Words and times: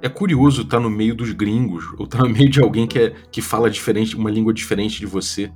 é 0.00 0.08
curioso 0.08 0.62
estar 0.62 0.80
no 0.80 0.90
meio 0.90 1.14
dos 1.14 1.32
gringos, 1.32 1.84
ou 1.98 2.04
estar 2.04 2.18
no 2.18 2.28
meio 2.28 2.48
de 2.48 2.60
alguém 2.60 2.86
que, 2.86 2.98
é, 2.98 3.14
que 3.30 3.42
fala 3.42 3.70
diferente, 3.70 4.16
uma 4.16 4.30
língua 4.30 4.52
diferente 4.52 4.98
de 4.98 5.06
você. 5.06 5.50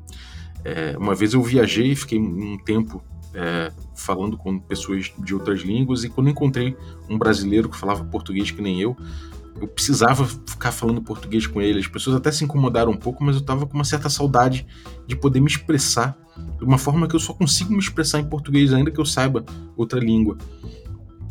É, 0.65 0.97
uma 0.99 1.15
vez 1.15 1.35
eu 1.35 1.43
viajei 1.43 1.93
e 1.93 1.97
fiquei 1.97 2.19
um 2.19 2.59
tempo 2.59 3.03
é, 3.35 3.73
falando 3.95 4.37
com 4.37 4.59
pessoas 4.59 5.13
de 5.19 5.35
outras 5.35 5.61
línguas, 5.61 6.05
e 6.05 6.09
quando 6.09 6.31
encontrei 6.31 6.77
um 7.09 7.19
brasileiro 7.19 7.69
que 7.69 7.77
falava 7.77 8.05
português 8.05 8.51
que 8.51 8.63
nem 8.63 8.81
eu, 8.81 8.97
eu 9.61 9.67
precisava 9.67 10.25
ficar 10.25 10.73
falando 10.73 11.03
português 11.03 11.47
com 11.47 11.61
ele. 11.61 11.81
As 11.81 11.87
pessoas 11.87 12.17
até 12.17 12.31
se 12.31 12.45
incomodaram 12.45 12.93
um 12.93 12.97
pouco, 12.97 13.25
mas 13.25 13.37
eu 13.37 13.43
tava 13.43 13.67
com 13.67 13.75
uma 13.75 13.85
certa 13.85 14.09
saudade 14.09 14.67
de 15.07 15.17
poder 15.17 15.41
me 15.41 15.49
expressar 15.49 16.17
de 16.59 16.65
uma 16.65 16.79
forma 16.79 17.09
que 17.09 17.17
eu 17.17 17.21
só 17.21 17.33
consigo 17.33 17.73
me 17.73 17.79
expressar 17.79 18.21
em 18.21 18.25
português, 18.25 18.73
ainda 18.73 18.91
que 18.91 19.01
eu 19.01 19.05
saiba 19.05 19.45
outra 19.77 19.99
língua. 19.99 20.39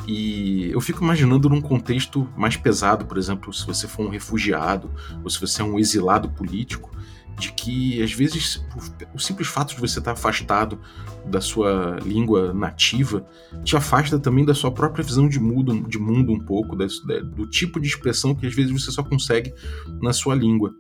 E 0.05 0.69
eu 0.71 0.79
fico 0.79 1.03
imaginando 1.03 1.49
num 1.49 1.61
contexto 1.61 2.29
mais 2.37 2.55
pesado, 2.55 3.05
por 3.05 3.17
exemplo, 3.17 3.51
se 3.53 3.65
você 3.65 3.87
for 3.87 4.05
um 4.05 4.09
refugiado 4.09 4.91
ou 5.23 5.29
se 5.29 5.39
você 5.39 5.61
é 5.61 5.65
um 5.65 5.79
exilado 5.79 6.29
político, 6.29 6.91
de 7.37 7.51
que 7.53 8.01
às 8.01 8.11
vezes 8.11 8.65
o 9.13 9.19
simples 9.19 9.47
fato 9.47 9.75
de 9.75 9.81
você 9.81 9.99
estar 9.99 10.13
afastado 10.13 10.79
da 11.25 11.39
sua 11.39 11.99
língua 12.03 12.51
nativa 12.51 13.27
te 13.63 13.77
afasta 13.77 14.17
também 14.17 14.43
da 14.43 14.55
sua 14.55 14.71
própria 14.71 15.03
visão 15.03 15.29
de 15.29 15.39
mundo, 15.39 15.87
de 15.87 15.99
mundo 15.99 16.31
um 16.31 16.39
pouco, 16.39 16.75
do 16.75 17.47
tipo 17.47 17.79
de 17.79 17.87
expressão 17.87 18.33
que 18.33 18.47
às 18.47 18.55
vezes 18.55 18.71
você 18.71 18.91
só 18.91 19.03
consegue 19.03 19.53
na 20.01 20.13
sua 20.13 20.33
língua. 20.33 20.73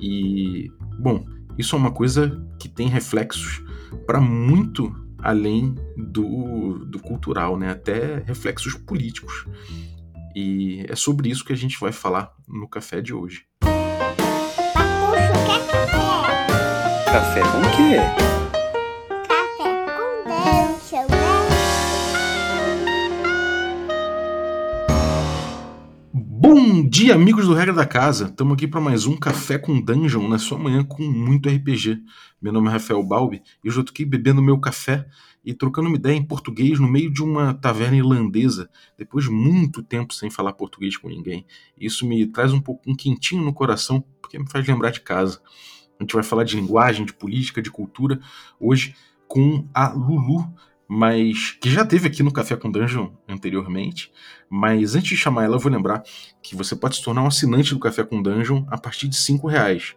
E, 0.00 0.70
bom, 0.98 1.24
isso 1.56 1.74
é 1.74 1.78
uma 1.78 1.90
coisa 1.90 2.44
que 2.58 2.68
tem 2.68 2.88
reflexos 2.88 3.62
para 4.06 4.20
muito 4.20 4.94
além 5.22 5.74
do, 5.96 6.84
do 6.84 6.98
cultural, 6.98 7.56
né? 7.56 7.70
até 7.70 8.22
reflexos 8.26 8.74
políticos. 8.74 9.46
E 10.34 10.84
é 10.88 10.96
sobre 10.96 11.30
isso 11.30 11.44
que 11.44 11.52
a 11.52 11.56
gente 11.56 11.78
vai 11.78 11.92
falar 11.92 12.32
no 12.48 12.68
café 12.68 13.00
de 13.00 13.14
hoje. 13.14 13.44
Café 17.06 17.40
com 17.40 17.58
o 17.58 17.70
quê? 17.76 18.31
Bom 26.54 26.86
dia, 26.86 27.14
amigos 27.14 27.46
do 27.46 27.54
Regra 27.54 27.72
da 27.72 27.86
Casa. 27.86 28.26
Estamos 28.26 28.52
aqui 28.52 28.68
para 28.68 28.78
mais 28.78 29.06
um 29.06 29.16
Café 29.16 29.56
com 29.56 29.80
Dungeon 29.80 30.28
na 30.28 30.38
sua 30.38 30.58
manhã 30.58 30.84
com 30.84 31.02
muito 31.02 31.48
RPG. 31.48 32.02
Meu 32.42 32.52
nome 32.52 32.68
é 32.68 32.72
Rafael 32.72 33.02
Balbi 33.02 33.42
e 33.64 33.68
eu 33.68 33.72
já 33.72 33.80
estou 33.80 33.90
aqui 33.90 34.04
bebendo 34.04 34.42
meu 34.42 34.60
café 34.60 35.08
e 35.42 35.54
trocando 35.54 35.88
uma 35.88 35.96
ideia 35.96 36.14
em 36.14 36.22
português 36.22 36.78
no 36.78 36.86
meio 36.86 37.10
de 37.10 37.22
uma 37.22 37.54
taverna 37.54 37.96
irlandesa, 37.96 38.68
depois 38.98 39.24
de 39.24 39.30
muito 39.30 39.82
tempo 39.82 40.12
sem 40.12 40.28
falar 40.28 40.52
português 40.52 40.94
com 40.94 41.08
ninguém. 41.08 41.46
Isso 41.74 42.06
me 42.06 42.26
traz 42.26 42.52
um 42.52 42.60
pouco 42.60 42.82
um 42.86 42.94
quentinho 42.94 43.42
no 43.42 43.54
coração, 43.54 44.04
porque 44.20 44.38
me 44.38 44.46
faz 44.46 44.68
lembrar 44.68 44.90
de 44.90 45.00
casa. 45.00 45.40
A 45.98 46.02
gente 46.02 46.12
vai 46.12 46.22
falar 46.22 46.44
de 46.44 46.54
linguagem, 46.54 47.06
de 47.06 47.14
política, 47.14 47.62
de 47.62 47.70
cultura, 47.70 48.20
hoje 48.60 48.94
com 49.26 49.66
a 49.72 49.88
Lulu, 49.88 50.52
mas 50.94 51.52
que 51.52 51.70
já 51.70 51.86
teve 51.86 52.06
aqui 52.06 52.22
no 52.22 52.30
Café 52.30 52.54
com 52.54 52.70
Dungeon 52.70 53.08
anteriormente. 53.26 54.12
Mas 54.46 54.94
antes 54.94 55.08
de 55.08 55.16
chamar 55.16 55.44
ela, 55.44 55.56
eu 55.56 55.58
vou 55.58 55.72
lembrar 55.72 56.02
que 56.42 56.54
você 56.54 56.76
pode 56.76 56.96
se 56.96 57.02
tornar 57.02 57.22
um 57.22 57.28
assinante 57.28 57.72
do 57.72 57.80
Café 57.80 58.04
com 58.04 58.20
Dungeon 58.20 58.66
a 58.68 58.76
partir 58.76 59.08
de 59.08 59.16
cinco 59.16 59.46
reais. 59.46 59.96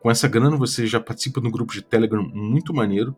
Com 0.00 0.10
essa 0.10 0.28
grana 0.28 0.54
você 0.54 0.86
já 0.86 1.00
participa 1.00 1.40
do 1.40 1.50
grupo 1.50 1.72
de 1.72 1.80
Telegram 1.80 2.22
muito 2.22 2.74
maneiro. 2.74 3.16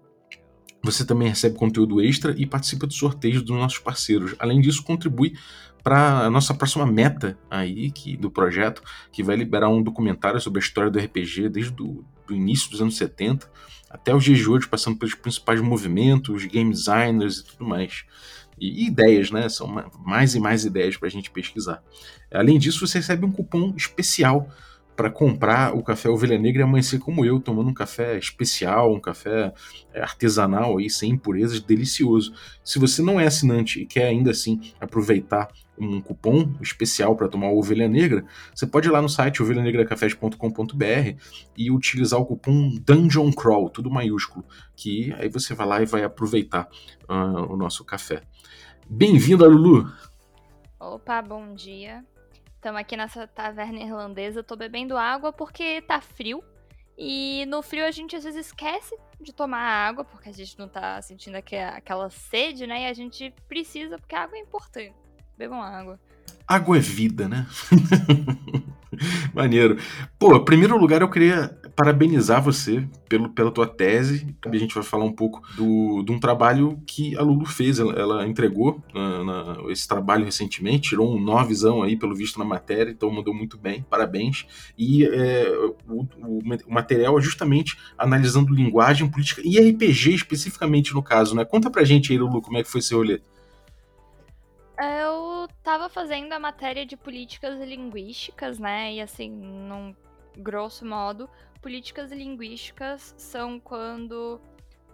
Você 0.84 1.05
também 1.05 1.28
recebe 1.28 1.56
conteúdo 1.56 2.00
extra 2.00 2.33
e 2.38 2.46
participa 2.46 2.86
dos 2.86 2.96
sorteios 2.96 3.42
dos 3.42 3.56
nossos 3.56 3.80
parceiros. 3.80 4.36
Além 4.38 4.61
disso, 4.61 4.84
contribui 4.84 5.33
para 5.83 6.27
a 6.27 6.30
nossa 6.30 6.55
próxima 6.55 6.86
meta 6.86 7.36
aí 7.50 7.90
que, 7.90 8.16
do 8.16 8.30
projeto, 8.30 8.83
que 9.11 9.24
vai 9.24 9.34
liberar 9.34 9.68
um 9.68 9.83
documentário 9.83 10.40
sobre 10.40 10.61
a 10.61 10.62
história 10.62 10.92
do 10.92 10.98
RPG 11.00 11.48
desde 11.48 11.72
do, 11.72 12.05
do 12.27 12.34
início 12.34 12.70
dos 12.70 12.80
anos 12.80 12.96
70 12.96 13.48
até 13.88 14.14
os 14.14 14.24
dias 14.24 14.38
de 14.38 14.48
hoje, 14.48 14.69
passando 14.69 14.98
pelos 14.98 15.14
principais 15.14 15.61
movimentos, 15.61 16.45
game 16.45 16.70
designers 16.70 17.39
e 17.39 17.45
tudo 17.45 17.64
mais. 17.64 18.05
E, 18.58 18.86
ideias, 18.86 19.30
né? 19.30 19.48
São 19.48 19.67
mais 20.05 20.34
e 20.34 20.40
mais 20.40 20.64
ideias 20.64 20.96
para 20.96 21.08
a 21.08 21.11
gente 21.11 21.30
pesquisar. 21.30 21.83
Além 22.33 22.58
disso, 22.58 22.86
você 22.86 22.98
recebe 22.98 23.24
um 23.24 23.33
cupom 23.33 23.74
especial 23.77 24.48
para 24.96 25.11
comprar 25.11 25.74
o 25.74 25.83
café 25.83 26.08
Ovelha 26.08 26.39
Negra 26.39 26.62
e 26.62 26.64
amanhecer 26.64 26.98
como 26.98 27.24
eu, 27.24 27.39
tomando 27.39 27.68
um 27.68 27.74
café 27.74 28.18
especial, 28.18 28.95
um 28.95 29.01
café 29.01 29.52
é, 29.92 30.01
artesanal 30.01 30.78
aí, 30.78 30.89
sem 30.89 31.12
impurezas, 31.12 31.61
delicioso. 31.61 32.33
Se 32.64 32.78
você 32.78 33.02
não 33.02 33.20
é 33.20 33.27
assinante 33.27 33.83
e 33.83 33.86
quer 33.86 34.06
ainda 34.06 34.30
assim 34.30 34.72
aproveitar 34.80 35.48
um 35.79 36.01
cupom 36.01 36.55
especial 36.61 37.17
para 37.17 37.29
tomar 37.29 37.51
Ovelha 37.51 37.89
Negra, 37.89 38.25
você 38.55 38.67
pode 38.67 38.89
ir 38.89 38.91
lá 38.91 39.01
no 39.01 39.09
site 39.09 39.42
ovelhanegracafés.com.br 39.42 41.20
e 41.57 41.70
utilizar 41.70 42.20
o 42.20 42.27
cupom 42.27 42.70
Dungeon 42.81 43.33
Crawl, 43.33 43.70
tudo 43.70 43.91
maiúsculo, 43.91 44.45
que 44.75 45.13
aí 45.14 45.29
você 45.29 45.55
vai 45.55 45.67
lá 45.67 45.83
e 45.83 45.87
vai 45.87 46.05
aproveitar 46.05 46.69
uh, 47.09 47.53
o 47.53 47.57
nosso 47.57 47.85
café. 47.85 48.23
Bem-vinda, 48.89 49.47
Lulu! 49.47 49.92
Opa, 50.79 51.20
bom 51.23 51.55
dia. 51.55 52.05
Estamos 52.55 52.81
aqui 52.81 52.97
nessa 52.97 53.27
taverna 53.27 53.81
irlandesa, 53.81 54.43
tô 54.43 54.57
bebendo 54.57 54.97
água 54.97 55.33
porque 55.33 55.81
tá 55.83 56.01
frio. 56.01 56.43
E 56.98 57.45
no 57.47 57.63
frio 57.63 57.85
a 57.85 57.91
gente 57.91 58.17
às 58.17 58.25
vezes 58.25 58.47
esquece 58.47 58.97
de 59.20 59.33
tomar 59.33 59.61
água, 59.61 60.05
porque 60.05 60.29
a 60.29 60.33
gente 60.33 60.58
não 60.58 60.69
tá 60.69 61.01
sentindo 61.03 61.37
aquela 61.37 62.08
sede, 62.11 62.67
né? 62.67 62.83
E 62.83 62.87
a 62.87 62.93
gente 62.93 63.33
precisa, 63.48 63.98
porque 63.98 64.14
a 64.14 64.23
água 64.23 64.37
é 64.37 64.41
importante. 64.41 64.95
Bebam 65.36 65.61
água. 65.61 66.01
Água 66.48 66.77
é 66.77 66.80
vida, 66.80 67.29
né? 67.29 67.47
Maneiro. 69.35 69.77
Pô, 70.19 70.36
em 70.36 70.45
primeiro 70.45 70.79
lugar 70.79 71.02
eu 71.02 71.11
queria 71.11 71.48
parabenizar 71.74 72.41
você 72.41 72.89
pelo, 73.08 73.29
pela 73.29 73.51
tua 73.51 73.67
tese. 73.67 74.35
A 74.46 74.57
gente 74.57 74.75
vai 74.75 74.83
falar 74.83 75.05
um 75.05 75.13
pouco 75.13 75.42
do, 75.55 76.02
de 76.02 76.11
um 76.11 76.19
trabalho 76.19 76.80
que 76.86 77.17
a 77.19 77.23
Lulu 77.23 77.45
fez. 77.45 77.79
Ela, 77.79 77.92
ela 77.92 78.27
entregou 78.27 78.83
na, 78.95 79.25
na, 79.25 79.57
esse 79.70 79.86
trabalho 79.86 80.25
recentemente, 80.25 80.91
tirou 80.91 81.14
um 81.14 81.20
novizão 81.20 81.83
aí, 81.83 81.96
pelo 81.96 82.14
visto, 82.14 82.39
na 82.39 82.45
matéria, 82.45 82.91
então 82.91 83.11
mandou 83.11 83.35
muito 83.35 83.58
bem, 83.58 83.85
parabéns. 83.91 84.46
E 84.79 85.05
é, 85.05 85.51
o, 85.86 86.08
o, 86.19 86.39
o, 86.67 86.73
material 86.73 87.19
é 87.19 87.20
justamente 87.20 87.77
analisando 87.98 88.55
linguagem, 88.55 89.11
política 89.11 89.42
e 89.45 89.58
RPG 89.58 90.14
especificamente 90.14 90.95
no 90.95 91.02
caso, 91.02 91.35
né? 91.35 91.45
Conta 91.45 91.70
pra 91.70 91.85
gente 91.85 92.13
aí, 92.13 92.19
Lulu, 92.19 92.41
como 92.41 92.57
é 92.57 92.63
que 92.63 92.70
foi 92.70 92.80
seu 92.80 92.98
rolê. 92.98 93.20
Eu 94.79 95.26
tava 95.66 95.88
fazendo 95.88 96.32
a 96.32 96.38
matéria 96.38 96.86
de 96.86 96.96
políticas 96.96 97.58
linguísticas, 97.58 98.56
né? 98.56 98.94
E 98.94 99.00
assim, 99.00 99.28
num 99.28 99.96
grosso 100.36 100.86
modo, 100.86 101.28
políticas 101.60 102.12
linguísticas 102.12 103.12
são 103.18 103.58
quando 103.58 104.40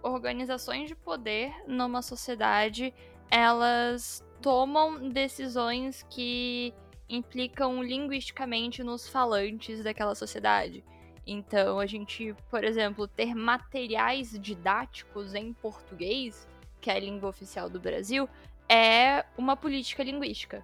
organizações 0.01 0.87
de 0.87 0.95
poder 0.95 1.53
numa 1.67 2.01
sociedade 2.01 2.91
elas 3.29 4.25
tomam 4.41 5.09
decisões 5.09 6.03
que 6.09 6.73
implicam 7.07 7.83
linguisticamente 7.83 8.81
nos 8.81 9.07
falantes 9.07 9.83
daquela 9.83 10.15
sociedade. 10.15 10.83
Então, 11.27 11.79
a 11.79 11.85
gente, 11.85 12.35
por 12.49 12.63
exemplo, 12.63 13.07
ter 13.07 13.35
materiais 13.35 14.31
didáticos 14.39 15.35
em 15.35 15.53
português, 15.53 16.47
que 16.81 16.89
é 16.89 16.95
a 16.95 16.99
língua 16.99 17.29
oficial 17.29 17.69
do 17.69 17.79
Brasil, 17.79 18.27
é 18.69 19.25
uma 19.37 19.55
política 19.55 20.03
linguística. 20.03 20.63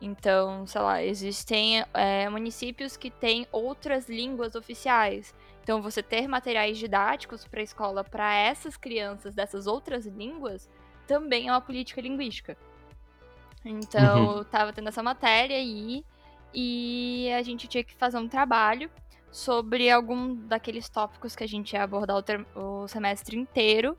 Então, 0.00 0.66
sei 0.66 0.80
lá, 0.80 1.02
existem 1.02 1.84
é, 1.94 2.28
municípios 2.28 2.96
que 2.96 3.10
têm 3.10 3.46
outras 3.50 4.08
línguas 4.08 4.54
oficiais. 4.54 5.34
Então, 5.62 5.80
você 5.80 6.02
ter 6.02 6.28
materiais 6.28 6.76
didáticos 6.76 7.46
para 7.46 7.60
a 7.60 7.62
escola 7.62 8.04
para 8.04 8.34
essas 8.34 8.76
crianças 8.76 9.34
dessas 9.34 9.66
outras 9.66 10.04
línguas 10.04 10.68
também 11.06 11.48
é 11.48 11.52
uma 11.52 11.60
política 11.60 12.00
linguística. 12.00 12.56
Então, 13.64 14.36
uhum. 14.36 14.44
tava 14.44 14.72
tendo 14.72 14.88
essa 14.88 15.02
matéria 15.02 15.56
aí 15.56 16.04
e 16.52 17.30
a 17.32 17.42
gente 17.42 17.66
tinha 17.66 17.82
que 17.82 17.94
fazer 17.94 18.18
um 18.18 18.28
trabalho 18.28 18.90
sobre 19.30 19.90
algum 19.90 20.34
daqueles 20.46 20.88
tópicos 20.88 21.34
que 21.34 21.42
a 21.42 21.48
gente 21.48 21.72
ia 21.72 21.82
abordar 21.82 22.22
o, 22.54 22.82
o 22.82 22.88
semestre 22.88 23.36
inteiro. 23.36 23.96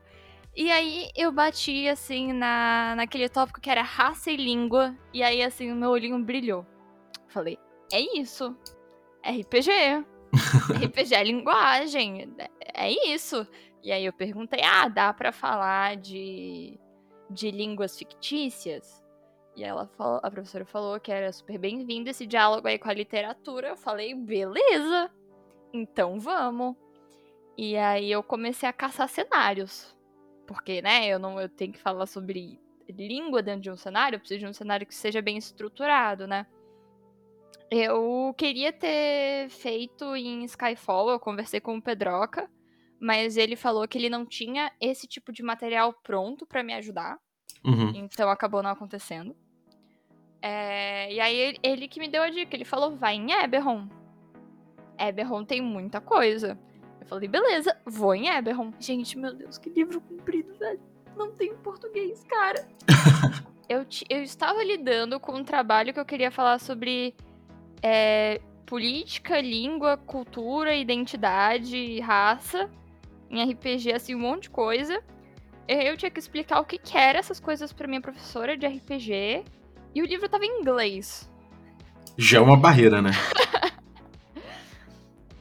E 0.56 0.72
aí 0.72 1.10
eu 1.14 1.34
bati, 1.34 1.86
assim, 1.90 2.32
na, 2.32 2.94
naquele 2.96 3.28
tópico 3.28 3.60
que 3.60 3.70
era 3.70 3.82
raça 3.82 4.32
e 4.32 4.38
língua. 4.38 4.96
E 5.14 5.22
aí, 5.22 5.44
assim, 5.44 5.70
o 5.70 5.76
meu 5.76 5.90
olhinho 5.90 6.18
brilhou. 6.24 6.66
Falei, 7.28 7.60
é 7.92 8.00
isso. 8.18 8.56
RPG. 9.22 9.70
RPG 10.86 11.14
é 11.14 11.24
linguagem. 11.26 12.34
É 12.74 12.90
isso. 13.10 13.46
E 13.84 13.92
aí 13.92 14.06
eu 14.06 14.14
perguntei, 14.14 14.62
ah, 14.64 14.88
dá 14.88 15.14
para 15.14 15.34
falar 15.34 15.98
de, 15.98 16.80
de 17.30 17.52
línguas 17.52 17.98
fictícias? 17.98 19.04
E 19.58 19.64
ela 19.64 19.88
falou, 19.98 20.22
a 20.24 20.32
professora 20.32 20.66
falou 20.66 21.00
que 21.02 21.12
era 21.12 21.34
super 21.34 21.58
bem-vindo 21.58 22.10
esse 22.10 22.26
diálogo 22.26 22.66
aí 22.68 22.80
com 22.80 22.90
a 22.90 22.94
literatura. 22.94 23.70
Eu 23.70 23.78
falei, 23.78 24.16
beleza. 24.16 25.12
Então 25.74 26.18
vamos. 26.18 26.78
E 27.58 27.76
aí 27.76 28.10
eu 28.10 28.24
comecei 28.24 28.68
a 28.68 28.74
caçar 28.74 29.10
cenários 29.10 29.95
porque, 30.46 30.82
né, 30.82 31.08
eu 31.08 31.20
não 31.20 31.40
eu 31.40 31.50
tenho 31.50 31.74
que 31.74 31.80
falar 31.80 32.06
sobre 32.06 32.60
língua 32.90 33.42
dentro 33.42 33.62
de 33.62 33.72
um 33.72 33.78
cenário, 33.78 34.16
eu 34.16 34.20
preciso 34.20 34.42
de 34.42 34.48
um 34.48 34.54
cenário 34.54 34.86
que 34.86 34.94
seja 34.94 35.22
bem 35.22 35.38
estruturado, 35.38 36.28
né? 36.28 36.46
Eu 37.72 38.34
queria 38.38 38.72
ter 38.72 39.50
feito 39.50 40.16
em 40.16 40.44
Skyfall, 40.46 41.10
eu 41.10 41.20
conversei 41.20 41.60
com 41.60 41.76
o 41.78 41.82
Pedroca, 41.82 42.50
mas 43.00 43.38
ele 43.38 43.56
falou 43.56 43.88
que 43.88 43.98
ele 43.98 44.10
não 44.10 44.26
tinha 44.26 44.72
esse 44.80 45.08
tipo 45.08 45.32
de 45.32 45.42
material 45.42 45.94
pronto 46.04 46.46
pra 46.46 46.64
me 46.64 46.74
ajudar, 46.74 47.18
Uhum. 47.66 47.92
então 47.96 48.30
acabou 48.30 48.62
não 48.62 48.70
acontecendo. 48.70 49.36
É, 50.42 51.12
e 51.12 51.20
aí 51.20 51.36
ele, 51.36 51.60
ele 51.64 51.88
que 51.88 52.00
me 52.00 52.08
deu 52.08 52.22
a 52.22 52.30
dica, 52.30 52.56
ele 52.56 52.66
falou, 52.66 52.96
vai 52.96 53.16
em 53.16 53.32
Eberron. 53.32 53.90
Eberron 55.00 55.44
tem 55.44 55.60
muita 55.60 56.00
coisa. 56.00 56.58
Eu 57.06 57.10
falei, 57.10 57.30
beleza, 57.30 57.78
vou 57.86 58.16
em 58.16 58.28
Eberron. 58.28 58.74
Gente, 58.80 59.16
meu 59.16 59.32
Deus, 59.32 59.60
que 59.60 59.70
livro 59.70 60.02
comprido, 60.02 60.58
velho. 60.58 60.80
Não 61.16 61.32
tem 61.32 61.52
em 61.52 61.58
português, 61.58 62.24
cara. 62.24 62.68
eu, 63.70 63.86
eu 64.10 64.24
estava 64.24 64.64
lidando 64.64 65.20
com 65.20 65.34
um 65.34 65.44
trabalho 65.44 65.94
que 65.94 66.00
eu 66.00 66.06
queria 66.06 66.32
falar 66.32 66.60
sobre 66.60 67.14
é, 67.82 68.42
política, 68.66 69.40
língua, 69.40 69.98
cultura, 69.98 70.74
identidade, 70.74 72.00
raça, 72.00 72.72
em 73.30 73.52
RPG, 73.52 73.94
assim, 73.94 74.16
um 74.16 74.20
monte 74.20 74.44
de 74.44 74.50
coisa. 74.50 75.00
Eu 75.68 75.96
tinha 75.96 76.10
que 76.10 76.20
explicar 76.20 76.60
o 76.60 76.66
que, 76.66 76.80
que 76.80 76.98
era 76.98 77.20
essas 77.20 77.40
coisas 77.40 77.72
pra 77.72 77.88
minha 77.88 78.02
professora 78.02 78.58
de 78.58 78.66
RPG. 78.66 79.44
E 79.94 80.02
o 80.02 80.06
livro 80.06 80.28
tava 80.28 80.44
em 80.44 80.60
inglês. 80.60 81.32
Já 82.18 82.40
é 82.40 82.42
uma 82.42 82.58
barreira, 82.58 83.00
né? 83.00 83.12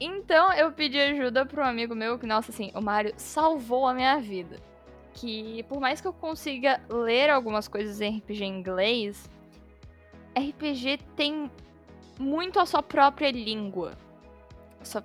Então 0.00 0.52
eu 0.52 0.72
pedi 0.72 0.98
ajuda 0.98 1.46
pra 1.46 1.64
um 1.64 1.68
amigo 1.68 1.94
meu, 1.94 2.18
que, 2.18 2.26
nossa, 2.26 2.50
assim, 2.50 2.70
o 2.74 2.80
Mário 2.80 3.14
salvou 3.16 3.86
a 3.86 3.94
minha 3.94 4.18
vida. 4.20 4.58
Que 5.12 5.62
por 5.64 5.80
mais 5.80 6.00
que 6.00 6.08
eu 6.08 6.12
consiga 6.12 6.80
ler 6.88 7.30
algumas 7.30 7.68
coisas 7.68 8.00
em 8.00 8.18
RPG 8.18 8.44
em 8.44 8.58
inglês, 8.58 9.30
RPG 10.36 10.98
tem 11.14 11.50
muito 12.18 12.58
a 12.58 12.66
sua 12.66 12.82
própria 12.82 13.30
língua. 13.30 13.92
Sua- 14.82 15.04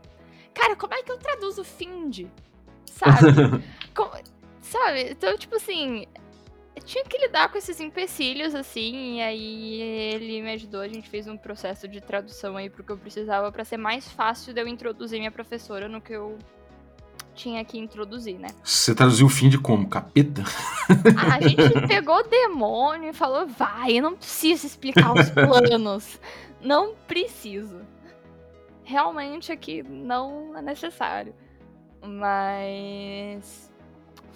Cara, 0.54 0.76
como 0.76 0.94
é 0.94 1.04
que 1.04 1.12
eu 1.12 1.18
traduzo 1.18 1.64
Find? 1.64 2.26
Sabe? 2.86 3.64
Como- 3.96 4.12
Sabe? 4.62 5.12
Então, 5.12 5.38
tipo 5.38 5.56
assim, 5.56 6.06
tinha 6.80 7.04
que 7.04 7.18
lidar 7.18 7.52
com 7.52 7.58
esses 7.58 7.80
empecilhos, 7.80 8.56
assim, 8.56 9.18
e 9.18 9.22
aí 9.22 9.82
ele 9.82 10.42
me 10.42 10.52
ajudou, 10.54 10.82
a 10.82 10.88
gente 10.88 11.10
fez 11.10 11.28
um 11.28 11.38
processo 11.38 11.88
de 11.88 12.02
tradução 12.02 12.58
aí 12.58 12.70
pro 12.70 12.84
que 12.84 12.92
eu 12.92 12.98
precisava 12.98 13.52
pra 13.52 13.64
ser 13.64 13.78
mais 13.78 14.08
fácil 14.08 14.54
de 14.54 14.62
eu 14.62 14.68
introduzir 14.68 15.20
minha 15.20 15.32
professora 15.32 15.88
no 15.88 16.02
que 16.02 16.14
eu 16.14 16.38
tinha 17.34 17.64
que 17.64 17.78
introduzir, 17.78 18.38
né? 18.38 18.50
Você 18.64 18.94
traduziu 18.94 19.26
o 19.28 19.30
fim 19.30 19.48
de 19.48 19.58
como? 19.58 19.88
Capeta? 19.88 20.44
Ah, 21.18 21.36
a 21.36 21.42
gente 21.42 21.58
pegou 21.88 22.18
o 22.18 22.24
demônio 22.24 23.10
e 23.10 23.14
falou, 23.14 23.48
vai, 23.48 23.98
eu 23.98 24.04
não 24.04 24.16
preciso 24.16 24.68
explicar 24.68 25.14
os 25.14 25.30
planos. 25.30 26.20
Não 26.62 26.94
preciso. 27.08 27.80
Realmente 28.84 29.52
aqui 29.52 29.82
não 29.84 30.58
é 30.58 30.62
necessário. 30.62 31.34
Mas 32.02 33.69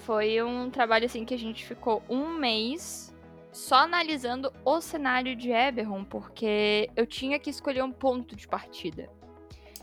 foi 0.06 0.42
um 0.42 0.70
trabalho 0.70 1.06
assim 1.06 1.26
que 1.26 1.34
a 1.34 1.38
gente 1.38 1.66
ficou 1.66 2.04
um 2.10 2.38
mês 2.38 3.14
só 3.52 3.76
analisando 3.76 4.52
o 4.66 4.82
cenário 4.82 5.36
de 5.36 5.52
Eberron, 5.52 6.04
porque 6.04 6.90
eu 6.96 7.06
tinha 7.06 7.38
que 7.40 7.50
escolher 7.50 7.84
um 7.84 7.92
ponto 7.92 8.36
de 8.36 8.48
partida. 8.48 9.10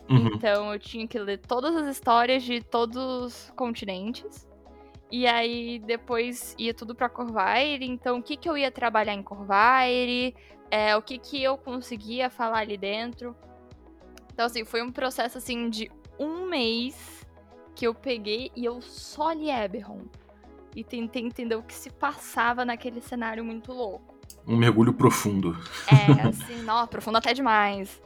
Uhum. 0.09 0.27
Então 0.35 0.73
eu 0.73 0.79
tinha 0.79 1.07
que 1.07 1.17
ler 1.17 1.37
todas 1.37 1.75
as 1.75 1.87
histórias 1.87 2.43
de 2.43 2.61
todos 2.61 2.97
os 2.97 3.53
continentes. 3.55 4.47
E 5.09 5.25
aí 5.25 5.79
depois 5.79 6.55
ia 6.57 6.73
tudo 6.73 6.93
pra 6.93 7.09
Corvair. 7.09 7.81
Então 7.81 8.19
o 8.19 8.23
que, 8.23 8.35
que 8.35 8.49
eu 8.49 8.57
ia 8.57 8.71
trabalhar 8.71 9.13
em 9.13 9.23
Corvair? 9.23 10.33
É, 10.69 10.95
o 10.95 11.01
que, 11.01 11.17
que 11.17 11.41
eu 11.41 11.57
conseguia 11.57 12.29
falar 12.29 12.59
ali 12.59 12.77
dentro. 12.77 13.35
Então, 14.33 14.45
assim, 14.45 14.63
foi 14.63 14.81
um 14.81 14.91
processo 14.91 15.37
assim 15.37 15.69
de 15.69 15.91
um 16.17 16.47
mês 16.47 17.20
que 17.75 17.85
eu 17.87 17.93
peguei 17.93 18.51
e 18.55 18.65
eu 18.65 18.81
só 18.81 19.31
li 19.31 19.49
Eberron. 19.49 20.01
E 20.75 20.83
tentei 20.83 21.23
entender 21.23 21.55
o 21.55 21.63
que 21.63 21.73
se 21.73 21.89
passava 21.89 22.63
naquele 22.63 23.01
cenário 23.01 23.43
muito 23.43 23.73
louco. 23.73 24.15
Um 24.47 24.55
mergulho 24.55 24.93
profundo. 24.93 25.57
É, 25.87 26.21
assim, 26.27 26.61
não, 26.63 26.87
profundo 26.87 27.17
até 27.17 27.33
demais. 27.33 28.01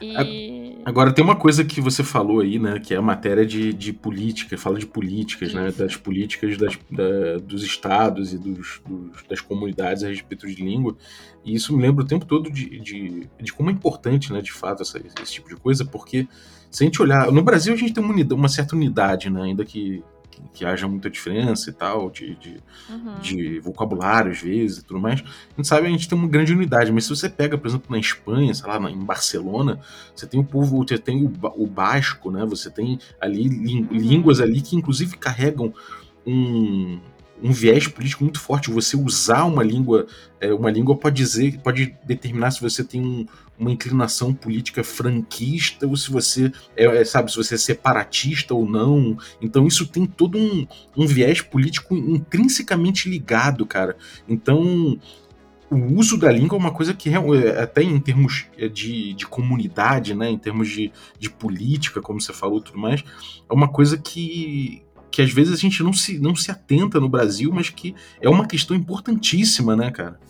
E. 0.00 0.78
Agora, 0.84 1.12
tem 1.12 1.22
uma 1.24 1.36
coisa 1.36 1.64
que 1.64 1.80
você 1.80 2.02
falou 2.02 2.40
aí, 2.40 2.58
né? 2.58 2.78
Que 2.78 2.94
é 2.94 2.96
a 2.96 3.02
matéria 3.02 3.44
de, 3.44 3.72
de 3.74 3.92
política, 3.92 4.56
fala 4.56 4.78
de 4.78 4.86
políticas, 4.86 5.52
né? 5.52 5.68
Isso. 5.68 5.78
Das 5.78 5.96
políticas 5.96 6.56
das, 6.56 6.78
da- 6.90 7.36
dos 7.42 7.62
estados 7.62 8.32
e 8.32 8.38
dos, 8.38 8.80
dos- 8.86 9.22
das 9.28 9.40
comunidades 9.40 10.02
a 10.04 10.08
respeito 10.08 10.46
de 10.46 10.54
língua. 10.62 10.96
E 11.44 11.54
isso 11.54 11.76
me 11.76 11.82
lembra 11.82 12.04
o 12.04 12.06
tempo 12.06 12.24
todo 12.24 12.50
de, 12.50 12.80
de, 12.80 13.28
de 13.40 13.52
como 13.52 13.68
é 13.70 13.72
importante, 13.72 14.32
né? 14.32 14.40
De 14.40 14.52
fato, 14.52 14.82
essa- 14.82 14.98
esse 15.22 15.32
tipo 15.34 15.48
de 15.48 15.56
coisa, 15.56 15.84
porque 15.84 16.26
se 16.70 16.84
a 16.84 16.86
gente 16.86 17.00
olhar. 17.02 17.30
No 17.30 17.42
Brasil, 17.42 17.74
a 17.74 17.76
gente 17.76 17.92
tem 17.92 18.02
uma, 18.02 18.12
unida- 18.12 18.34
uma 18.34 18.48
certa 18.48 18.74
unidade, 18.74 19.28
né? 19.28 19.42
Ainda 19.42 19.64
que, 19.64 20.02
que, 20.38 20.58
que 20.58 20.64
haja 20.64 20.86
muita 20.88 21.10
diferença 21.10 21.70
e 21.70 21.72
tal, 21.72 22.10
de- 22.10 22.34
de, 22.36 22.56
Uhum. 22.88 23.18
de 23.20 23.60
vocabulário 23.60 24.30
às 24.30 24.40
vezes 24.40 24.78
e 24.78 24.84
tudo 24.84 25.00
mais. 25.00 25.20
A 25.20 25.56
gente 25.56 25.68
sabe, 25.68 25.86
a 25.86 25.90
gente 25.90 26.08
tem 26.08 26.16
uma 26.18 26.28
grande 26.28 26.52
unidade, 26.52 26.90
mas 26.92 27.04
se 27.04 27.10
você 27.10 27.28
pega, 27.28 27.58
por 27.58 27.66
exemplo, 27.66 27.86
na 27.90 27.98
Espanha, 27.98 28.54
sei 28.54 28.66
lá, 28.68 28.90
em 28.90 29.04
Barcelona, 29.04 29.80
você 30.14 30.26
tem 30.26 30.40
o 30.40 30.44
povo, 30.44 30.78
você 30.86 30.96
tem 30.98 31.24
o, 31.24 31.32
o 31.56 31.66
basco, 31.66 32.30
né? 32.30 32.44
Você 32.46 32.70
tem 32.70 32.98
ali 33.20 33.48
Uhum. 33.48 33.88
línguas 33.90 34.40
ali 34.40 34.60
que 34.60 34.76
inclusive 34.76 35.16
carregam 35.16 35.72
um, 36.26 36.98
um 37.42 37.52
viés 37.52 37.86
político 37.86 38.24
muito 38.24 38.40
forte. 38.40 38.70
Você 38.70 38.96
usar 38.96 39.44
uma 39.44 39.62
língua, 39.62 40.06
é, 40.40 40.52
uma 40.52 40.70
língua 40.70 40.96
pode 40.96 41.16
dizer, 41.16 41.58
pode 41.60 41.94
determinar 42.04 42.50
se 42.50 42.60
você 42.60 42.82
tem 42.84 43.00
um- 43.00 43.26
uma 43.58 43.72
inclinação 43.72 44.32
política 44.32 44.84
franquista 44.84 45.84
ou 45.86 45.96
se 45.96 46.10
você 46.10 46.52
é, 46.76 46.84
é, 46.84 47.04
sabe, 47.04 47.30
se 47.30 47.36
você 47.36 47.54
é 47.56 47.58
separatista 47.58 48.54
ou 48.54 48.68
não. 48.68 49.16
Então 49.40 49.66
isso 49.66 49.86
tem 49.86 50.06
todo 50.06 50.38
um, 50.38 50.66
um 50.96 51.06
viés 51.06 51.40
político 51.40 51.96
intrinsecamente 51.96 53.08
ligado, 53.08 53.66
cara. 53.66 53.96
Então 54.28 54.98
o 55.70 55.98
uso 55.98 56.16
da 56.16 56.32
língua 56.32 56.56
é 56.56 56.60
uma 56.60 56.72
coisa 56.72 56.94
que 56.94 57.10
real- 57.10 57.34
é, 57.34 57.60
até 57.62 57.82
em 57.82 57.98
termos 58.00 58.46
é, 58.56 58.68
de, 58.68 59.12
de 59.12 59.26
comunidade, 59.26 60.14
né, 60.14 60.30
em 60.30 60.38
termos 60.38 60.68
de, 60.70 60.90
de 61.18 61.28
política, 61.28 62.00
como 62.00 62.20
você 62.20 62.32
falou, 62.32 62.60
tudo 62.60 62.78
mais, 62.78 63.04
é 63.50 63.52
uma 63.52 63.68
coisa 63.68 63.98
que 63.98 64.82
que 65.10 65.22
às 65.22 65.32
vezes 65.32 65.52
a 65.52 65.56
gente 65.56 65.82
não 65.82 65.92
se, 65.92 66.18
não 66.18 66.34
se 66.34 66.50
atenta 66.50 67.00
no 67.00 67.08
Brasil, 67.08 67.50
mas 67.52 67.70
que 67.70 67.94
é 68.20 68.28
uma 68.28 68.46
questão 68.46 68.76
importantíssima, 68.76 69.74
né, 69.74 69.90
cara? 69.90 70.20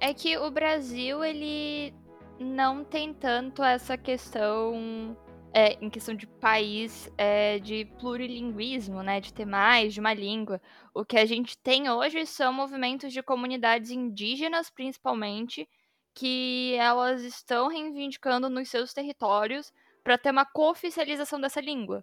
É 0.00 0.14
que 0.14 0.36
o 0.38 0.50
Brasil, 0.50 1.22
ele 1.22 1.92
não 2.38 2.82
tem 2.82 3.12
tanto 3.12 3.62
essa 3.62 3.98
questão, 3.98 5.16
é, 5.52 5.74
em 5.84 5.90
questão 5.90 6.14
de 6.14 6.26
país, 6.26 7.10
é, 7.18 7.58
de 7.58 7.84
plurilinguismo, 7.98 9.02
né? 9.02 9.20
De 9.20 9.32
ter 9.32 9.44
mais 9.44 9.92
de 9.92 10.00
uma 10.00 10.14
língua. 10.14 10.60
O 10.94 11.04
que 11.04 11.18
a 11.18 11.26
gente 11.26 11.58
tem 11.58 11.90
hoje 11.90 12.24
são 12.24 12.52
movimentos 12.52 13.12
de 13.12 13.22
comunidades 13.22 13.90
indígenas, 13.90 14.70
principalmente, 14.70 15.68
que 16.14 16.74
elas 16.78 17.22
estão 17.22 17.68
reivindicando 17.68 18.48
nos 18.48 18.68
seus 18.68 18.92
territórios 18.94 19.72
para 20.02 20.18
ter 20.18 20.30
uma 20.30 20.46
cooficialização 20.46 21.40
dessa 21.40 21.60
língua. 21.60 22.02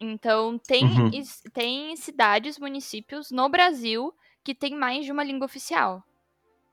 Então, 0.00 0.58
tem, 0.58 0.84
Uhum. 0.84 1.10
tem 1.52 1.96
cidades, 1.96 2.58
municípios 2.58 3.30
no 3.30 3.48
Brasil 3.48 4.12
que 4.42 4.54
tem 4.54 4.74
mais 4.74 5.04
de 5.06 5.12
uma 5.12 5.24
língua 5.24 5.46
oficial. 5.46 6.02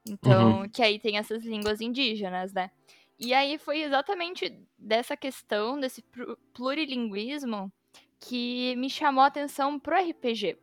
Então, 0.06 0.68
que 0.70 0.82
aí 0.82 1.00
tem 1.00 1.18
essas 1.18 1.44
línguas 1.44 1.80
indígenas, 1.80 2.52
né? 2.52 2.72
E 3.20 3.34
aí 3.34 3.58
foi 3.60 3.82
exatamente 3.84 4.52
dessa 4.78 5.16
questão, 5.16 5.80
desse 5.80 6.02
plu- 6.02 6.36
plurilinguismo, 6.54 7.72
que 8.20 8.76
me 8.78 8.90
chamou 8.90 9.24
a 9.24 9.28
atenção 9.28 9.80
pro 9.80 9.96
RPG. 9.96 10.58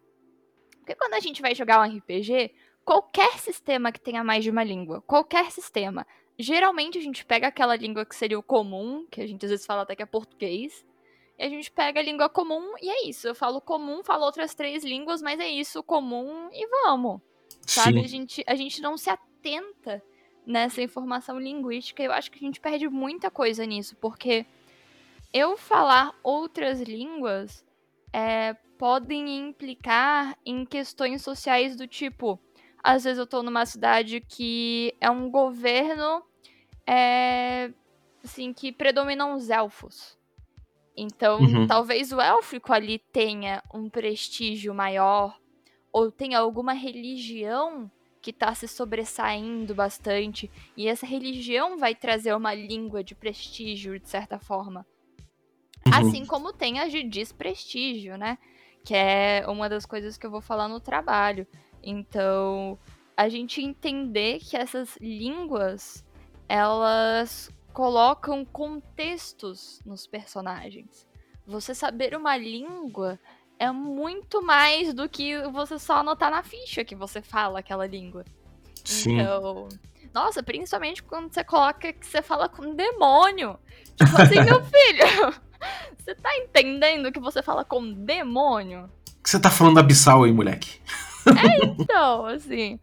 Porque 0.80 0.94
quando 0.96 1.14
a 1.14 1.20
gente 1.20 1.40
vai 1.40 1.54
jogar 1.54 1.80
um 1.80 1.84
RPG, 1.98 2.52
qualquer 2.84 3.38
sistema 3.38 3.92
que 3.92 4.00
tenha 4.00 4.24
mais 4.24 4.42
de 4.42 4.50
uma 4.50 4.64
língua, 4.64 5.00
qualquer 5.02 5.50
sistema, 5.52 6.06
geralmente 6.38 6.98
a 6.98 7.00
gente 7.00 7.24
pega 7.24 7.46
aquela 7.46 7.76
língua 7.76 8.04
que 8.04 8.16
seria 8.16 8.38
o 8.38 8.42
comum, 8.42 9.06
que 9.10 9.20
a 9.20 9.26
gente 9.26 9.44
às 9.44 9.50
vezes 9.50 9.66
fala 9.66 9.82
até 9.82 9.94
que 9.94 10.02
é 10.02 10.06
português, 10.06 10.84
e 11.38 11.44
a 11.44 11.48
gente 11.48 11.70
pega 11.70 12.00
a 12.00 12.02
língua 12.02 12.28
comum 12.28 12.74
e 12.82 12.90
é 12.90 13.08
isso. 13.08 13.28
Eu 13.28 13.34
falo 13.34 13.60
comum, 13.60 14.02
falo 14.02 14.24
outras 14.24 14.54
três 14.54 14.84
línguas, 14.84 15.22
mas 15.22 15.38
é 15.38 15.48
isso, 15.48 15.82
comum 15.82 16.48
e 16.52 16.66
vamos 16.66 17.20
sabe? 17.68 18.00
A 18.00 18.08
gente, 18.08 18.42
a 18.46 18.54
gente 18.54 18.80
não 18.80 18.96
se 18.96 19.10
atenta 19.10 20.02
nessa 20.46 20.82
informação 20.82 21.38
linguística. 21.38 22.02
Eu 22.02 22.12
acho 22.12 22.30
que 22.30 22.38
a 22.38 22.46
gente 22.46 22.60
perde 22.60 22.88
muita 22.88 23.30
coisa 23.30 23.64
nisso, 23.64 23.96
porque 23.96 24.46
eu 25.32 25.56
falar 25.56 26.18
outras 26.22 26.80
línguas 26.80 27.64
é, 28.12 28.54
podem 28.78 29.38
implicar 29.38 30.36
em 30.44 30.64
questões 30.64 31.22
sociais 31.22 31.76
do 31.76 31.86
tipo. 31.86 32.40
Às 32.82 33.04
vezes 33.04 33.18
eu 33.18 33.26
tô 33.26 33.42
numa 33.42 33.66
cidade 33.66 34.20
que 34.20 34.94
é 35.00 35.10
um 35.10 35.30
governo 35.30 36.22
é, 36.86 37.70
assim, 38.24 38.52
que 38.52 38.72
predominam 38.72 39.34
os 39.34 39.50
elfos. 39.50 40.17
Então, 41.00 41.40
Uhum. 41.40 41.66
talvez 41.66 42.12
o 42.12 42.20
élfico 42.20 42.72
ali 42.72 42.98
tenha 43.12 43.62
um 43.72 43.88
prestígio 43.88 44.74
maior 44.74 45.38
ou 45.92 46.10
tenha 46.10 46.38
alguma 46.40 46.72
religião 46.72 47.90
que 48.20 48.30
está 48.30 48.52
se 48.54 48.66
sobressaindo 48.66 49.74
bastante. 49.74 50.50
E 50.76 50.88
essa 50.88 51.06
religião 51.06 51.78
vai 51.78 51.94
trazer 51.94 52.34
uma 52.34 52.52
língua 52.52 53.02
de 53.04 53.14
prestígio, 53.14 53.98
de 53.98 54.08
certa 54.08 54.38
forma. 54.40 54.84
Uhum. 55.86 55.94
Assim 55.94 56.26
como 56.26 56.52
tem 56.52 56.80
a 56.80 56.88
de 56.88 57.04
desprestígio, 57.04 58.18
né? 58.18 58.36
Que 58.84 58.94
é 58.94 59.44
uma 59.46 59.68
das 59.68 59.86
coisas 59.86 60.18
que 60.18 60.26
eu 60.26 60.30
vou 60.30 60.40
falar 60.40 60.68
no 60.68 60.80
trabalho. 60.80 61.46
Então, 61.82 62.76
a 63.16 63.28
gente 63.28 63.62
entender 63.62 64.40
que 64.40 64.56
essas 64.56 64.96
línguas, 65.00 66.04
elas 66.48 67.50
colocam 67.78 68.44
contextos 68.44 69.80
nos 69.86 70.04
personagens. 70.04 71.06
Você 71.46 71.72
saber 71.72 72.12
uma 72.16 72.36
língua 72.36 73.20
é 73.56 73.70
muito 73.70 74.42
mais 74.42 74.92
do 74.92 75.08
que 75.08 75.40
você 75.52 75.78
só 75.78 75.98
anotar 75.98 76.28
na 76.28 76.42
ficha 76.42 76.84
que 76.84 76.96
você 76.96 77.22
fala 77.22 77.60
aquela 77.60 77.86
língua. 77.86 78.24
Sim. 78.84 79.20
Então, 79.20 79.68
nossa, 80.12 80.42
principalmente 80.42 81.04
quando 81.04 81.32
você 81.32 81.44
coloca 81.44 81.92
que 81.92 82.04
você 82.04 82.20
fala 82.20 82.48
com 82.48 82.74
demônio. 82.74 83.56
Tipo 83.94 84.22
assim, 84.22 84.42
meu 84.42 84.60
filho, 84.64 85.40
você 85.96 86.16
tá 86.16 86.36
entendendo 86.36 87.12
que 87.12 87.20
você 87.20 87.44
fala 87.44 87.64
com 87.64 87.92
demônio? 87.92 88.90
Que 89.22 89.30
você 89.30 89.38
tá 89.38 89.50
falando 89.50 89.78
abissal 89.78 90.24
aí, 90.24 90.32
moleque? 90.32 90.80
Então, 91.78 92.26
assim, 92.26 92.80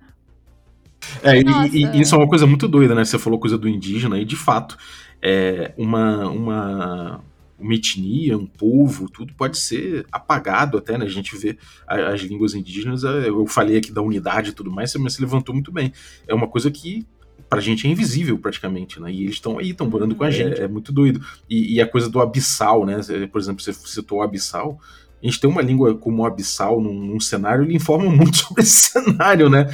É, 1.23 1.39
e- 1.39 1.43
Nossa. 1.43 1.75
e, 1.75 1.85
e 1.85 2.01
isso 2.01 2.15
é 2.15 2.17
uma 2.17 2.27
coisa 2.27 2.45
muito 2.47 2.67
doida, 2.67 2.95
né? 2.95 3.03
Você 3.05 3.17
falou 3.19 3.39
coisa 3.39 3.57
do 3.57 3.67
indígena, 3.67 4.19
e 4.19 4.25
de 4.25 4.35
fato, 4.35 4.77
é 5.21 5.73
uma, 5.77 6.27
uma, 6.29 7.21
uma 7.59 7.73
etnia, 7.73 8.37
um 8.37 8.45
povo, 8.45 9.09
tudo 9.09 9.33
pode 9.33 9.57
ser 9.57 10.05
apagado 10.11 10.77
até, 10.77 10.97
né? 10.97 11.05
A 11.05 11.09
gente 11.09 11.35
vê 11.37 11.57
as 11.87 12.21
línguas 12.21 12.53
indígenas, 12.53 13.03
é, 13.03 13.29
eu 13.29 13.45
falei 13.47 13.77
aqui 13.77 13.91
da 13.91 14.01
unidade 14.01 14.49
e 14.49 14.53
tudo 14.53 14.71
mais, 14.71 14.93
mas 14.95 15.13
você 15.13 15.21
levantou 15.21 15.53
muito 15.53 15.71
bem. 15.71 15.91
É 16.27 16.33
uma 16.33 16.47
coisa 16.47 16.69
que 16.69 17.05
pra 17.49 17.61
gente 17.61 17.87
é 17.87 17.89
invisível 17.89 18.37
praticamente, 18.39 18.99
né? 18.99 19.11
E 19.11 19.23
eles 19.23 19.35
estão 19.35 19.59
aí, 19.59 19.69
estão 19.69 19.89
morando 19.89 20.15
com 20.15 20.23
a 20.23 20.31
gente, 20.31 20.59
é, 20.61 20.67
muito 20.67 20.91
doido. 20.91 21.21
E, 21.49 21.75
e 21.75 21.81
a 21.81 21.87
coisa 21.87 22.09
do 22.09 22.19
abissal, 22.19 22.85
né? 22.85 22.97
Por 23.31 23.39
exemplo, 23.39 23.61
você 23.63 23.71
citou 23.73 24.19
o 24.19 24.21
abissal, 24.21 24.79
a 25.21 25.25
gente 25.25 25.39
tem 25.39 25.49
uma 25.49 25.61
língua 25.61 25.95
como 25.95 26.23
o 26.23 26.25
abissal 26.25 26.81
num, 26.81 26.93
num 26.93 27.19
cenário, 27.19 27.63
ele 27.63 27.75
informa 27.75 28.09
muito 28.11 28.37
sobre 28.37 28.63
esse 28.63 28.91
cenário, 28.91 29.49
né? 29.49 29.67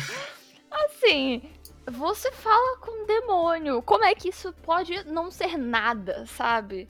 Assim, 0.86 1.42
você 1.90 2.32
fala 2.32 2.78
com 2.78 3.06
demônio. 3.06 3.82
Como 3.82 4.06
é 4.06 4.14
que 4.14 4.30
isso 4.30 4.54
pode 4.64 5.04
não 5.06 5.32
ser 5.32 5.58
nada, 5.58 6.26
sabe? 6.26 6.88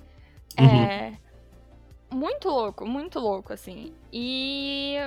Uhum. 0.59 0.65
É. 0.65 1.17
Muito 2.09 2.49
louco, 2.49 2.85
muito 2.85 3.19
louco, 3.19 3.53
assim. 3.53 3.93
E 4.11 4.97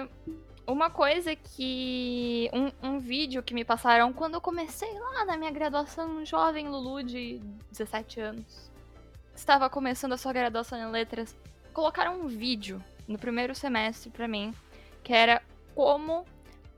uma 0.66 0.88
coisa 0.90 1.36
que. 1.36 2.50
Um, 2.52 2.88
um 2.88 2.98
vídeo 2.98 3.42
que 3.42 3.54
me 3.54 3.64
passaram 3.64 4.12
quando 4.12 4.34
eu 4.34 4.40
comecei 4.40 4.92
lá 4.98 5.24
na 5.24 5.36
minha 5.36 5.50
graduação, 5.50 6.24
jovem 6.24 6.68
Lulu 6.68 7.02
de 7.02 7.40
17 7.70 8.20
anos. 8.20 8.70
Estava 9.34 9.68
começando 9.68 10.12
a 10.12 10.16
sua 10.16 10.32
graduação 10.32 10.78
em 10.78 10.90
letras. 10.90 11.36
Colocaram 11.72 12.20
um 12.20 12.26
vídeo 12.26 12.82
no 13.06 13.18
primeiro 13.18 13.54
semestre 13.54 14.08
pra 14.10 14.26
mim, 14.26 14.54
que 15.02 15.12
era 15.12 15.42
como 15.74 16.24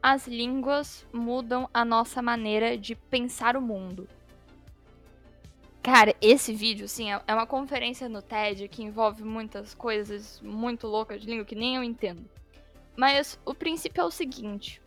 as 0.08 0.28
línguas 0.28 1.04
mudam 1.12 1.68
a 1.75 1.84
nossa 1.84 2.22
maneira 2.22 2.78
de 2.78 2.94
pensar 2.94 3.56
o 3.56 3.60
mundo. 3.60 4.08
Cara, 5.82 6.14
esse 6.20 6.54
vídeo, 6.54 6.84
assim, 6.84 7.10
é 7.10 7.34
uma 7.34 7.44
conferência 7.44 8.08
no 8.08 8.22
TED 8.22 8.68
que 8.68 8.84
envolve 8.84 9.25
muitas 9.25 9.75
coisas 9.75 10.40
muito 10.40 10.86
loucas 10.86 11.20
de 11.20 11.26
língua 11.26 11.44
que 11.44 11.56
nem 11.56 11.75
eu 11.75 11.82
entendo. 11.82 12.25
Mas 12.96 13.36
o 13.44 13.52
princípio 13.52 14.00
é 14.00 14.04
o 14.04 14.10
seguinte: 14.12 14.80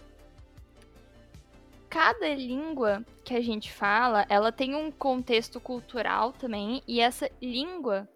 cada 1.89 2.33
língua 2.33 3.05
que 3.25 3.33
a 3.33 3.41
gente 3.41 3.73
fala, 3.73 4.25
ela 4.29 4.53
tem 4.53 4.73
um 4.73 4.89
contexto 4.89 5.59
cultural 5.59 6.31
também, 6.31 6.81
e 6.87 7.01
essa 7.01 7.29
língua, 7.41 8.07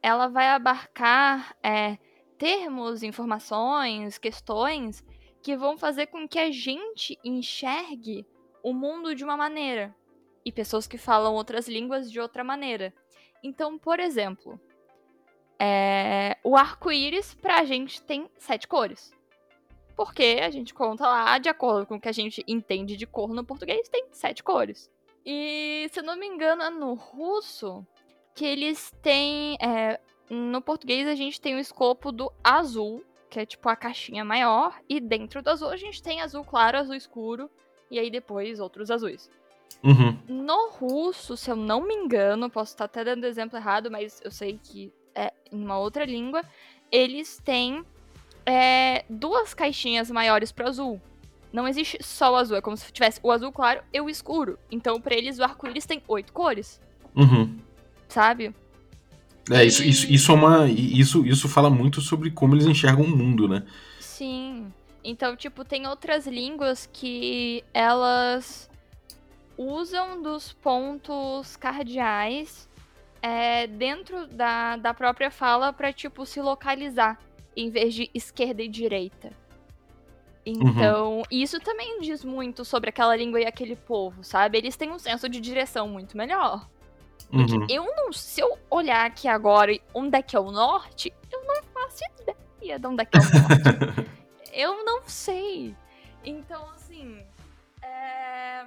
ela 0.00 0.28
vai 0.28 0.48
abarcar 0.48 1.56
é, 1.60 1.98
termos, 2.38 3.02
informações, 3.02 4.16
questões 4.16 5.02
que 5.42 5.56
vão 5.56 5.76
fazer 5.76 6.06
com 6.06 6.28
que 6.28 6.38
a 6.38 6.50
gente 6.50 7.18
enxergue 7.24 8.26
o 8.62 8.72
mundo 8.72 9.14
de 9.14 9.24
uma 9.24 9.36
maneira 9.36 9.94
e 10.44 10.52
pessoas 10.52 10.86
que 10.86 10.96
falam 10.96 11.34
outras 11.34 11.68
línguas 11.68 12.10
de 12.10 12.20
outra 12.20 12.44
maneira. 12.44 12.94
Então, 13.42 13.78
por 13.78 13.98
exemplo, 13.98 14.60
é, 15.58 16.36
o 16.44 16.56
arco-íris 16.56 17.34
pra 17.34 17.64
gente 17.64 18.00
tem 18.02 18.30
sete 18.38 18.68
cores. 18.68 19.12
Porque 19.96 20.40
a 20.42 20.50
gente 20.50 20.72
conta 20.72 21.06
lá, 21.06 21.38
de 21.38 21.48
acordo 21.48 21.86
com 21.86 21.96
o 21.96 22.00
que 22.00 22.08
a 22.08 22.12
gente 22.12 22.42
entende 22.48 22.96
de 22.96 23.06
cor 23.06 23.32
no 23.32 23.44
português, 23.44 23.88
tem 23.88 24.06
sete 24.10 24.42
cores. 24.42 24.90
E, 25.24 25.88
se 25.92 26.00
eu 26.00 26.04
não 26.04 26.16
me 26.16 26.26
engano, 26.26 26.62
é 26.62 26.70
no 26.70 26.94
russo 26.94 27.86
que 28.34 28.44
eles 28.44 28.92
têm. 29.02 29.56
é, 29.60 30.00
no 30.30 30.62
português 30.62 31.06
a 31.06 31.14
gente 31.14 31.40
tem 31.40 31.54
o 31.54 31.58
escopo 31.58 32.10
do 32.10 32.32
azul, 32.42 33.04
que 33.32 33.40
é 33.40 33.46
tipo 33.46 33.66
a 33.70 33.74
caixinha 33.74 34.22
maior, 34.26 34.78
e 34.86 35.00
dentro 35.00 35.40
do 35.40 35.48
azul 35.48 35.70
a 35.70 35.76
gente 35.78 36.02
tem 36.02 36.20
azul 36.20 36.44
claro, 36.44 36.76
azul 36.76 36.94
escuro, 36.94 37.50
e 37.90 37.98
aí 37.98 38.10
depois 38.10 38.60
outros 38.60 38.90
azuis. 38.90 39.30
Uhum. 39.82 40.18
No 40.28 40.68
russo, 40.68 41.34
se 41.34 41.50
eu 41.50 41.56
não 41.56 41.80
me 41.80 41.94
engano, 41.94 42.50
posso 42.50 42.74
estar 42.74 42.84
até 42.84 43.02
dando 43.02 43.24
exemplo 43.24 43.56
errado, 43.58 43.90
mas 43.90 44.20
eu 44.22 44.30
sei 44.30 44.60
que 44.62 44.92
é 45.14 45.32
em 45.50 45.64
uma 45.64 45.78
outra 45.78 46.04
língua, 46.04 46.42
eles 46.90 47.40
têm 47.42 47.82
é, 48.44 49.02
duas 49.08 49.54
caixinhas 49.54 50.10
maiores 50.10 50.52
pro 50.52 50.68
azul. 50.68 51.00
Não 51.50 51.66
existe 51.66 52.02
só 52.02 52.32
o 52.34 52.36
azul, 52.36 52.58
é 52.58 52.60
como 52.60 52.76
se 52.76 52.92
tivesse 52.92 53.18
o 53.22 53.30
azul 53.30 53.50
claro 53.50 53.82
e 53.94 53.98
o 53.98 54.10
escuro. 54.10 54.58
Então, 54.70 55.00
pra 55.00 55.14
eles, 55.14 55.38
o 55.38 55.42
arco-íris 55.42 55.86
tem 55.86 56.02
oito 56.06 56.34
cores, 56.34 56.78
Uhum. 57.16 57.58
sabe? 58.08 58.54
É, 59.50 59.64
isso, 59.64 59.82
isso, 59.82 60.10
isso 60.10 60.32
é 60.32 60.34
uma. 60.34 60.68
Isso, 60.68 61.26
isso 61.26 61.48
fala 61.48 61.68
muito 61.68 62.00
sobre 62.00 62.30
como 62.30 62.54
eles 62.54 62.66
enxergam 62.66 63.04
o 63.04 63.16
mundo, 63.16 63.48
né? 63.48 63.64
Sim. 63.98 64.72
Então, 65.02 65.34
tipo, 65.34 65.64
tem 65.64 65.86
outras 65.86 66.26
línguas 66.26 66.88
que 66.92 67.64
elas 67.74 68.70
usam 69.58 70.22
dos 70.22 70.52
pontos 70.52 71.56
cardeais 71.56 72.68
é, 73.20 73.66
dentro 73.66 74.26
da, 74.28 74.76
da 74.76 74.94
própria 74.94 75.30
fala 75.30 75.72
pra, 75.72 75.92
tipo, 75.92 76.24
se 76.24 76.40
localizar, 76.40 77.18
em 77.56 77.68
vez 77.68 77.94
de 77.94 78.10
esquerda 78.14 78.62
e 78.62 78.68
direita. 78.68 79.32
Então, 80.44 81.22
isso 81.30 81.60
também 81.60 82.00
diz 82.00 82.24
muito 82.24 82.64
sobre 82.64 82.90
aquela 82.90 83.14
língua 83.14 83.40
e 83.40 83.46
aquele 83.46 83.76
povo, 83.76 84.24
sabe? 84.24 84.58
Eles 84.58 84.76
têm 84.76 84.90
um 84.90 84.98
senso 84.98 85.28
de 85.28 85.40
direção 85.40 85.88
muito 85.88 86.16
melhor. 86.16 86.68
Uhum. 87.32 87.66
Eu 87.68 87.84
não, 87.96 88.12
se 88.12 88.40
eu 88.40 88.58
olhar 88.70 89.06
aqui 89.06 89.26
agora 89.26 89.72
onde 89.94 90.18
é 90.18 90.22
que 90.22 90.36
é 90.36 90.40
o 90.40 90.50
norte, 90.50 91.12
eu 91.30 91.42
não 91.44 91.62
faço 91.72 92.00
ideia 92.20 92.78
de 92.78 92.86
onde 92.86 93.02
é 93.02 93.06
que 93.06 93.16
é 93.16 93.20
o 93.20 93.24
norte. 93.24 94.10
eu 94.52 94.84
não 94.84 95.02
sei. 95.06 95.74
Então, 96.24 96.68
assim, 96.70 97.24
é, 97.82 98.66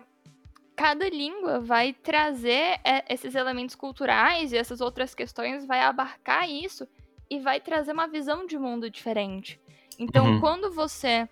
cada 0.75 1.07
língua 1.07 1.59
vai 1.59 1.93
trazer 1.93 2.79
é, 2.83 3.05
esses 3.07 3.35
elementos 3.35 3.75
culturais 3.75 4.51
e 4.51 4.57
essas 4.57 4.81
outras 4.81 5.13
questões, 5.13 5.65
vai 5.65 5.81
abarcar 5.81 6.49
isso 6.49 6.87
e 7.29 7.39
vai 7.39 7.59
trazer 7.61 7.91
uma 7.93 8.07
visão 8.07 8.45
de 8.45 8.57
mundo 8.57 8.89
diferente. 8.89 9.59
Então, 9.97 10.25
Uhum. 10.25 10.39
quando 10.41 10.71
você 10.71 11.29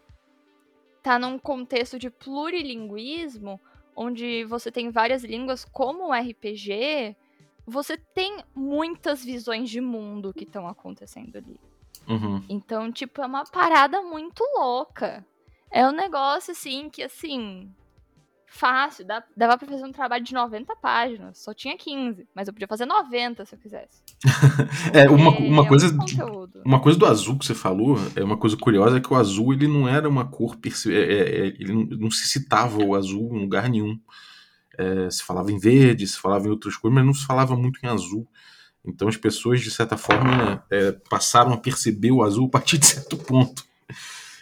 tá 1.02 1.20
num 1.20 1.38
contexto 1.38 2.00
de 2.00 2.10
plurilinguismo, 2.10 3.60
onde 3.96 4.46
você 4.46 4.72
tem 4.72 4.90
várias 4.90 5.24
línguas 5.24 5.66
como 5.66 6.08
o 6.08 6.14
RPG, 6.14 7.16
você 7.66 7.98
tem 7.98 8.44
muitas 8.56 9.24
visões 9.24 9.70
de 9.70 9.80
mundo 9.80 10.34
que 10.34 10.44
estão 10.44 10.68
acontecendo 10.68 11.38
ali. 11.38 11.60
Uhum. 12.08 12.44
Então, 12.50 12.92
tipo, 12.92 13.22
é 13.22 13.26
uma 13.26 13.44
parada 13.46 14.02
muito 14.02 14.44
louca. 14.58 15.26
É 15.72 15.88
um 15.88 15.92
negócio, 15.92 16.52
assim, 16.52 16.90
que, 16.90 17.02
assim, 17.02 17.72
fácil. 18.54 19.06
Dá, 19.06 19.24
dava 19.36 19.58
pra 19.58 19.68
fazer 19.68 19.84
um 19.84 19.92
trabalho 19.92 20.24
de 20.24 20.34
90 20.34 20.76
páginas. 20.76 21.40
Só 21.40 21.54
tinha 21.54 21.78
15, 21.78 22.28
mas 22.36 22.48
eu 22.48 22.54
podia 22.54 22.68
fazer 22.68 22.86
90 22.86 23.46
se 23.46 23.56
eu 23.56 23.60
quisesse. 23.60 24.02
É, 24.94 25.10
uma, 25.10 25.32
Porque 25.32 25.48
uma 25.48 25.64
é 25.64 25.68
coisa. 25.68 25.98
conteúdo. 25.98 26.62
Uma 26.64 26.80
coisa 26.80 27.00
do 27.00 27.06
azul 27.06 27.38
que 27.38 27.46
você 27.46 27.56
falou, 27.56 27.98
é 28.16 28.24
uma 28.24 28.38
coisa 28.38 28.56
curiosa, 28.56 28.98
é 28.98 29.02
que 29.02 29.12
o 29.12 29.16
azul 29.16 29.54
ele 29.54 29.68
não 29.68 29.88
era 29.88 30.08
uma 30.08 30.26
cor. 30.26 30.58
é, 30.64 30.92
é, 30.92 30.94
é, 30.94 31.46
ele 31.48 31.74
não, 31.74 31.84
não 31.98 32.12
se 32.12 32.28
citava 32.28 32.84
o 32.84 32.96
azul 32.96 33.36
em 33.36 33.42
lugar 33.42 33.70
nenhum. 33.70 34.00
É, 34.78 35.10
se 35.10 35.24
falava 35.24 35.52
em 35.52 35.60
verde, 35.60 36.08
se 36.08 36.18
falava 36.20 36.48
em 36.48 36.50
outras 36.50 36.76
cores, 36.76 36.96
mas 36.96 37.06
não 37.06 37.14
se 37.14 37.26
falava 37.26 37.56
muito 37.56 37.80
em 37.84 37.88
azul. 37.88 38.28
Então 38.86 39.08
as 39.08 39.16
pessoas, 39.18 39.62
de 39.62 39.72
certa 39.72 39.96
forma, 39.98 40.64
é, 40.70 40.92
passaram 41.10 41.54
a 41.54 41.58
perceber 41.58 42.12
o 42.12 42.24
azul 42.24 42.48
a 42.48 42.50
partir 42.50 42.78
de 42.78 42.86
certo 42.88 43.16
ponto. 43.18 43.64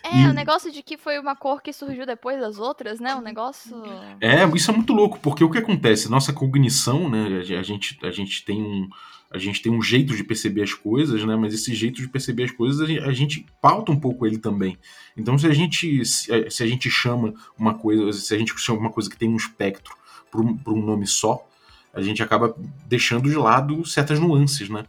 É, 0.04 0.22
E- 0.24 0.28
o 0.28 0.34
negócio 0.34 0.72
de 0.72 0.82
que 0.82 0.98
foi 0.98 1.20
uma 1.20 1.36
cor 1.36 1.62
que 1.62 1.72
surgiu 1.72 2.06
depois 2.06 2.40
das 2.40 2.58
outras, 2.58 3.00
né? 3.00 3.16
Um 3.16 3.22
negócio. 3.22 3.76
É, 4.20 4.44
isso 4.56 4.72
é 4.72 4.74
muito 4.74 4.94
louco, 4.94 5.20
porque 5.20 5.44
o 5.44 5.50
que 5.50 5.60
acontece? 5.60 6.10
Nossa 6.10 6.34
cognição, 6.34 7.08
né? 7.10 7.40
A 7.58 7.62
gente, 7.64 7.98
a 8.04 8.12
gente 8.12 8.44
tem 8.44 8.62
um. 8.62 8.90
A 9.34 9.38
gente 9.38 9.62
tem 9.62 9.72
um 9.72 9.82
jeito 9.82 10.14
de 10.14 10.26
perceber 10.26 10.64
as 10.64 10.74
coisas, 10.74 11.24
né? 11.24 11.36
Mas 11.38 11.54
esse 11.54 11.74
jeito 11.74 12.02
de 12.02 12.08
perceber 12.10 12.44
as 12.44 12.52
coisas, 12.52 12.82
a 12.82 13.14
gente, 13.14 13.46
pauta 13.62 13.90
um 13.90 13.98
pouco 14.00 14.26
ele 14.26 14.38
também. 14.38 14.78
Então, 15.16 15.38
se 15.38 15.48
a 15.48 15.54
gente 15.54 16.04
se, 16.04 16.50
se 16.50 16.64
a 16.64 16.68
gente 16.68 16.90
chama 16.90 17.34
uma 17.58 17.74
coisa, 17.76 18.12
se 18.12 18.36
a 18.36 18.38
gente 18.38 18.54
chama 18.60 18.80
uma 18.80 18.92
coisa 18.92 19.10
que 19.10 19.16
tem 19.18 19.30
um 19.30 19.38
espectro 19.38 19.96
por 20.32 20.74
um, 20.74 20.82
nome 20.82 21.06
só, 21.06 21.46
a 21.94 22.02
gente 22.02 22.24
acaba 22.24 22.56
deixando 22.88 23.30
de 23.30 23.36
lado 23.36 23.86
certas 23.86 24.20
nuances, 24.20 24.70
né? 24.70 24.86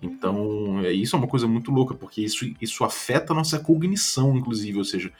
Então, 0.00 0.80
é, 0.84 0.92
isso 0.92 1.16
é 1.16 1.18
uma 1.18 1.28
coisa 1.28 1.48
muito 1.48 1.70
louca, 1.70 1.94
porque 1.94 2.20
isso, 2.20 2.48
isso 2.60 2.84
afeta 2.84 3.32
a 3.32 3.36
nossa 3.36 3.58
cognição, 3.58 4.36
inclusive, 4.36 4.78
ou 4.78 4.84
seja, 4.84 5.12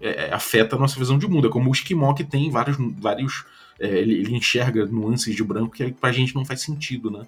é, 0.00 0.26
é, 0.28 0.32
afeta 0.32 0.76
a 0.76 0.78
nossa 0.78 0.98
visão 0.98 1.18
de 1.18 1.28
mundo. 1.28 1.48
É 1.48 1.50
como 1.50 1.68
o 1.68 1.72
esquimó 1.72 2.14
que 2.14 2.24
tem 2.24 2.50
vários. 2.50 2.76
vários 2.98 3.44
é, 3.78 3.88
ele, 3.88 4.14
ele 4.14 4.36
enxerga 4.36 4.86
nuances 4.86 5.34
de 5.34 5.42
branco 5.42 5.74
que 5.74 5.92
pra 5.92 6.12
gente 6.12 6.34
não 6.34 6.44
faz 6.44 6.60
sentido, 6.62 7.10
né? 7.10 7.26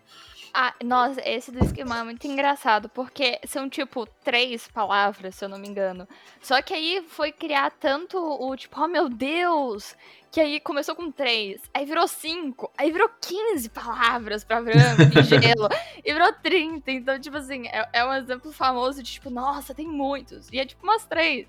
Ah, 0.57 0.73
nossa, 0.85 1.21
esse 1.29 1.51
do 1.51 1.65
esquema 1.65 1.99
é 1.99 2.05
muito 2.05 2.29
engraçado, 2.29 2.89
porque 2.89 3.41
são 3.45 3.69
tipo 3.69 4.07
três 4.23 4.69
palavras, 4.69 5.35
se 5.35 5.45
eu 5.45 5.49
não 5.49 5.59
me 5.59 5.67
engano. 5.67 6.07
Só 6.41 6.63
que 6.63 6.73
aí 6.73 7.05
foi 7.09 7.33
criar 7.33 7.73
tanto 7.73 8.17
o 8.17 8.57
tipo, 8.57 8.81
oh 8.81 8.87
meu 8.87 9.09
Deus! 9.09 9.97
Que 10.35 10.41
aí 10.41 10.59
começou 10.59 10.97
com 10.97 11.13
três, 11.13 11.61
aí 11.73 11.87
virou 11.87 12.09
cinco, 12.09 12.69
aí 12.77 12.91
virou 12.91 13.09
15 13.21 13.69
palavras 13.71 14.43
pra 14.43 14.61
branco 14.61 15.03
e 15.17 15.23
gelo, 15.23 15.69
e 16.05 16.13
virou 16.13 16.33
30. 16.43 16.91
Então, 16.91 17.21
tipo 17.21 17.37
assim, 17.37 17.69
é, 17.69 17.89
é 17.93 18.05
um 18.05 18.13
exemplo 18.13 18.51
famoso 18.51 19.01
de 19.01 19.13
tipo, 19.13 19.31
nossa, 19.31 19.73
tem 19.73 19.87
muitos. 19.87 20.49
E 20.53 20.59
é 20.59 20.67
tipo 20.67 20.83
umas 20.83 21.05
três. 21.07 21.47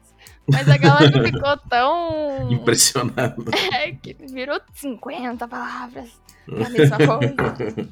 Mas 0.47 0.69
a 0.69 0.77
galera 0.77 1.09
ficou 1.25 1.57
tão. 1.67 2.51
Impressionado. 2.51 3.45
É, 3.73 3.91
que 3.93 4.13
virou 4.31 4.61
50 4.75 5.47
palavras 5.47 6.21
pra 6.45 6.69
mesma 6.69 6.97
coisa. 6.97 7.89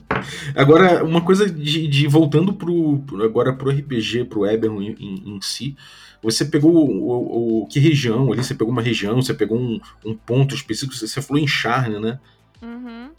Agora, 0.56 1.04
uma 1.04 1.22
coisa 1.22 1.50
de, 1.50 1.88
de 1.88 2.08
voltando 2.08 2.54
pro, 2.54 3.04
agora 3.24 3.52
pro 3.54 3.72
RPG, 3.72 4.26
pro 4.26 4.46
Eberron 4.46 4.80
em- 4.82 5.24
em 5.26 5.40
si, 5.42 5.76
você 6.24 6.46
pegou 6.46 6.74
o, 6.74 7.10
o- 7.10 7.64
o- 7.64 7.68
que 7.68 7.80
região 7.80 8.32
ali? 8.32 8.44
Você 8.44 8.56
pegou 8.56 8.72
uma 8.72 8.82
região, 8.82 9.22
você 9.22 9.34
pegou 9.34 9.58
um, 9.60 9.80
um 10.06 10.16
ponto 10.16 10.56
específico, 10.56 10.96
você, 10.96 11.22
falou 11.22 11.42
em 11.42 11.48
Charne, 11.48 12.00
né? 12.00 12.20
Uhum. 12.62 13.12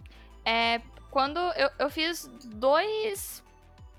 É, 0.44 0.80
quando 1.10 1.38
eu, 1.38 1.70
eu 1.78 1.90
fiz 1.90 2.30
dois 2.46 3.42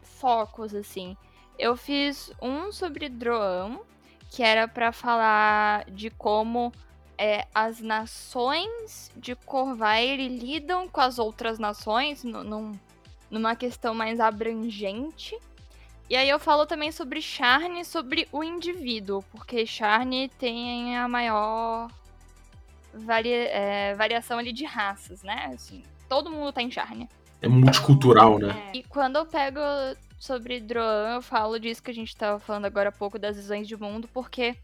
focos, 0.01 0.73
assim. 0.73 1.15
Eu 1.57 1.77
fiz 1.77 2.31
um 2.41 2.71
sobre 2.71 3.07
Droam, 3.07 3.81
que 4.31 4.43
era 4.43 4.67
pra 4.67 4.91
falar 4.91 5.85
de 5.89 6.09
como 6.09 6.73
é, 7.17 7.45
as 7.55 7.79
nações 7.79 9.09
de 9.15 9.35
Corvair 9.35 10.19
lidam 10.19 10.87
com 10.89 10.99
as 10.99 11.17
outras 11.17 11.57
nações 11.59 12.23
nu- 12.23 12.43
num- 12.43 12.71
numa 13.31 13.55
questão 13.55 13.93
mais 13.93 14.19
abrangente. 14.19 15.37
E 16.09 16.15
aí 16.15 16.29
eu 16.29 16.39
falo 16.39 16.65
também 16.65 16.91
sobre 16.91 17.21
Charne, 17.21 17.83
sobre 17.83 18.27
o 18.31 18.43
indivíduo, 18.43 19.23
porque 19.31 19.65
Charne 19.65 20.29
tem 20.37 20.95
a 20.97 21.07
maior 21.07 21.89
varia- 22.93 23.49
é, 23.49 23.95
variação 23.95 24.37
ali 24.37 24.53
de 24.53 24.65
raças, 24.65 25.23
né? 25.23 25.51
Assim, 25.53 25.83
todo 26.07 26.29
mundo 26.29 26.53
tá 26.53 26.61
em 26.61 26.69
Charne. 26.69 27.09
É 27.41 27.47
multicultural, 27.47 28.37
né? 28.39 28.71
E 28.73 28.83
quando 28.83 29.15
eu 29.17 29.25
pego 29.25 29.59
sobre 30.19 30.59
Droan, 30.59 31.15
eu 31.15 31.21
falo 31.21 31.59
disso 31.59 31.81
que 31.81 31.91
a 31.91 31.93
gente 31.93 32.15
tava 32.15 32.39
falando 32.39 32.65
agora 32.65 32.89
há 32.89 32.91
pouco 32.91 33.17
das 33.19 33.35
visões 33.35 33.67
de 33.67 33.75
mundo, 33.75 34.07
porque 34.13 34.55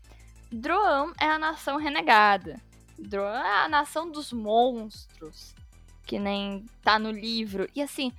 Droan 0.52 1.12
é 1.20 1.26
a 1.26 1.40
nação 1.40 1.78
renegada. 1.78 2.62
Droan 3.00 3.40
é 3.40 3.66
a 3.66 3.70
nação 3.70 4.10
dos 4.12 4.32
monstros, 4.32 5.56
que 6.06 6.20
nem 6.20 6.66
tá 6.84 7.00
no 7.00 7.10
livro. 7.12 7.68
E 7.76 7.82
assim, 7.82 8.12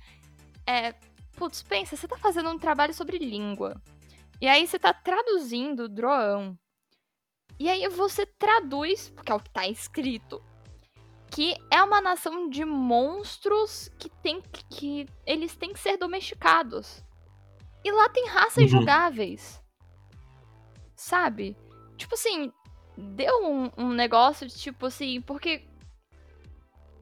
é. 0.67 0.93
Putz, 1.35 1.63
pensa, 1.63 1.95
você 1.95 2.07
tá 2.07 2.17
fazendo 2.17 2.49
um 2.49 2.57
trabalho 2.59 2.93
sobre 2.93 3.17
língua. 3.17 3.81
E 4.39 4.47
aí 4.47 4.67
você 4.67 4.77
tá 4.77 4.93
traduzindo 4.93 5.89
Droan. 5.89 6.57
E 7.59 7.69
aí 7.69 7.87
você 7.87 8.25
traduz, 8.25 9.09
porque 9.09 9.31
é 9.31 9.35
o 9.35 9.39
que 9.39 9.49
tá 9.49 9.67
escrito, 9.67 10.43
que 11.31 11.55
é 11.71 11.81
uma 11.81 12.01
nação 12.01 12.49
de 12.49 12.65
monstros 12.65 13.89
que 13.97 14.09
tem 14.09 14.41
que, 14.41 14.65
que 14.65 15.07
eles 15.25 15.55
têm 15.55 15.73
que 15.73 15.79
ser 15.79 15.97
domesticados. 15.97 17.03
E 17.83 17.91
lá 17.91 18.09
tem 18.09 18.27
raças 18.27 18.63
Uhum. 18.63 18.79
jogáveis. 18.79 19.61
Sabe? 20.95 21.57
Tipo 21.97 22.15
assim, 22.15 22.51
deu 22.97 23.45
um, 23.45 23.71
um 23.77 23.89
negócio 23.89 24.47
de 24.47 24.57
tipo 24.57 24.85
assim, 24.85 25.21
porque 25.21 25.67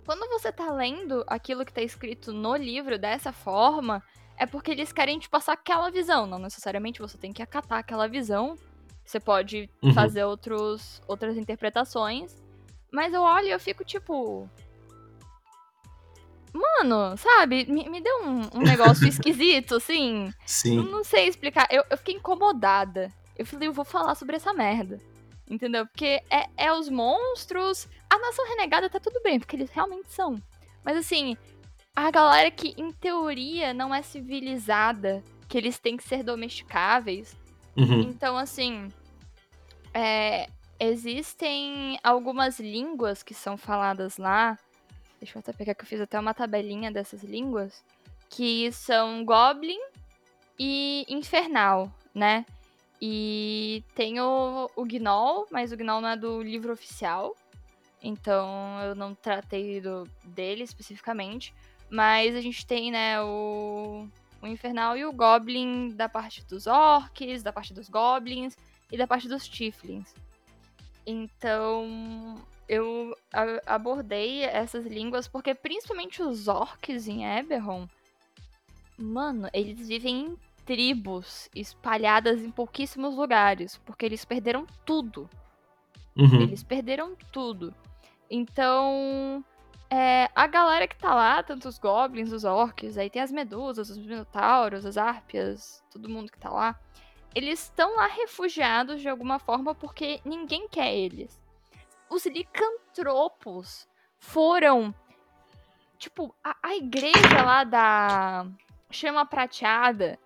quando 0.06 0.28
você 0.30 0.52
tá 0.52 0.72
lendo 0.72 1.24
aquilo 1.28 1.66
que 1.66 1.74
tá 1.74 1.82
escrito 1.82 2.34
no 2.34 2.56
livro 2.56 2.98
dessa 2.98 3.32
forma, 3.32 4.04
é 4.42 4.46
porque 4.48 4.72
eles 4.72 4.92
querem 4.92 5.20
te 5.20 5.30
passar 5.30 5.54
aquela 5.54 5.92
visão. 5.92 6.26
Não 6.26 6.40
necessariamente 6.40 7.00
você 7.00 7.16
tem 7.16 7.32
que 7.32 7.44
acatar 7.44 7.78
aquela 7.78 8.08
visão. 8.08 8.56
Você 9.06 9.20
pode 9.20 9.70
Uhum. 9.84 9.94
fazer 9.94 10.24
outros, 10.24 11.00
outras 11.08 11.38
interpretações. 11.38 12.36
Mas 12.92 13.14
eu 13.14 13.22
olho 13.22 13.46
e 13.48 13.52
eu 13.52 13.60
fico 13.60 13.86
tipo. 13.86 14.50
Mano, 16.54 17.16
sabe? 17.18 17.66
Me, 17.72 17.88
me 17.88 18.02
deu 18.02 18.24
um, 18.26 18.50
um 18.56 18.62
negócio 18.64 19.08
esquisito, 19.08 19.76
assim. 19.76 20.26
Eu 20.28 20.34
Sim. 20.46 20.84
não 20.92 21.04
sei 21.04 21.28
explicar. 21.28 21.68
Eu, 21.70 21.84
eu 21.90 21.98
fiquei 21.98 22.16
incomodada. 22.16 23.12
Eu 23.38 23.46
falei, 23.46 23.68
eu 23.68 23.74
vou 23.74 23.86
falar 23.86 24.16
sobre 24.16 24.36
essa 24.38 24.54
merda. 24.54 25.00
Entendeu? 25.50 25.86
Porque 25.86 26.22
é, 26.32 26.48
é 26.58 26.74
os 26.74 26.90
monstros. 26.90 27.88
A 28.10 28.18
nação 28.18 28.48
renegada 28.48 28.90
tá 28.90 29.00
tudo 29.00 29.22
bem, 29.22 29.40
porque 29.40 29.56
eles 29.56 29.70
realmente 29.70 30.12
são. 30.12 30.36
Mas 30.84 30.98
assim, 30.98 31.38
a 31.96 32.10
galera 32.12 32.50
que, 32.50 32.74
em 32.78 32.92
teoria, 32.92 33.74
não 33.74 33.94
é 33.94 34.02
civilizada, 34.02 35.24
que 35.48 35.58
eles 35.58 35.78
têm 35.80 35.98
que 35.98 36.04
ser 36.04 36.24
domesticáveis. 36.24 37.36
Uhum. 37.76 38.02
Então, 38.02 38.38
assim. 38.38 38.90
é, 39.94 40.48
existem 40.80 42.00
algumas 42.04 42.60
línguas 42.60 43.22
que 43.22 43.34
são 43.34 43.58
faladas 43.58 44.18
lá. 44.18 44.58
Deixa 45.20 45.38
eu 45.38 45.40
até 45.40 45.54
pegar 45.54 45.76
que 45.76 45.84
eu 45.84 45.88
fiz 45.88 46.02
até 46.02 46.20
uma 46.20 46.34
tabelinha 46.34 46.92
dessas 46.92 47.24
línguas. 47.24 47.84
Que 48.30 48.72
são 48.72 49.24
Goblin 49.24 49.80
e 50.58 51.06
Infernal, 51.08 51.92
né? 52.16 52.46
E 53.00 53.84
tem 53.94 54.20
o, 54.20 54.70
o 54.76 54.86
Gnoll, 54.86 55.48
mas 55.52 55.72
o 55.72 55.78
Gnoll 55.78 56.02
não 56.02 56.10
é 56.10 56.18
do 56.18 56.42
livro 56.42 56.72
oficial. 56.72 57.36
Então 58.02 58.80
eu 58.82 58.96
não 58.96 59.14
tratei 59.14 59.82
do, 59.82 60.08
dele 60.24 60.64
especificamente. 60.64 61.54
Mas 61.92 62.36
a 62.38 62.42
gente 62.42 62.66
tem, 62.66 62.90
né, 62.90 63.22
o, 63.22 64.08
o 64.42 64.48
Infernal 64.48 64.96
e 64.96 65.04
o 65.04 65.12
Goblin 65.12 65.90
da 65.90 66.08
parte 66.08 66.42
dos 66.46 66.66
orcs, 66.66 67.44
da 67.44 67.52
parte 67.52 67.74
dos 67.74 67.90
Goblins 67.90 68.56
e 68.90 68.98
da 68.98 69.06
parte 69.06 69.28
dos 69.28 69.46
Tieflings. 69.46 70.16
Então 71.06 72.36
eu 72.68 73.14
abordei 73.66 74.44
essas 74.44 74.86
línguas 74.86 75.28
porque 75.28 75.54
principalmente 75.54 76.24
os 76.24 76.48
orcs 76.48 77.10
em 77.10 77.26
Eberron, 77.26 77.86
mano, 78.98 79.50
eles 79.52 79.90
vivem 79.90 80.28
em 80.28 80.38
tribos 80.66 81.50
espalhadas 81.54 82.42
em 82.42 82.50
pouquíssimos 82.50 83.18
lugares, 83.18 83.78
porque 83.86 84.06
eles 84.06 84.24
perderam 84.24 84.66
tudo. 84.86 85.30
Uhum. 86.16 86.42
Eles 86.42 86.64
perderam 86.64 87.18
tudo. 87.32 87.74
Então, 88.30 89.44
é, 89.92 90.30
a 90.34 90.48
galera 90.48 90.88
que 90.88 90.96
tá 90.96 91.14
lá, 91.14 91.44
tanto 91.44 91.68
os 91.68 91.78
goblins, 91.78 92.32
os 92.32 92.46
orcs, 92.46 92.98
aí 92.98 93.10
tem 93.10 93.22
as 93.22 93.32
medusas, 93.32 93.90
os 93.90 93.98
minotauros, 93.98 94.86
as 94.86 94.96
árpias, 94.96 95.84
todo 95.92 96.08
mundo 96.08 96.32
que 96.32 96.40
tá 96.40 96.50
lá. 96.50 96.80
Eles 97.36 97.64
estão 97.64 97.98
lá 97.98 98.08
refugiados 98.08 99.02
de 99.02 99.10
alguma 99.10 99.38
forma 99.38 99.76
porque 99.76 100.22
ninguém 100.24 100.70
quer 100.70 100.96
eles. 100.96 101.42
Os 102.10 102.26
licantropos 102.26 103.86
foram. 104.18 104.96
Tipo, 105.98 106.34
a, 106.42 106.56
a 106.64 106.76
igreja 106.76 107.44
lá 107.46 107.66
da 107.66 108.48
Chama 108.90 109.26
Prateada 109.26 110.18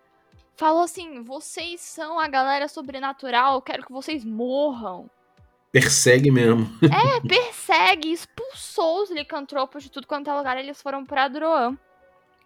falou 0.56 0.84
assim: 0.84 1.24
vocês 1.24 1.82
são 1.82 2.20
a 2.20 2.28
galera 2.28 2.68
sobrenatural, 2.68 3.64
quero 3.64 3.84
que 3.84 3.92
vocês 3.92 4.24
morram. 4.24 5.10
Persegue 5.76 6.32
mesmo. 6.32 6.66
É, 6.84 7.20
persegue, 7.28 8.10
expulsou 8.10 9.04
os 9.04 9.12
licantropos 9.12 9.84
de 9.84 9.92
tudo 9.92 10.08
quanto 10.08 10.30
é 10.30 10.34
lugar, 10.34 10.58
eles 10.58 10.82
foram 10.82 11.06
pra 11.06 11.28
Droan. 11.28 11.78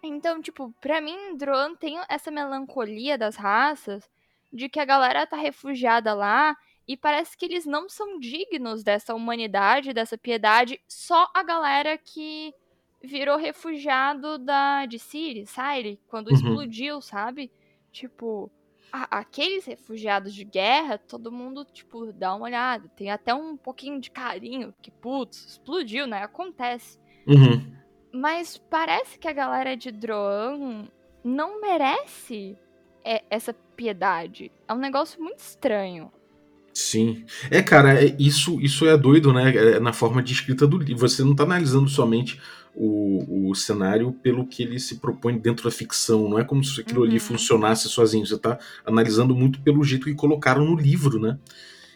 Então, 0.02 0.42
tipo, 0.42 0.74
pra 0.80 1.00
mim, 1.00 1.36
Droan 1.36 1.76
tem 1.76 2.00
essa 2.08 2.28
melancolia 2.28 3.16
das 3.16 3.36
raças 3.36 4.02
de 4.52 4.68
que 4.68 4.80
a 4.80 4.84
galera 4.84 5.28
tá 5.28 5.36
refugiada 5.36 6.12
lá 6.12 6.56
e 6.88 6.96
parece 6.96 7.36
que 7.36 7.44
eles 7.44 7.64
não 7.64 7.88
são 7.88 8.18
dignos 8.18 8.82
dessa 8.82 9.14
humanidade, 9.14 9.92
dessa 9.92 10.18
piedade, 10.18 10.80
só 10.88 11.30
a 11.32 11.44
galera 11.44 11.96
que 11.96 12.52
virou 13.00 13.36
refugiado 13.38 14.38
da 14.38 14.86
de 14.86 14.98
Ciri, 14.98 15.46
Ciri, 15.46 16.00
quando 16.08 16.30
Uhum. 16.30 16.34
explodiu, 16.34 17.00
sabe? 17.00 17.48
Tipo, 17.92 18.50
a- 18.92 19.18
aqueles 19.18 19.64
refugiados 19.66 20.34
de 20.34 20.44
guerra, 20.44 20.98
todo 20.98 21.30
mundo, 21.32 21.64
tipo, 21.64 22.12
dá 22.12 22.34
uma 22.34 22.44
olhada. 22.46 22.88
Tem 22.96 23.10
até 23.10 23.34
um 23.34 23.56
pouquinho 23.56 24.00
de 24.00 24.10
carinho, 24.10 24.74
que, 24.82 24.90
putz, 24.90 25.44
explodiu, 25.46 26.06
né? 26.06 26.22
Acontece. 26.22 26.98
Uhum. 27.26 27.64
Mas 28.12 28.56
parece 28.58 29.18
que 29.18 29.28
a 29.28 29.32
galera 29.32 29.76
de 29.76 29.90
Droan 29.92 30.88
não 31.22 31.60
merece 31.60 32.56
é, 33.04 33.22
essa 33.30 33.54
piedade. 33.76 34.50
É 34.68 34.74
um 34.74 34.78
negócio 34.78 35.22
muito 35.22 35.38
estranho. 35.38 36.12
Sim. 36.74 37.24
É, 37.50 37.62
cara, 37.62 38.02
é- 38.04 38.14
isso, 38.18 38.60
isso 38.60 38.86
é 38.86 38.96
doido, 38.96 39.32
né? 39.32 39.54
É 39.76 39.80
na 39.80 39.92
forma 39.92 40.22
de 40.22 40.32
escrita 40.32 40.66
do 40.66 40.78
livro. 40.78 41.08
Você 41.08 41.22
não 41.24 41.34
tá 41.34 41.42
analisando 41.44 41.88
somente 41.88 42.40
o, 42.74 43.50
o 43.50 43.54
cenário 43.54 44.12
pelo 44.12 44.46
que 44.46 44.62
ele 44.62 44.78
se 44.78 44.96
propõe 44.96 45.38
dentro 45.38 45.64
da 45.64 45.70
ficção. 45.70 46.28
Não 46.28 46.38
é 46.38 46.44
como 46.44 46.62
se 46.64 46.80
aquilo 46.80 47.02
ali 47.04 47.14
Uhum. 47.14 47.20
funcionasse 47.20 47.88
sozinho. 47.88 48.26
Você 48.26 48.38
tá 48.38 48.58
analisando 48.86 49.34
muito 49.34 49.60
pelo 49.60 49.82
jeito 49.84 50.04
que 50.06 50.14
colocaram 50.14 50.64
no 50.64 50.76
livro, 50.76 51.18
né? 51.20 51.38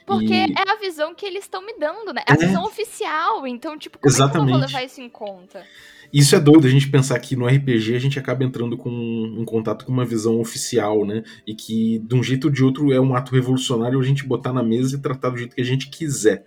Porque 0.07 0.35
E- 0.35 0.53
é 0.53 0.71
a 0.71 0.77
visão 0.79 1.15
que 1.15 1.25
eles 1.25 1.45
estão 1.45 1.65
me 1.65 1.73
dando, 1.79 2.13
né? 2.13 2.23
É 2.29 2.33
a 2.33 2.35
É. 2.35 2.39
visão 2.47 2.65
oficial. 2.65 3.47
Então, 3.47 3.79
tipo, 3.79 3.99
como 3.99 4.13
é 4.13 4.17
que 4.17 4.23
eu 4.23 4.29
vou 4.29 4.37
Exatamente. 4.43 4.67
levar 4.67 4.83
isso 4.85 5.01
em 5.01 5.09
conta? 5.09 5.65
Isso 6.13 6.37
é 6.37 6.41
doido 6.41 6.67
a 6.67 6.71
gente 6.71 6.89
pensar 6.91 7.19
que 7.19 7.35
no 7.35 7.47
RPG 7.49 7.95
a 7.97 7.99
gente 7.99 8.19
acaba 8.19 8.45
entrando 8.45 8.77
com 8.77 8.91
em 8.91 9.45
contato 9.45 9.85
com 9.87 9.91
uma 9.91 10.05
visão 10.05 10.39
oficial, 10.39 11.05
né? 11.07 11.25
E 11.47 11.55
que 11.55 11.99
de 12.01 12.15
um 12.15 12.23
jeito 12.23 12.45
ou 12.45 12.51
de 12.51 12.63
outro 12.63 12.93
é 12.93 13.01
um 13.01 13.15
ato 13.17 13.33
revolucionário 13.35 13.99
a 13.99 14.03
gente 14.05 14.25
botar 14.27 14.53
na 14.53 14.63
mesa 14.63 14.97
e 14.97 15.01
tratar 15.01 15.31
do 15.31 15.39
jeito 15.39 15.57
que 15.57 15.63
a 15.63 15.65
gente 15.65 15.89
quiser. 15.89 16.45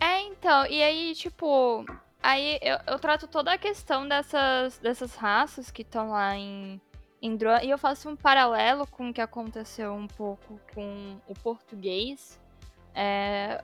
É, 0.00 0.20
então, 0.22 0.66
e 0.66 0.82
aí, 0.82 1.14
tipo, 1.14 1.84
aí 2.24 2.58
eu, 2.62 2.78
eu 2.86 2.98
trato 2.98 3.28
toda 3.28 3.52
a 3.52 3.58
questão 3.58 4.08
dessas, 4.08 4.78
dessas 4.78 5.14
raças 5.14 5.70
que 5.70 5.82
estão 5.82 6.10
lá 6.10 6.34
em, 6.34 6.80
em 7.20 7.36
Droa, 7.36 7.62
e 7.62 7.68
eu 7.68 7.76
faço 7.76 8.08
um 8.08 8.16
paralelo 8.16 8.86
com 8.86 9.10
o 9.10 9.12
que 9.12 9.20
aconteceu 9.20 9.92
um 9.92 10.06
pouco 10.06 10.58
com 10.74 11.16
o 11.28 11.34
português, 11.34 12.40
é, 12.94 13.62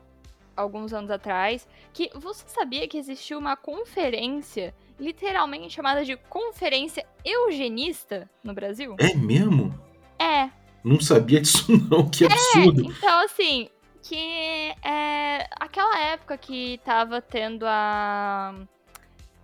alguns 0.55 0.92
anos 0.92 1.11
atrás, 1.11 1.66
que 1.92 2.11
você 2.14 2.44
sabia 2.49 2.87
que 2.87 2.99
existiu 2.99 3.38
uma 3.38 3.57
conferência, 3.57 4.75
literalmente 4.99 5.75
chamada 5.75 6.05
de 6.05 6.14
Conferência 6.16 7.07
Eugenista 7.25 8.29
no 8.44 8.53
Brasil? 8.53 8.94
É 8.99 9.14
mesmo? 9.14 9.75
É, 10.18 10.51
Não 10.85 11.01
sabia 11.01 11.40
disso 11.40 11.64
não, 11.90 12.07
que 12.11 12.27
absurdo. 12.27 12.83
então, 12.83 13.25
assim, 13.25 13.70
que 14.02 14.72
é 14.82 15.48
aquela 15.58 15.98
época 16.00 16.36
que 16.36 16.80
tava 16.84 17.20
tendo 17.20 17.64
a 17.66 18.54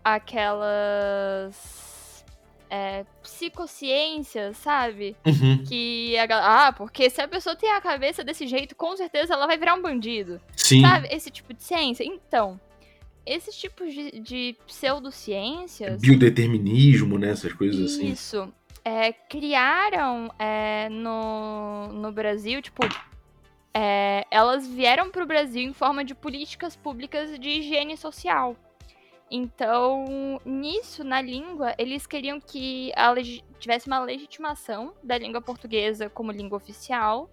aquelas 0.05 1.77
é, 2.71 3.05
psicociências, 3.23 4.57
sabe? 4.57 5.17
Uhum, 5.27 5.65
Que 5.65 6.17
a 6.19 6.69
ah, 6.69 6.73
porque 6.73 7.11
se 7.11 7.21
a 7.21 7.29
pessoa 7.29 7.57
tem 7.57 7.71
a 7.73 7.81
cabeça 7.81 8.23
desse 8.25 8.47
jeito, 8.47 8.75
com 8.77 8.97
certeza 8.97 9.35
ela 9.35 9.47
vai 9.47 9.59
virar 9.59 9.75
um 9.75 9.83
bandido. 9.83 10.41
Sim. 10.57 10.83
Sabe? 10.83 11.09
Esse 11.11 11.31
tipo 11.31 11.53
de 11.53 11.63
ciência. 11.63 12.05
Então, 12.05 12.61
esses 13.25 13.57
tipos 13.57 13.93
de, 13.93 14.21
de 14.21 14.57
pseudociências 14.67 16.01
Biodeterminismo, 16.01 17.19
né? 17.19 17.31
Essas 17.31 17.53
coisas 17.53 17.93
assim. 17.93 18.13
isso. 18.13 18.53
É, 18.85 19.13
criaram 19.13 20.33
é, 20.39 20.89
no, 20.89 21.89
no 21.93 22.13
Brasil, 22.13 22.63
tipo, 22.63 22.83
é, 23.79 24.25
elas 24.31 24.67
vieram 24.67 25.11
para 25.11 25.23
o 25.23 25.27
Brasil 25.27 25.63
em 25.63 25.75
forma 25.75 26.03
de 26.03 26.15
políticas 26.15 26.75
públicas 26.75 27.39
de 27.39 27.51
higiene 27.51 27.95
social. 27.95 28.57
Então, 29.31 30.41
nisso, 30.47 31.05
na 31.05 31.21
língua, 31.21 31.75
eles 31.77 32.07
queriam 32.07 32.41
que 32.41 32.91
tivesse 33.59 33.87
uma 33.87 34.01
legitimação 34.01 34.95
da 35.03 35.19
língua 35.19 35.43
portuguesa 35.43 36.09
como 36.09 36.33
língua 36.33 36.57
oficial 36.57 37.29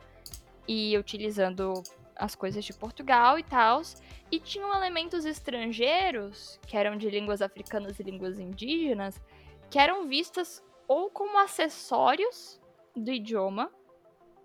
e 0.68 0.98
utilizando 0.98 1.82
as 2.14 2.36
coisas 2.36 2.66
de 2.66 2.74
Portugal 2.74 3.40
e 3.40 3.44
tal. 3.44 3.82
E 4.30 4.38
tinham 4.38 4.76
elementos 4.76 5.24
estrangeiros, 5.24 6.60
que 6.68 6.76
eram 6.76 6.98
de 6.98 7.10
línguas 7.10 7.42
africanas 7.42 8.02
e 8.02 8.04
línguas 8.04 8.38
indígenas, 8.38 9.22
que 9.70 9.80
eram 9.80 10.10
vistas 10.10 10.62
ou 10.90 11.10
como 11.10 11.38
acessórios 11.38 12.60
do 12.94 13.14
idioma, 13.14 13.72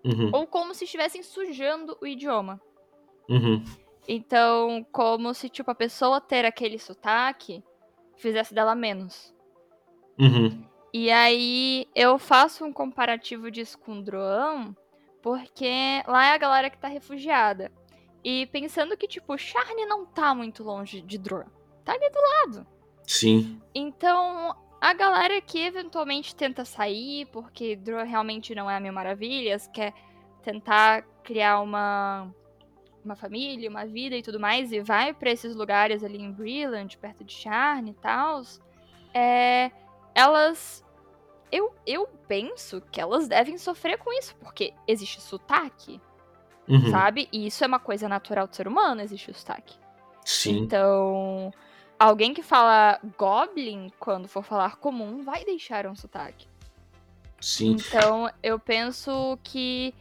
Uhum, 0.03 0.29
ou 0.33 0.47
como 0.47 0.73
se 0.73 0.85
estivessem 0.85 1.21
sujando 1.21 1.97
o 2.01 2.07
idioma. 2.07 2.61
uhum, 3.29 3.63
Então, 4.07 4.85
como 4.91 5.33
se, 5.33 5.49
tipo, 5.49 5.69
a 5.69 5.75
pessoa 5.75 6.21
ter 6.21 6.45
aquele 6.45 6.79
sotaque 6.79 7.63
fizesse 8.15 8.53
dela 8.53 8.75
menos. 8.75 9.33
uhum. 10.19 10.63
E 10.91 11.11
aí 11.11 11.87
eu 11.93 12.17
faço 12.17 12.65
um 12.65 12.73
comparativo 12.73 13.51
disso 13.51 13.77
com 13.77 14.01
Droan, 14.01 14.75
porque 15.21 16.01
lá 16.07 16.25
é 16.25 16.33
a 16.33 16.37
galera 16.37 16.69
que 16.69 16.79
tá 16.79 16.87
refugiada. 16.87 17.71
E 18.23 18.47
pensando 18.47 18.97
que, 18.97 19.07
tipo, 19.07 19.37
Charne 19.37 19.85
não 19.85 20.05
tá 20.05 20.33
muito 20.33 20.63
longe 20.63 21.01
de 21.01 21.17
Droan. 21.19 21.45
Tá 21.85 21.93
ali 21.93 22.09
do 22.09 22.19
lado. 22.19 22.67
Sim. 23.05 23.61
Então, 23.73 24.55
a 24.81 24.93
galera 24.93 25.41
que 25.41 25.59
eventualmente 25.59 26.35
tenta 26.35 26.63
sair, 26.65 27.25
porque 27.27 27.75
Droa 27.75 28.03
realmente 28.03 28.53
não 28.55 28.69
é 28.69 28.77
a 28.77 28.79
Mil 28.79 28.93
Maravilhas, 28.93 29.67
quer 29.67 29.93
tentar 30.41 31.03
criar 31.23 31.59
uma, 31.61 32.33
uma 33.03 33.15
família, 33.15 33.69
uma 33.69 33.85
vida 33.85 34.15
e 34.15 34.21
tudo 34.21 34.39
mais, 34.39 34.71
e 34.71 34.79
vai 34.81 35.13
pra 35.13 35.31
esses 35.31 35.55
lugares 35.55 36.03
ali 36.03 36.17
em 36.21 36.31
Breland, 36.31 36.97
perto 36.97 37.23
de 37.23 37.33
Charne 37.33 37.91
e 37.91 37.95
tal, 37.95 38.41
é, 39.13 39.71
elas. 40.15 40.83
Eu, 41.51 41.73
eu 41.85 42.07
penso 42.27 42.79
que 42.91 43.01
elas 43.01 43.27
devem 43.27 43.57
sofrer 43.57 43.97
com 43.97 44.13
isso, 44.13 44.35
porque 44.37 44.73
existe 44.87 45.19
sotaque, 45.21 45.99
Uhum. 46.67 46.91
sabe? 46.91 47.27
E 47.33 47.47
isso 47.47 47.63
é 47.63 47.67
uma 47.67 47.79
coisa 47.79 48.07
natural 48.07 48.45
do 48.47 48.55
ser 48.55 48.67
humano, 48.67 49.01
existe 49.01 49.31
o 49.31 49.33
sotaque. 49.33 49.75
Sim. 50.23 50.59
Então, 50.59 51.51
alguém 51.99 52.33
que 52.33 52.41
fala 52.41 52.99
Goblin, 53.17 53.91
quando 53.99 54.27
for 54.27 54.43
falar 54.43 54.77
comum, 54.77 55.21
vai 55.21 55.43
deixar 55.43 55.85
um 55.85 55.95
sotaque. 55.95 56.47
Sim. 57.41 57.71
Então, 57.71 58.31
eu 58.41 58.57
penso 58.57 59.37
que 59.43 59.93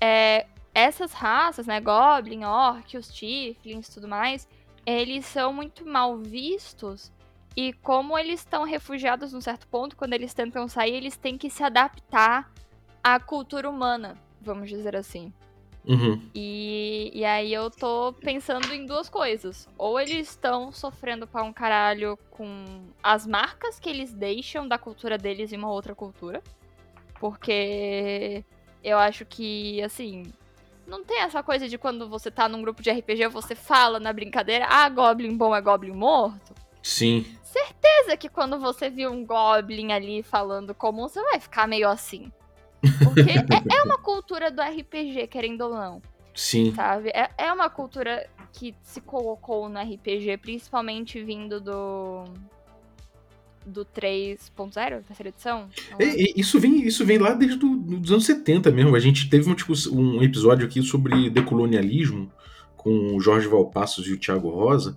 é, 0.00 0.46
essas 0.74 1.12
raças, 1.12 1.66
né, 1.66 1.80
Goblin, 1.80 2.44
Orc, 2.44 2.96
os 2.96 3.08
Tieflings 3.08 3.88
e 3.88 3.92
tudo 3.92 4.08
mais, 4.08 4.48
eles 4.86 5.26
são 5.26 5.52
muito 5.52 5.86
mal 5.86 6.16
vistos. 6.18 7.12
E 7.54 7.74
como 7.74 8.18
eles 8.18 8.40
estão 8.40 8.64
refugiados 8.64 9.32
num 9.32 9.40
certo 9.40 9.66
ponto, 9.68 9.96
quando 9.96 10.14
eles 10.14 10.32
tentam 10.32 10.66
sair, 10.66 10.94
eles 10.94 11.16
têm 11.16 11.36
que 11.36 11.50
se 11.50 11.62
adaptar 11.62 12.50
à 13.04 13.20
cultura 13.20 13.68
humana, 13.68 14.16
vamos 14.40 14.70
dizer 14.70 14.96
assim. 14.96 15.32
Uhum. 15.84 16.20
E, 16.34 17.10
e 17.12 17.24
aí 17.24 17.52
eu 17.52 17.70
tô 17.70 18.12
pensando 18.20 18.72
em 18.72 18.86
duas 18.86 19.08
coisas. 19.08 19.68
Ou 19.76 19.98
eles 19.98 20.30
estão 20.30 20.70
sofrendo 20.70 21.26
pra 21.26 21.42
um 21.42 21.52
caralho 21.52 22.18
com 22.30 22.64
as 23.02 23.26
marcas 23.26 23.78
que 23.80 23.88
eles 23.88 24.12
deixam 24.12 24.66
da 24.66 24.78
cultura 24.78 25.18
deles 25.18 25.52
em 25.52 25.56
uma 25.56 25.70
outra 25.70 25.94
cultura. 25.94 26.42
Porque 27.18 28.44
eu 28.82 28.98
acho 28.98 29.24
que, 29.24 29.82
assim, 29.82 30.32
não 30.86 31.04
tem 31.04 31.20
essa 31.20 31.42
coisa 31.42 31.68
de 31.68 31.78
quando 31.78 32.08
você 32.08 32.30
tá 32.30 32.48
num 32.48 32.62
grupo 32.62 32.82
de 32.82 32.90
RPG, 32.90 33.28
você 33.28 33.54
fala 33.54 34.00
na 34.00 34.12
brincadeira, 34.12 34.66
ah, 34.68 34.88
Goblin 34.88 35.36
bom 35.36 35.54
é 35.54 35.60
Goblin 35.60 35.92
morto. 35.92 36.54
Sim. 36.82 37.24
Certeza 37.42 38.16
que 38.16 38.28
quando 38.28 38.58
você 38.58 38.90
viu 38.90 39.10
um 39.10 39.24
Goblin 39.24 39.92
ali 39.92 40.22
falando 40.22 40.74
comum, 40.74 41.08
você 41.08 41.22
vai 41.22 41.38
ficar 41.38 41.68
meio 41.68 41.88
assim. 41.88 42.32
Porque 43.04 43.20
é, 43.30 43.76
é 43.78 43.82
uma 43.82 43.98
cultura 43.98 44.50
do 44.50 44.60
RPG, 44.60 45.28
querendo 45.28 45.62
ou 45.62 45.70
não 45.70 46.02
Sim. 46.34 46.74
sabe? 46.74 47.10
É, 47.10 47.30
é 47.38 47.52
uma 47.52 47.70
cultura 47.70 48.28
que 48.52 48.74
se 48.82 49.00
colocou 49.00 49.68
no 49.68 49.80
RPG, 49.80 50.36
principalmente 50.38 51.22
vindo 51.22 51.60
do. 51.60 52.24
Do 53.64 53.84
3.0, 53.84 55.04
terceira 55.04 55.28
edição? 55.28 55.68
É, 55.96 56.04
é, 56.04 56.32
isso, 56.34 56.58
vem, 56.58 56.84
isso 56.84 57.04
vem 57.04 57.18
lá 57.18 57.32
desde 57.32 57.56
dos 57.58 58.10
anos 58.10 58.26
70 58.26 58.72
mesmo. 58.72 58.96
A 58.96 58.98
gente 58.98 59.30
teve 59.30 59.48
um, 59.48 59.54
discuss- 59.54 59.86
um 59.86 60.20
episódio 60.20 60.66
aqui 60.66 60.82
sobre 60.82 61.30
decolonialismo 61.30 62.28
com 62.76 63.14
o 63.14 63.20
Jorge 63.20 63.46
Valpassos 63.46 64.08
e 64.08 64.14
o 64.14 64.18
Thiago 64.18 64.50
Rosa. 64.50 64.96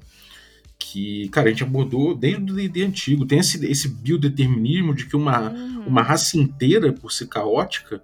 Que, 0.96 1.28
cara, 1.28 1.48
a 1.48 1.52
gente 1.52 1.62
abordou 1.64 2.16
desde 2.16 2.50
o 2.50 2.56
D&D 2.56 2.84
antigo. 2.86 3.26
Tem 3.28 3.40
esse, 3.40 3.66
esse 3.70 3.90
biodeterminismo 3.90 4.96
de 4.96 5.06
que 5.06 5.16
uma, 5.18 5.50
Uhum. 5.52 5.84
uma 5.88 6.02
raça 6.02 6.38
inteira, 6.38 6.94
por 6.94 7.12
ser 7.12 7.28
caótica, 7.28 8.02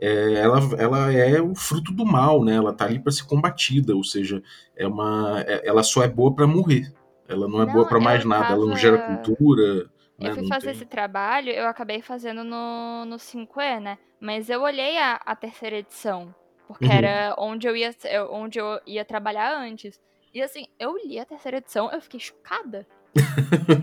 é, 0.00 0.34
ela, 0.34 0.58
ela 0.76 1.12
é 1.12 1.40
o 1.40 1.54
fruto 1.54 1.92
do 1.92 2.04
mal, 2.04 2.44
né? 2.44 2.56
Ela 2.56 2.72
tá 2.72 2.84
ali 2.86 2.98
para 2.98 3.12
ser 3.12 3.22
combatida, 3.26 3.94
ou 3.94 4.02
seja, 4.02 4.42
é 4.76 4.84
uma, 4.88 5.40
é- 5.46 5.62
ela 5.68 5.84
só 5.84 6.02
é 6.02 6.08
boa 6.08 6.34
para 6.34 6.44
morrer. 6.44 6.92
Ela 7.28 7.46
não 7.46 7.62
é 7.62 7.66
Não, 7.66 7.72
boa 7.74 7.86
para 7.88 8.00
mais 8.00 8.24
nada. 8.24 8.46
Ela 8.48 8.56
não 8.58 8.66
tava- 8.70 8.80
gera 8.80 8.98
cultura. 8.98 9.74
né? 10.18 10.30
Eu 10.30 10.32
fui 10.34 10.42
Não 10.42 10.48
fazer 10.48 10.66
tem- 10.66 10.74
esse 10.74 10.84
trabalho, 10.84 11.50
eu 11.50 11.68
acabei 11.68 12.02
fazendo 12.02 12.42
no, 12.42 13.04
no 13.04 13.18
5E, 13.20 13.78
né? 13.80 13.98
Mas 14.20 14.50
eu 14.50 14.62
olhei 14.62 14.98
a, 14.98 15.14
a 15.24 15.36
terceira 15.36 15.76
edição, 15.78 16.34
porque 16.66 16.86
Uhum. 16.86 16.92
era 16.92 17.34
onde 17.38 17.68
eu, 17.68 17.76
ia, 17.76 17.90
onde 18.30 18.58
eu 18.58 18.80
ia 18.84 19.04
trabalhar 19.04 19.56
antes. 19.56 20.00
E 20.34 20.42
assim, 20.42 20.66
eu 20.78 20.96
li 20.96 21.18
a 21.18 21.24
terceira 21.24 21.58
edição, 21.58 21.90
eu 21.92 22.00
fiquei 22.00 22.20
chocada. 22.20 22.86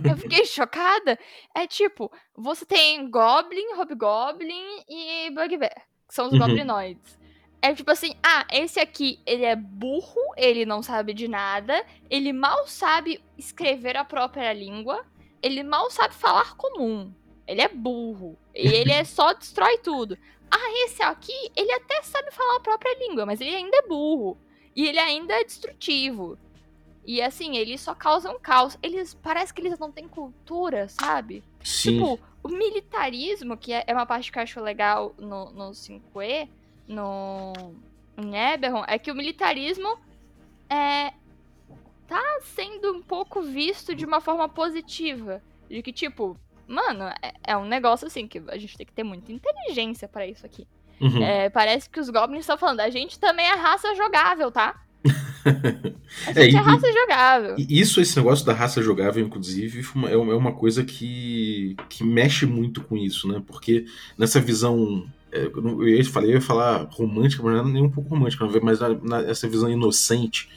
Eu 0.04 0.18
fiquei 0.18 0.46
chocada. 0.46 1.18
É 1.56 1.68
tipo, 1.68 2.12
você 2.36 2.66
tem 2.66 3.10
Goblin, 3.10 3.76
Hobgoblin 3.76 4.84
e 4.88 5.30
Bugbear, 5.32 5.88
que 6.08 6.14
são 6.16 6.28
os 6.28 6.34
Uhum. 6.34 6.40
goblinoides. 6.40 7.20
É 7.62 7.74
tipo 7.74 7.92
assim, 7.92 8.16
ah, 8.24 8.48
esse 8.52 8.80
aqui, 8.80 9.20
ele 9.26 9.44
é 9.44 9.56
burro, 9.56 10.16
ele 10.38 10.66
não 10.66 10.82
sabe 10.82 11.14
de 11.14 11.28
nada, 11.28 11.86
ele 12.10 12.32
mal 12.32 12.66
sabe 12.66 13.22
escrever 13.38 13.98
a 13.98 14.06
própria 14.06 14.54
língua, 14.54 15.06
ele 15.44 15.62
mal 15.62 15.92
sabe 15.92 16.14
falar 16.14 16.56
comum. 16.56 17.14
Ele 17.46 17.62
é 17.62 17.68
burro. 17.68 18.38
E 18.56 18.68
ele 18.68 18.92
é 18.92 19.04
só 19.04 19.34
destrói 19.34 19.78
tudo. 19.80 20.18
Ah, 20.50 20.72
esse 20.86 21.02
aqui, 21.04 21.34
ele 21.56 21.72
até 21.74 22.02
sabe 22.02 22.32
falar 22.32 22.58
a 22.58 22.62
própria 22.62 22.98
língua, 22.98 23.26
mas 23.26 23.42
ele 23.42 23.56
ainda 23.56 23.78
é 23.78 23.88
burro. 23.88 24.38
E 24.80 24.88
ele 24.88 24.98
ainda 24.98 25.34
é 25.34 25.44
destrutivo. 25.44 26.40
E 27.06 27.22
assim, 27.22 27.58
eles 27.58 27.82
só 27.82 27.94
causam 27.94 28.40
caos. 28.40 28.80
Eles 28.82 29.14
parece 29.14 29.54
que 29.54 29.60
eles 29.60 29.78
não 29.78 29.92
têm 29.92 30.08
cultura, 30.08 30.88
sabe? 30.88 31.44
Sim. 31.62 32.00
Tipo, 32.00 32.18
o 32.42 32.48
militarismo, 32.48 33.58
que 33.58 33.74
é 33.74 33.84
é 33.86 33.94
uma 33.94 34.06
parte 34.06 34.32
que 34.32 34.40
eu 34.40 34.44
acho 34.44 34.62
legal 34.62 35.14
no, 35.18 35.52
no 35.52 35.72
5E, 35.72 36.48
no 36.88 37.52
em 38.18 38.38
Eberron, 38.38 38.86
é 38.88 38.98
que 38.98 39.12
o 39.12 39.16
militarismo 39.16 40.00
é 40.70 41.12
tá 42.08 42.40
sendo 42.42 42.94
um 42.94 43.02
pouco 43.02 43.42
visto 43.42 43.94
de 43.94 44.06
uma 44.06 44.22
forma 44.22 44.48
positiva. 44.48 45.44
De 45.70 45.84
que, 45.84 45.92
tipo, 45.92 46.38
mano, 46.66 47.04
é, 47.22 47.34
é 47.48 47.58
um 47.58 47.66
negócio 47.66 48.08
assim 48.08 48.30
que 48.30 48.42
a 48.48 48.58
gente 48.58 48.78
tem 48.78 48.86
que 48.86 48.94
ter 48.94 49.04
muita 49.04 49.34
inteligência 49.34 50.08
pra 50.08 50.26
isso 50.26 50.46
aqui. 50.46 50.66
Uhum. 51.02 51.24
É, 51.24 51.50
parece 51.50 51.90
que 51.90 52.00
os 52.00 52.10
goblins 52.10 52.42
estão 52.42 52.58
falando, 52.58 52.82
a 52.82 52.90
gente 52.90 53.20
também 53.20 53.46
é 53.46 53.56
raça 53.56 53.94
jogável, 53.96 54.52
tá? 54.52 54.76
A 56.26 56.32
É, 56.36 56.44
gente 56.44 56.58
é, 56.58 56.60
e- 56.60 56.64
raça 56.64 56.88
jogável. 56.92 57.56
Isso, 57.58 58.02
esse 58.02 58.16
negócio 58.18 58.46
da 58.46 58.54
raça 58.54 58.82
jogável, 58.82 59.26
inclusive, 59.26 59.82
é 60.10 60.18
uma 60.18 60.34
é 60.34 60.36
uma 60.36 60.54
coisa 60.54 60.84
que, 60.84 61.76
que 61.90 62.04
mexe 62.04 62.46
muito 62.46 62.82
com 62.84 62.98
isso, 62.98 63.28
né? 63.28 63.42
Porque 63.46 63.86
nessa 64.18 64.40
visão. 64.40 65.06
é, 65.32 65.46
Eu 65.46 65.88
ia 65.88 66.04
falar, 66.06 66.26
eu 66.28 66.32
ia 66.34 66.42
falar 66.42 66.88
romântica, 66.92 67.44
mas 67.44 67.54
não 67.62 67.70
é 67.70 67.74
nem 67.74 67.84
um 67.84 67.90
pouco 67.90 68.10
romântica, 68.10 68.46
mas 68.62 68.80
na, 68.80 68.90
na- 68.90 69.22
essa 69.24 69.48
visão 69.48 69.70
inocente, 69.70 70.50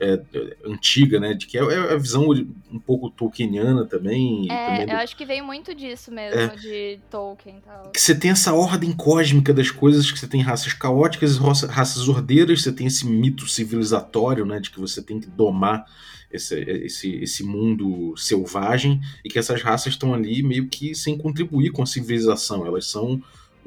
é, 0.00 0.14
é, 0.34 0.56
antiga, 0.64 1.18
né? 1.20 1.34
De 1.34 1.46
que 1.46 1.58
é, 1.58 1.62
é 1.62 1.92
a 1.92 1.96
visão 1.96 2.28
um 2.70 2.78
pouco 2.78 3.10
tolkieniana 3.10 3.84
também. 3.84 4.46
É, 4.50 4.66
também 4.66 4.80
eu 4.82 4.86
do- 4.88 4.92
acho 5.02 5.16
que 5.16 5.24
veio 5.24 5.44
muito 5.44 5.74
disso 5.74 6.10
mesmo, 6.12 6.56
de 6.56 6.98
Tolkien 7.10 7.56
e 7.58 7.60
tal. 7.60 7.90
que 7.90 8.00
você 8.00 8.14
tem 8.14 8.30
essa 8.30 8.52
ordem 8.54 8.92
cósmica 8.92 9.52
das 9.52 9.70
coisas, 9.70 10.10
que 10.10 10.18
você 10.18 10.26
tem 10.28 10.40
raças 10.42 10.72
caóticas 10.72 11.36
e 11.36 11.66
raças 11.66 12.08
ordeiras, 12.08 12.62
você 12.62 12.72
tem 12.72 12.86
esse 12.86 13.06
mito 13.06 13.46
civilizatório, 13.48 14.44
né, 14.46 14.60
de 14.60 14.70
que 14.70 14.80
você 14.80 15.02
tem 15.02 15.18
que 15.20 15.26
domar 15.28 15.84
esse, 16.30 16.54
esse, 16.60 17.14
esse 17.16 17.42
mundo 17.42 18.14
selvagem 18.16 19.00
e 19.24 19.28
que 19.28 19.38
essas 19.38 19.62
raças 19.62 19.94
estão 19.94 20.12
ali 20.12 20.42
meio 20.42 20.68
que 20.68 20.94
sem 20.94 21.16
contribuir 21.16 21.70
com 21.72 21.82
a 21.82 21.86
civilização, 21.86 22.66
elas 22.66 22.86
são 22.86 23.22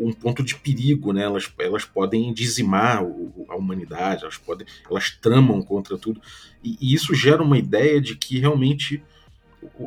um 0.07 0.11
ponto 0.13 0.41
de 0.43 0.55
perigo, 0.55 1.13
né? 1.13 1.23
Elas, 1.23 1.51
elas 1.59 1.85
podem 1.85 2.33
dizimar 2.33 3.03
o- 3.03 3.45
a 3.49 3.55
humanidade, 3.55 4.23
elas 4.23 4.37
podem, 4.37 4.65
elas 4.89 5.09
tramam 5.11 5.61
contra 5.61 5.97
tudo 5.97 6.21
e, 6.63 6.77
e 6.81 6.93
isso 6.93 7.13
gera 7.13 7.41
uma 7.43 7.57
ideia 7.57 7.99
de 8.01 8.15
que 8.15 8.39
realmente 8.39 9.03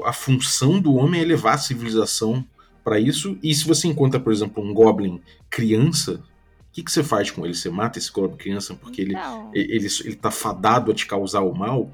a 0.05 0.13
função 0.13 0.81
do 0.81 0.95
homem 0.95 1.21
é 1.21 1.25
levar 1.25 1.55
a 1.55 1.59
civilização 1.59 2.45
para 2.83 2.99
isso. 3.01 3.39
E 3.43 3.55
se 3.55 3.67
você 3.67 3.89
encontra, 3.89 4.21
por 4.21 4.33
exemplo, 4.33 4.63
um 4.63 4.73
Goblin 4.73 5.21
criança, 5.51 6.15
o 6.71 6.73
que, 6.73 6.83
que 6.83 6.93
você 6.93 7.03
faz 7.03 7.31
com 7.31 7.45
ele? 7.45 7.55
Você 7.55 7.71
mata 7.71 7.99
esse 7.99 8.11
Goblin 8.13 8.37
criança 8.37 8.75
porque 8.75 9.01
ele, 9.03 9.15
Então, 9.15 9.51
ele, 9.53 9.87
ele 10.05 10.17
tá 10.17 10.31
fadado 10.31 10.91
a 10.91 10.95
te 10.95 11.07
causar 11.07 11.41
o 11.41 11.55
mal? 11.55 11.91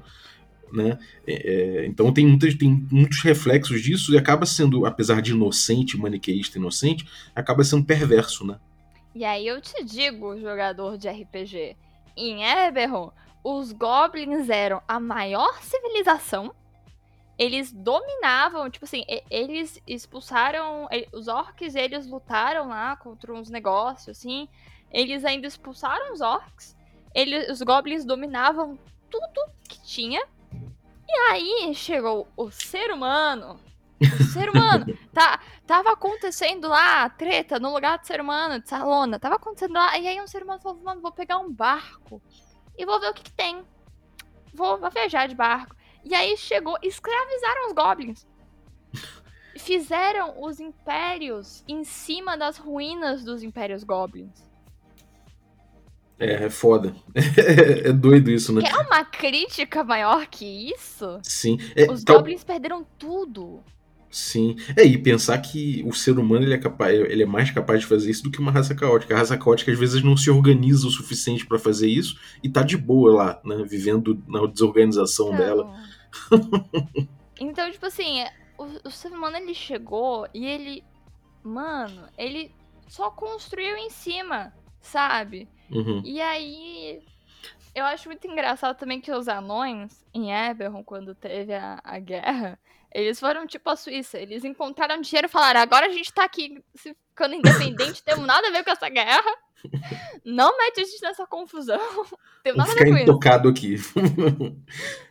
Né? 0.73 0.97
É, 1.27 1.33
é, 1.33 1.85
então 1.85 2.13
tem, 2.13 2.25
muitas, 2.25 2.55
tem 2.55 2.87
muitos 2.91 3.21
reflexos 3.21 3.81
disso 3.81 4.13
e 4.13 4.17
acaba 4.17 4.45
sendo, 4.45 4.85
apesar 4.85 5.21
de 5.21 5.31
inocente, 5.31 5.97
maniqueísta 5.97 6.57
inocente, 6.57 7.05
acaba 7.35 7.63
sendo 7.63 7.85
perverso, 7.85 8.45
né? 8.45 8.59
E 9.13 9.25
aí 9.25 9.45
eu 9.45 9.59
te 9.59 9.83
digo, 9.83 10.39
jogador 10.39 10.97
de 10.97 11.09
RPG, 11.09 11.75
em 12.15 12.43
Eberron, 12.43 13.11
os 13.43 13.71
goblins 13.71 14.49
eram 14.49 14.81
a 14.87 14.99
maior 14.99 15.61
civilização. 15.61 16.53
Eles 17.37 17.71
dominavam, 17.71 18.69
tipo 18.69 18.85
assim, 18.85 19.03
eles 19.29 19.81
expulsaram. 19.87 20.87
Os 21.11 21.27
orcs, 21.27 21.75
eles 21.75 22.05
lutaram 22.05 22.67
lá 22.67 22.95
contra 22.95 23.33
uns 23.33 23.49
negócios, 23.49 24.17
assim. 24.17 24.47
Eles 24.91 25.25
ainda 25.25 25.47
expulsaram 25.47 26.13
os 26.13 26.21
orcs. 26.21 26.77
Eles, 27.15 27.49
os 27.49 27.61
goblins 27.61 28.05
dominavam 28.05 28.77
tudo 29.09 29.51
que 29.67 29.81
tinha. 29.83 30.21
E 31.11 31.19
aí 31.29 31.75
chegou 31.75 32.25
o 32.37 32.49
ser 32.49 32.89
humano. 32.89 33.59
O 34.01 34.23
ser 34.23 34.49
humano. 34.49 34.85
tá, 35.13 35.41
tava 35.67 35.91
acontecendo 35.91 36.69
lá 36.69 37.03
a 37.03 37.09
treta 37.09 37.59
no 37.59 37.73
lugar 37.73 37.99
do 37.99 38.07
ser 38.07 38.21
humano, 38.21 38.61
de 38.61 38.69
Salona. 38.69 39.19
Tava 39.19 39.35
acontecendo 39.35 39.73
lá. 39.73 39.97
E 39.99 40.07
aí 40.07 40.21
um 40.21 40.27
ser 40.27 40.41
humano 40.41 40.61
falou: 40.61 40.81
mano, 40.81 41.01
vou 41.01 41.11
pegar 41.11 41.37
um 41.39 41.51
barco 41.51 42.21
e 42.77 42.85
vou 42.85 42.97
ver 42.99 43.09
o 43.09 43.13
que, 43.13 43.23
que 43.23 43.33
tem. 43.33 43.61
Vou, 44.53 44.79
vou 44.79 44.89
viajar 44.89 45.27
de 45.27 45.35
barco. 45.35 45.75
E 46.03 46.15
aí 46.15 46.37
chegou, 46.37 46.77
escravizaram 46.81 47.67
os 47.67 47.73
goblins. 47.73 48.27
Fizeram 49.59 50.41
os 50.41 50.61
impérios 50.61 51.61
em 51.67 51.83
cima 51.83 52.37
das 52.37 52.57
ruínas 52.57 53.23
dos 53.25 53.43
impérios 53.43 53.83
goblins. 53.83 54.49
É, 56.21 56.45
é 56.45 56.49
foda. 56.49 56.95
é 57.15 57.91
doido 57.91 58.29
isso, 58.29 58.53
né? 58.53 58.61
Quer 58.61 58.77
uma 58.77 59.03
crítica 59.03 59.83
maior 59.83 60.27
que 60.27 60.45
isso? 60.45 61.19
Sim. 61.23 61.57
É, 61.75 61.91
Os 61.91 62.03
tal- 62.03 62.17
goblins 62.17 62.43
perderam 62.43 62.85
tudo. 62.97 63.61
Sim. 64.09 64.57
É, 64.75 64.83
e 64.83 64.97
pensar 64.97 65.37
que 65.39 65.83
o 65.87 65.93
ser 65.93 66.19
humano 66.19 66.45
ele 66.45 66.53
é, 66.53 66.57
capaz, 66.57 66.93
ele 66.93 67.23
é 67.23 67.25
mais 67.25 67.49
capaz 67.49 67.79
de 67.79 67.85
fazer 67.85 68.11
isso 68.11 68.23
do 68.23 68.29
que 68.29 68.39
uma 68.39 68.51
raça 68.51 68.75
caótica. 68.75 69.15
A 69.15 69.17
raça 69.17 69.37
caótica 69.37 69.71
às 69.71 69.79
vezes 69.79 70.03
não 70.03 70.17
se 70.17 70.29
organiza 70.29 70.85
o 70.85 70.91
suficiente 70.91 71.45
pra 71.45 71.57
fazer 71.57 71.87
isso 71.87 72.19
e 72.43 72.49
tá 72.49 72.61
de 72.61 72.77
boa 72.77 73.13
lá, 73.13 73.41
né? 73.43 73.63
Vivendo 73.67 74.21
na 74.27 74.45
desorganização 74.45 75.35
dela. 75.35 75.73
Então, 77.39 77.71
tipo 77.71 77.87
assim, 77.87 78.23
o, 78.55 78.87
o 78.87 78.91
ser 78.91 79.11
humano 79.11 79.35
ele 79.37 79.55
chegou 79.55 80.27
e 80.31 80.45
ele. 80.45 80.83
Mano, 81.43 82.07
ele 82.15 82.53
só 82.87 83.09
construiu 83.09 83.75
em 83.77 83.89
cima, 83.89 84.53
sabe? 84.79 85.49
Uhum. 85.71 86.01
E 86.05 86.21
aí. 86.21 87.01
Eu 87.73 87.85
acho 87.85 88.09
muito 88.09 88.27
engraçado 88.27 88.77
também 88.77 88.99
que 88.99 89.11
os 89.13 89.29
anões 89.29 90.03
em 90.13 90.33
Eberron, 90.33 90.83
quando 90.83 91.15
teve 91.15 91.53
a, 91.53 91.79
a 91.81 91.99
guerra, 91.99 92.59
eles 92.93 93.17
foram 93.19 93.47
tipo 93.47 93.69
a 93.69 93.75
Suíça. 93.75 94.19
Eles 94.19 94.43
encontraram 94.43 95.01
dinheiro 95.01 95.27
e 95.27 95.31
falaram: 95.31 95.61
agora 95.61 95.85
a 95.85 95.91
gente 95.91 96.13
tá 96.13 96.25
aqui 96.25 96.61
se 96.75 96.93
ficando 97.09 97.35
independente, 97.35 98.03
temos 98.03 98.25
nada 98.25 98.47
a 98.47 98.51
ver 98.51 98.63
com 98.63 98.71
essa 98.71 98.89
guerra. 98.89 99.37
Não 100.25 100.57
mete 100.57 100.81
a 100.81 100.83
gente 100.83 101.01
nessa 101.01 101.25
confusão. 101.25 101.79
Tem 102.43 102.51
Vou 102.53 102.57
nada 102.57 102.71
a 102.71 102.73
ficar 102.73 102.83
ver 102.83 102.89
com 102.89 102.95
isso. 102.97 103.03
intocado 103.03 103.47
aqui. 103.49 103.75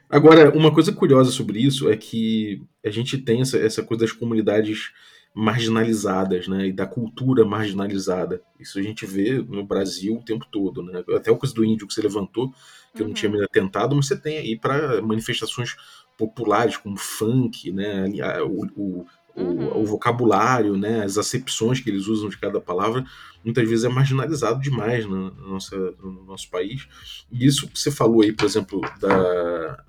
Agora, 0.09 0.51
uma 0.57 0.75
coisa 0.75 0.93
curiosa 0.93 1.31
sobre 1.31 1.61
isso 1.61 1.89
é 1.89 1.97
que 1.97 2.61
a 2.85 2.91
gente 2.91 3.17
tem 3.17 3.43
essa, 3.43 3.57
essa 3.57 3.81
coisa 3.81 4.05
das 4.05 4.13
comunidades 4.13 4.93
marginalizadas, 5.35 6.49
né? 6.49 6.67
E 6.69 6.73
da 6.73 6.87
cultura 6.87 7.45
marginalizada. 7.45 8.43
Isso 8.59 8.79
a 8.79 8.83
gente 8.83 9.07
vê 9.07 9.39
no 9.39 9.65
Brasil 9.65 10.17
o 10.17 10.25
tempo 10.25 10.47
todo, 10.51 10.83
né? 10.83 11.03
Até 11.17 11.31
a 11.33 11.37
coisa 11.37 11.55
do 11.55 11.65
índio 11.65 11.87
que 11.87 11.95
você 11.95 12.03
levantou, 12.03 12.53
que 12.95 13.03
eu 13.03 13.07
não 13.07 13.09
Uhum. 13.09 13.15
tinha 13.15 13.31
me 13.31 13.43
atentado, 13.45 13.95
mas 13.95 14.07
você 14.07 14.17
tem 14.17 14.39
aí 14.39 14.59
para 14.59 15.01
manifestações 15.03 15.77
populares 16.19 16.77
como 16.77 16.97
funk, 16.97 17.71
né? 17.73 18.05
O, 18.43 18.67
o, 18.77 19.07
o- 19.35 19.43
Uhum. 19.43 19.83
o 19.83 19.85
vocabulário, 19.87 20.77
né? 20.77 21.05
As 21.05 21.17
acepções 21.17 21.81
que 21.81 21.89
eles 21.89 22.07
usam 22.09 22.29
de 22.29 22.37
cada 22.37 22.61
palavra, 22.61 23.05
muitas 23.45 23.69
vezes 23.69 23.85
é 23.85 23.89
marginalizado 23.89 24.61
demais 24.61 25.07
na, 25.09 25.31
na 25.31 25.49
nossa, 25.49 25.77
no 26.03 26.25
nosso 26.25 26.51
país. 26.51 26.89
E 27.31 27.47
isso 27.47 27.69
que 27.69 27.79
você 27.79 27.91
falou 27.91 28.23
aí, 28.23 28.33
por 28.33 28.45
exemplo, 28.45 28.81
da, 29.01 29.85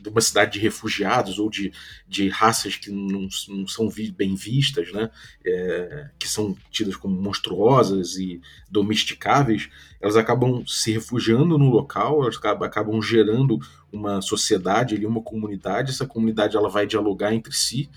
de 0.00 0.08
uma 0.08 0.20
cidade 0.20 0.52
de 0.52 0.58
refugiados 0.60 1.38
ou 1.38 1.50
de, 1.50 1.72
de 2.08 2.28
raças 2.28 2.76
que 2.76 2.90
não, 2.90 3.28
não 3.48 3.66
são 3.66 3.88
bem 4.16 4.34
vistas, 4.34 4.92
né? 4.92 5.10
É, 5.44 6.10
que 6.18 6.28
são 6.28 6.56
tidas 6.70 6.96
como 6.96 7.20
monstruosas 7.20 8.16
e 8.16 8.40
domesticáveis, 8.70 9.68
elas 10.00 10.16
acabam 10.16 10.64
se 10.66 10.92
refugiando 10.92 11.58
no 11.58 11.70
local, 11.70 12.22
elas 12.22 12.36
acabam, 12.36 13.02
gerando 13.02 13.58
uma 13.92 14.20
sociedade 14.20 14.94
uma 15.06 15.22
comunidade. 15.22 15.90
Essa 15.90 16.06
comunidade 16.06 16.56
ela 16.56 16.68
vai 16.68 16.86
dialogar 16.86 17.34
entre 17.34 17.52
si 17.52 17.90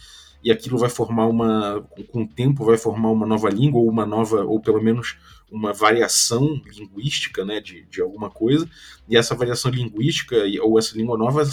e 0.43 0.51
aquilo 0.51 0.77
vai 0.77 0.89
formar 0.89 1.27
uma, 1.27 1.81
com- 2.11 2.21
o 2.23 2.27
tempo, 2.27 2.63
vai 2.65 2.77
formar 2.77 3.11
uma 3.11 3.25
nova 3.25 3.49
língua 3.49 3.79
ou 3.81 3.89
uma 3.89 4.05
nova, 4.05 4.43
ou 4.45 4.59
pelo 4.59 4.81
menos 4.81 5.17
uma 5.51 5.73
variação 5.73 6.61
linguística, 6.77 7.43
né, 7.43 7.59
de, 7.59 7.83
de 7.85 8.01
alguma 8.01 8.29
coisa. 8.29 8.69
E 9.07 9.17
essa 9.17 9.35
variação 9.35 9.71
linguística 9.71 10.35
ou 10.61 10.77
essa 10.79 10.95
língua 10.95 11.17
nova, 11.17 11.43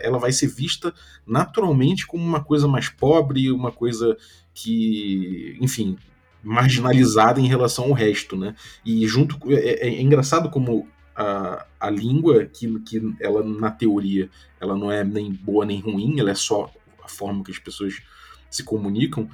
ela 0.00 0.18
vai 0.18 0.32
ser 0.32 0.46
vista 0.46 0.94
naturalmente 1.26 2.06
como 2.06 2.24
uma 2.24 2.42
coisa 2.42 2.66
mais 2.68 2.88
pobre, 2.88 3.50
uma 3.50 3.72
coisa 3.72 4.16
que, 4.54 5.56
enfim, 5.60 5.96
marginalizada 6.42 7.40
em 7.40 7.46
relação 7.46 7.84
ao 7.86 7.92
resto, 7.92 8.36
né? 8.36 8.54
E 8.84 9.06
junto 9.06 9.38
é, 9.52 9.54
é- 9.54 9.88
é 9.88 10.00
engraçado 10.00 10.48
como 10.50 10.88
a, 11.14 11.66
a 11.78 11.90
língua 11.90 12.46
que, 12.46 12.80
que 12.80 13.14
ela 13.20 13.42
na 13.44 13.70
teoria 13.70 14.30
ela 14.60 14.76
não 14.76 14.90
é 14.90 15.04
nem 15.04 15.32
boa 15.32 15.66
nem 15.66 15.80
ruim, 15.80 16.18
ela 16.18 16.30
é 16.30 16.34
só 16.34 16.70
a 17.02 17.08
forma 17.08 17.42
que 17.44 17.50
as 17.50 17.58
pessoas 17.58 18.00
se 18.50 18.62
comunicam, 18.64 19.28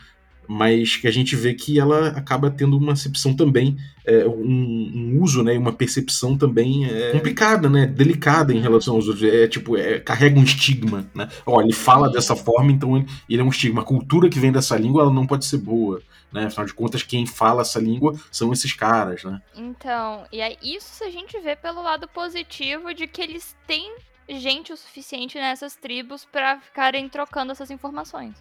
mas 0.49 0.97
que 0.97 1.07
a 1.07 1.11
gente 1.11 1.35
vê 1.35 1.55
que 1.55 1.79
ela 1.79 2.09
acaba 2.09 2.51
tendo 2.51 2.77
uma 2.77 2.93
acepção 2.93 3.35
também, 3.35 3.77
é, 4.05 4.27
um, 4.27 5.13
um, 5.15 5.19
uso, 5.21 5.43
né, 5.43 5.59
uma 5.59 5.73
percepção 5.73 6.37
também 6.37 6.87
é, 6.87 7.13
complicada, 7.13 7.69
né, 7.69 7.87
delicada 7.87 8.53
em 8.53 8.61
relação 8.61 8.95
aos 8.95 9.09
outros, 9.09 9.29
é 9.29 9.49
tipo, 9.49 9.77
é, 9.77 9.99
carrega 9.99 10.39
um 10.39 10.45
estigma, 10.45 11.09
né, 11.15 11.29
ó, 11.45 11.61
ele 11.61 11.73
fala 11.73 12.11
dessa 12.11 12.37
forma, 12.37 12.71
então 12.71 12.97
ele, 12.97 13.07
ele, 13.29 13.41
é 13.41 13.45
um 13.45 13.49
estigma, 13.49 13.83
a 13.83 13.85
cultura 13.85 14.29
que 14.29 14.39
vem 14.39 14.53
dessa 14.53 14.77
língua, 14.77 15.03
ela 15.03 15.13
não 15.13 15.27
pode 15.27 15.45
ser 15.45 15.59
boa, 15.59 16.01
né, 16.33 16.47
afinal 16.47 16.67
de 16.67 16.75
contas, 16.75 17.03
quem 17.03 17.27
fala 17.27 17.63
essa 17.63 17.81
língua 17.81 18.15
são 18.31 18.53
esses 18.53 18.73
caras, 18.73 19.25
né. 19.25 19.41
Então, 19.55 20.25
e 20.33 20.41
aí 20.41 20.57
isso 20.63 21.03
a 21.03 21.11
gente 21.11 21.39
vê 21.41 21.57
pelo 21.57 21.83
lado 21.83 22.07
positivo 22.09 22.95
de 22.95 23.07
que 23.07 23.21
eles 23.21 23.57
têm 23.67 23.97
gente 24.29 24.73
o 24.73 24.77
suficiente 24.77 25.39
nessas 25.39 25.77
tribos 25.77 26.25
para 26.25 26.59
ficarem 26.61 27.09
trocando 27.09 27.53
essas 27.53 27.71
informações. 27.71 28.35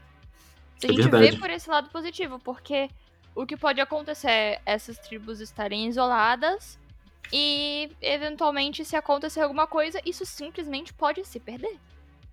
Se 0.77 0.88
a 0.88 0.89
É 0.89 0.93
gente 0.93 1.01
verdade. 1.03 1.31
vê 1.31 1.38
por 1.38 1.49
esse 1.49 1.69
lado 1.69 1.89
positivo, 1.89 2.39
porque 2.39 2.89
o 3.33 3.45
que 3.45 3.55
pode 3.57 3.79
acontecer 3.81 4.29
é 4.29 4.61
essas 4.65 4.97
tribos 4.97 5.39
estarem 5.41 5.88
isoladas 5.88 6.77
e, 7.31 7.89
eventualmente, 8.01 8.83
se 8.85 8.95
acontecer 8.95 9.41
alguma 9.41 9.67
coisa, 9.67 9.99
isso 10.05 10.25
simplesmente 10.25 10.93
pode 10.93 11.23
se 11.25 11.39
perder. 11.39 11.77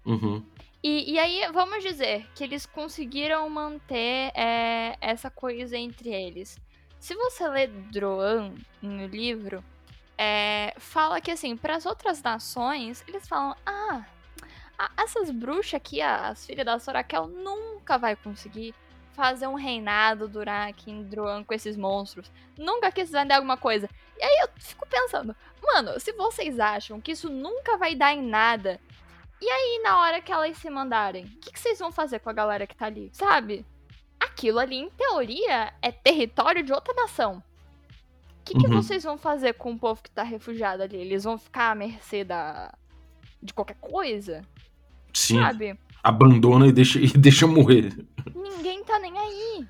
Uhum. 0.05 0.45
E, 0.83 1.13
e 1.13 1.19
aí, 1.19 1.49
vamos 1.53 1.83
dizer 1.85 2.27
que 2.35 2.43
eles 2.43 2.67
conseguiram 2.67 3.49
manter 3.49 4.33
é, 4.35 4.97
essa 5.01 5.31
coisa 5.31 5.77
entre 5.79 6.09
eles. 6.11 6.59
Se 6.99 7.15
você 7.15 7.49
lê 7.49 7.67
Droan 7.69 8.55
no 8.81 9.07
livro, 9.07 9.63
é, 10.19 10.75
fala 10.79 11.21
que, 11.21 11.31
assim, 11.31 11.57
para 11.57 11.77
as 11.77 11.87
outras 11.87 12.21
nações, 12.23 13.05
eles 13.09 13.27
falam: 13.29 13.57
ah, 13.65 14.05
a- 14.05 14.07
essas 14.97 15.31
bruxas 15.31 15.75
aqui, 15.75 16.01
as 16.01 16.45
filhas 16.47 16.65
da 16.65 16.79
Soraquel, 16.79 17.27
nunca 17.27 17.99
vai 17.99 18.17
conseguir 18.17 18.75
fazer 19.13 19.47
um 19.47 19.55
reinado 19.55 20.29
durar 20.29 20.69
aqui 20.69 20.91
em 20.91 21.03
Droan 21.03 21.45
com 21.45 21.55
esses 21.55 21.77
monstros. 21.77 22.31
Nunca 22.57 22.91
que 22.91 23.05
vão 23.05 23.27
dar 23.27 23.37
alguma 23.37 23.57
coisa. 23.57 23.89
E 24.19 24.25
aí 24.25 24.39
eu 24.43 24.49
fico 24.59 24.87
pensando, 24.87 25.37
mano, 25.63 25.99
se 26.01 26.13
vocês 26.13 26.59
acham 26.59 27.01
que 27.01 27.13
isso 27.13 27.29
nunca 27.29 27.77
vai 27.77 27.95
dar 27.95 28.13
em 28.15 28.23
nada, 28.23 28.81
e 29.41 29.49
aí 29.49 29.81
na 29.83 30.01
hora 30.01 30.21
que 30.21 30.33
elas 30.33 30.57
se 30.57 30.71
mandarem, 30.71 31.25
o 31.25 31.41
que, 31.41 31.53
que 31.53 31.61
vocês 31.61 31.79
vão 31.79 31.93
fazer 31.93 32.21
com 32.21 32.31
a 32.31 32.33
galera 32.33 32.67
que 32.67 32.77
tá 32.77 32.87
ali? 32.87 33.11
Sabe? 33.13 33.67
Aquilo 34.19 34.59
ali, 34.59 34.77
em 34.77 34.89
teoria, 34.91 35.75
é 35.83 35.91
território 35.93 36.63
de 36.63 36.73
outra 36.73 36.95
nação. 36.95 37.43
O 38.41 38.45
que, 38.45 38.55
que 38.55 38.67
Uhum. 38.67 38.83
vocês 38.83 39.05
vão 39.05 39.19
fazer 39.19 39.55
com 39.55 39.73
o 39.73 39.79
povo 39.79 40.03
que 40.03 40.11
tá 40.11 40.23
refugiado 40.23 40.83
ali? 40.83 40.97
Eles 40.97 41.25
vão 41.25 41.37
ficar 41.37 41.71
à 41.71 41.75
mercê 41.75 42.25
da... 42.25 42.73
de 43.43 43.53
qualquer 43.53 43.77
coisa? 43.81 44.43
Sim, 45.13 45.41
Sabe? 45.41 45.79
abandona 46.03 46.67
e 46.67 46.73
deixa, 46.73 46.99
e 47.01 47.09
deixa 47.09 47.47
morrer. 47.47 47.95
Ninguém 48.35 48.83
tá 48.85 48.99
nem 48.99 49.17
aí. 49.19 49.67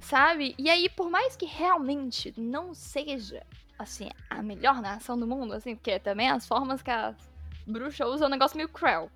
Sabe? 0.00 0.54
E 0.58 0.68
aí, 0.68 0.88
por 0.90 1.10
mais 1.10 1.34
que 1.34 1.46
realmente 1.46 2.34
não 2.36 2.74
seja, 2.74 3.42
assim, 3.78 4.10
a 4.28 4.42
melhor 4.42 4.82
nação 4.82 5.18
do 5.18 5.26
mundo, 5.26 5.54
assim, 5.54 5.74
porque 5.74 5.98
também 5.98 6.28
as 6.28 6.46
formas 6.46 6.82
que 6.82 6.90
as 6.90 7.16
bruxas 7.66 8.06
usam 8.06 8.26
é 8.26 8.28
um 8.28 8.32
negócio 8.32 8.56
meio 8.56 8.68
cruel. 8.68 9.10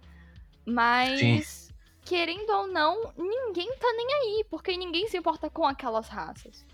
Mas, 0.64 1.70
querendo 2.04 2.50
ou 2.50 2.66
não, 2.66 3.12
ninguém 3.16 3.68
tá 3.78 3.92
nem 3.96 4.06
aí, 4.14 4.46
porque 4.50 4.76
ninguém 4.76 5.06
se 5.08 5.16
importa 5.16 5.50
com 5.50 5.66
aquelas 5.66 6.08
raças. 6.08 6.64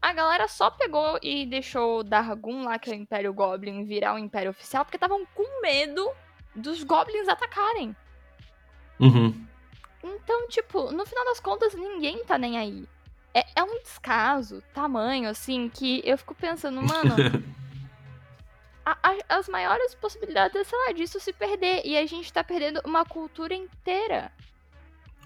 A 0.00 0.12
galera 0.12 0.46
só 0.46 0.70
pegou 0.70 1.18
e 1.20 1.44
deixou 1.44 2.04
Dargun 2.04 2.62
lá, 2.62 2.78
que 2.78 2.90
é 2.90 2.92
o 2.92 2.96
Império 2.96 3.34
Goblin, 3.34 3.84
virar 3.84 4.14
o 4.14 4.18
Império 4.18 4.50
Oficial, 4.50 4.84
porque 4.84 4.96
estavam 4.96 5.26
com 5.34 5.60
medo 5.60 6.08
dos 6.54 6.84
Goblins 6.84 7.28
atacarem. 7.28 7.94
Uhum. 9.00 9.34
Então, 10.02 10.48
tipo, 10.48 10.90
no 10.92 11.04
final 11.06 11.24
das 11.26 11.40
contas, 11.40 11.74
ninguém 11.74 12.24
tá 12.24 12.38
nem 12.38 12.58
aí. 12.58 12.84
É, 13.34 13.44
é 13.56 13.62
um 13.62 13.78
descaso, 13.82 14.62
tamanho, 14.74 15.28
assim, 15.28 15.68
que 15.68 16.02
eu 16.04 16.16
fico 16.18 16.34
pensando, 16.34 16.80
mano, 16.82 17.14
a- 18.84 18.98
a- 19.02 19.36
as 19.38 19.48
maiores 19.48 19.94
possibilidades, 19.94 20.56
é, 20.56 20.64
sei 20.64 20.78
lá, 20.86 20.92
disso 20.92 21.20
se 21.20 21.32
perder. 21.32 21.82
E 21.84 21.96
a 21.96 22.06
gente 22.06 22.32
tá 22.32 22.42
perdendo 22.42 22.80
uma 22.84 23.04
cultura 23.04 23.54
inteira. 23.54 24.32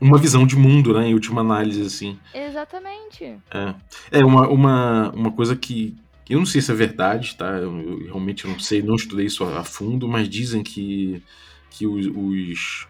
Uma 0.00 0.18
visão 0.18 0.44
de 0.46 0.56
mundo, 0.56 0.92
né, 0.98 1.06
em 1.06 1.14
última 1.14 1.42
análise, 1.42 1.80
assim. 1.82 2.18
Exatamente. 2.34 3.38
É 4.10 4.24
uma, 4.24 4.48
uma, 4.48 5.10
uma 5.10 5.32
coisa 5.32 5.54
que 5.56 5.96
que 6.24 6.34
eu 6.34 6.38
não 6.38 6.46
sei 6.46 6.60
se 6.60 6.70
é 6.70 6.74
verdade, 6.74 7.34
tá? 7.36 7.46
Eu, 7.58 7.76
eu 7.80 8.04
realmente 8.04 8.46
não 8.46 8.58
sei, 8.58 8.80
não 8.80 8.94
estudei 8.94 9.26
isso 9.26 9.42
a, 9.44 9.58
a 9.58 9.64
fundo, 9.64 10.06
mas 10.06 10.28
dizem 10.28 10.62
que, 10.62 11.20
que 11.68 11.84
os, 11.86 12.06
os, 12.06 12.86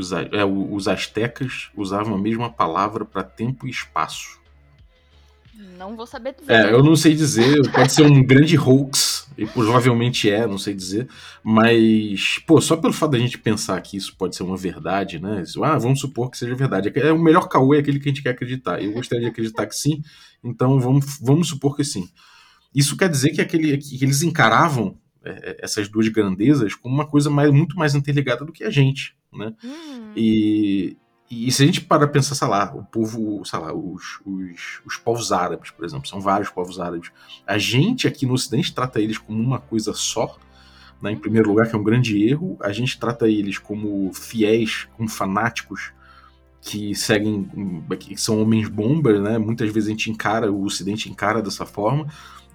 os, 0.00 0.12
é, 0.12 0.44
os 0.44 0.88
astecas 0.88 1.70
usavam 1.76 2.14
a 2.14 2.18
mesma 2.18 2.50
palavra 2.50 3.04
para 3.04 3.22
tempo 3.22 3.66
e 3.66 3.70
espaço. 3.70 4.38
Não 5.78 5.96
vou 5.96 6.06
saber 6.06 6.34
dizer. 6.38 6.52
É, 6.52 6.72
eu 6.72 6.82
não 6.82 6.96
sei 6.96 7.14
dizer, 7.14 7.70
pode 7.70 7.92
ser 7.92 8.04
um 8.04 8.22
grande 8.24 8.58
hoax, 8.58 9.28
e 9.36 9.46
provavelmente 9.46 10.30
é, 10.30 10.46
não 10.46 10.58
sei 10.58 10.74
dizer, 10.74 11.08
mas, 11.42 12.38
pô, 12.46 12.60
só 12.60 12.76
pelo 12.76 12.92
fato 12.92 13.12
da 13.12 13.18
gente 13.18 13.38
pensar 13.38 13.80
que 13.80 13.96
isso 13.96 14.16
pode 14.16 14.36
ser 14.36 14.42
uma 14.42 14.56
verdade, 14.56 15.18
né? 15.18 15.42
isso, 15.42 15.62
Ah, 15.62 15.78
vamos 15.78 16.00
supor 16.00 16.30
que 16.30 16.38
seja 16.38 16.54
verdade. 16.54 16.92
É 16.94 17.12
o 17.12 17.18
melhor 17.18 17.48
caô 17.48 17.74
é 17.74 17.78
aquele 17.78 17.98
que 17.98 18.08
a 18.08 18.12
gente 18.12 18.22
quer 18.22 18.30
acreditar. 18.30 18.82
Eu 18.82 18.92
gostaria 18.92 19.24
de 19.24 19.30
acreditar 19.30 19.66
que 19.66 19.76
sim, 19.76 20.02
então 20.42 20.78
vamos, 20.80 21.18
vamos 21.20 21.48
supor 21.48 21.76
que 21.76 21.84
sim. 21.84 22.08
Isso 22.74 22.96
quer 22.96 23.08
dizer 23.08 23.30
que, 23.30 23.40
aquele, 23.40 23.78
que 23.78 24.04
eles 24.04 24.22
encaravam 24.22 24.96
é, 25.24 25.58
essas 25.60 25.88
duas 25.88 26.08
grandezas 26.08 26.74
como 26.74 26.94
uma 26.94 27.06
coisa 27.06 27.30
mais, 27.30 27.50
muito 27.50 27.76
mais 27.76 27.94
interligada 27.94 28.44
do 28.44 28.52
que 28.52 28.64
a 28.64 28.70
gente, 28.70 29.16
né? 29.36 29.54
Hum, 29.64 30.12
E, 30.16 30.96
e 31.30 31.50
se 31.50 31.62
a 31.62 31.66
gente 31.66 31.80
para 31.80 32.06
pensar, 32.06 32.34
sei 32.34 32.48
lá, 32.48 32.72
o 32.74 32.84
povo, 32.84 33.44
sei 33.44 33.58
lá, 33.58 33.72
os, 33.74 34.20
os, 34.24 34.80
os 34.86 34.96
povos 34.96 35.32
árabes, 35.32 35.70
por 35.70 35.84
exemplo, 35.84 36.06
são 36.06 36.20
vários 36.20 36.50
povos 36.50 36.78
árabes. 36.78 37.10
A 37.46 37.58
gente 37.58 38.06
aqui 38.06 38.26
no 38.26 38.34
Ocidente 38.34 38.74
trata 38.74 39.00
eles 39.00 39.18
como 39.18 39.42
uma 39.42 39.58
coisa 39.58 39.92
só, 39.92 40.36
né, 41.02 41.12
em 41.12 41.18
primeiro 41.18 41.48
lugar, 41.48 41.68
que 41.68 41.74
é 41.74 41.78
um 41.78 41.84
grande 41.84 42.22
erro. 42.22 42.56
A 42.60 42.72
gente 42.72 42.98
trata 42.98 43.28
eles 43.28 43.58
como 43.58 44.12
fiéis, 44.12 44.86
como 44.96 45.08
fanáticos, 45.08 45.92
que 46.60 46.94
seguem, 46.94 47.46
que 48.00 48.16
são 48.16 48.40
homens 48.40 48.68
bomba, 48.68 49.20
né? 49.20 49.36
Muitas 49.36 49.70
vezes 49.70 49.88
a 49.88 49.90
gente 49.92 50.10
encara, 50.10 50.50
o 50.50 50.64
Ocidente 50.64 51.10
encara 51.10 51.42
dessa 51.42 51.66
forma, 51.66 52.06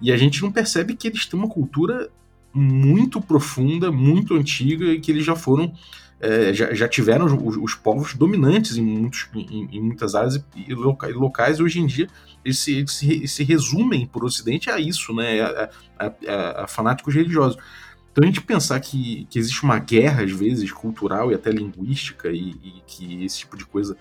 e 0.02 0.10
a 0.10 0.16
gente 0.16 0.42
não 0.42 0.50
percebe 0.50 0.96
que 0.96 1.06
eles 1.06 1.26
têm 1.26 1.38
uma 1.38 1.48
cultura 1.48 2.10
muito 2.52 3.20
profunda, 3.20 3.92
muito 3.92 4.34
antiga, 4.34 4.86
e 4.86 5.00
que 5.00 5.12
eles 5.12 5.24
já 5.24 5.36
foram 5.36 5.72
é, 6.20 6.52
já, 6.52 6.72
já 6.74 6.86
tiveram 6.88 7.24
os, 7.26 7.56
os 7.56 7.74
povos 7.74 8.14
dominantes 8.14 8.76
em, 8.76 8.82
muitos, 8.82 9.28
em, 9.34 9.68
em 9.72 9.80
muitas 9.80 10.14
áreas 10.14 10.42
e, 10.54 10.74
loca- 10.74 11.08
e 11.08 11.12
locais, 11.14 11.58
e 11.58 11.62
hoje 11.62 11.80
em 11.80 11.86
dia 11.86 12.08
eles 12.44 12.58
se, 12.58 12.74
eles 12.74 12.92
se, 12.92 13.06
re- 13.06 13.28
se 13.28 13.42
resumem 13.44 14.06
por 14.06 14.24
Ocidente 14.24 14.70
a 14.70 14.78
isso, 14.78 15.12
né? 15.14 15.40
A, 15.40 15.70
a- 15.98 16.06
a- 16.28 16.64
a 16.64 16.66
fanáticos 16.66 17.14
religiosos. 17.14 17.56
Então 18.12 18.24
a 18.24 18.26
gente 18.26 18.40
pensar 18.40 18.80
que, 18.80 19.26
que 19.30 19.38
existe 19.38 19.62
uma 19.62 19.78
guerra, 19.78 20.24
às 20.24 20.32
vezes, 20.32 20.72
cultural 20.72 21.30
e 21.30 21.34
até 21.34 21.50
linguística, 21.50 22.28
e, 22.30 22.50
e 22.50 22.82
que 22.86 23.24
esse 23.24 23.38
tipo 23.40 23.56
de 23.56 23.64
coisa 23.64 23.96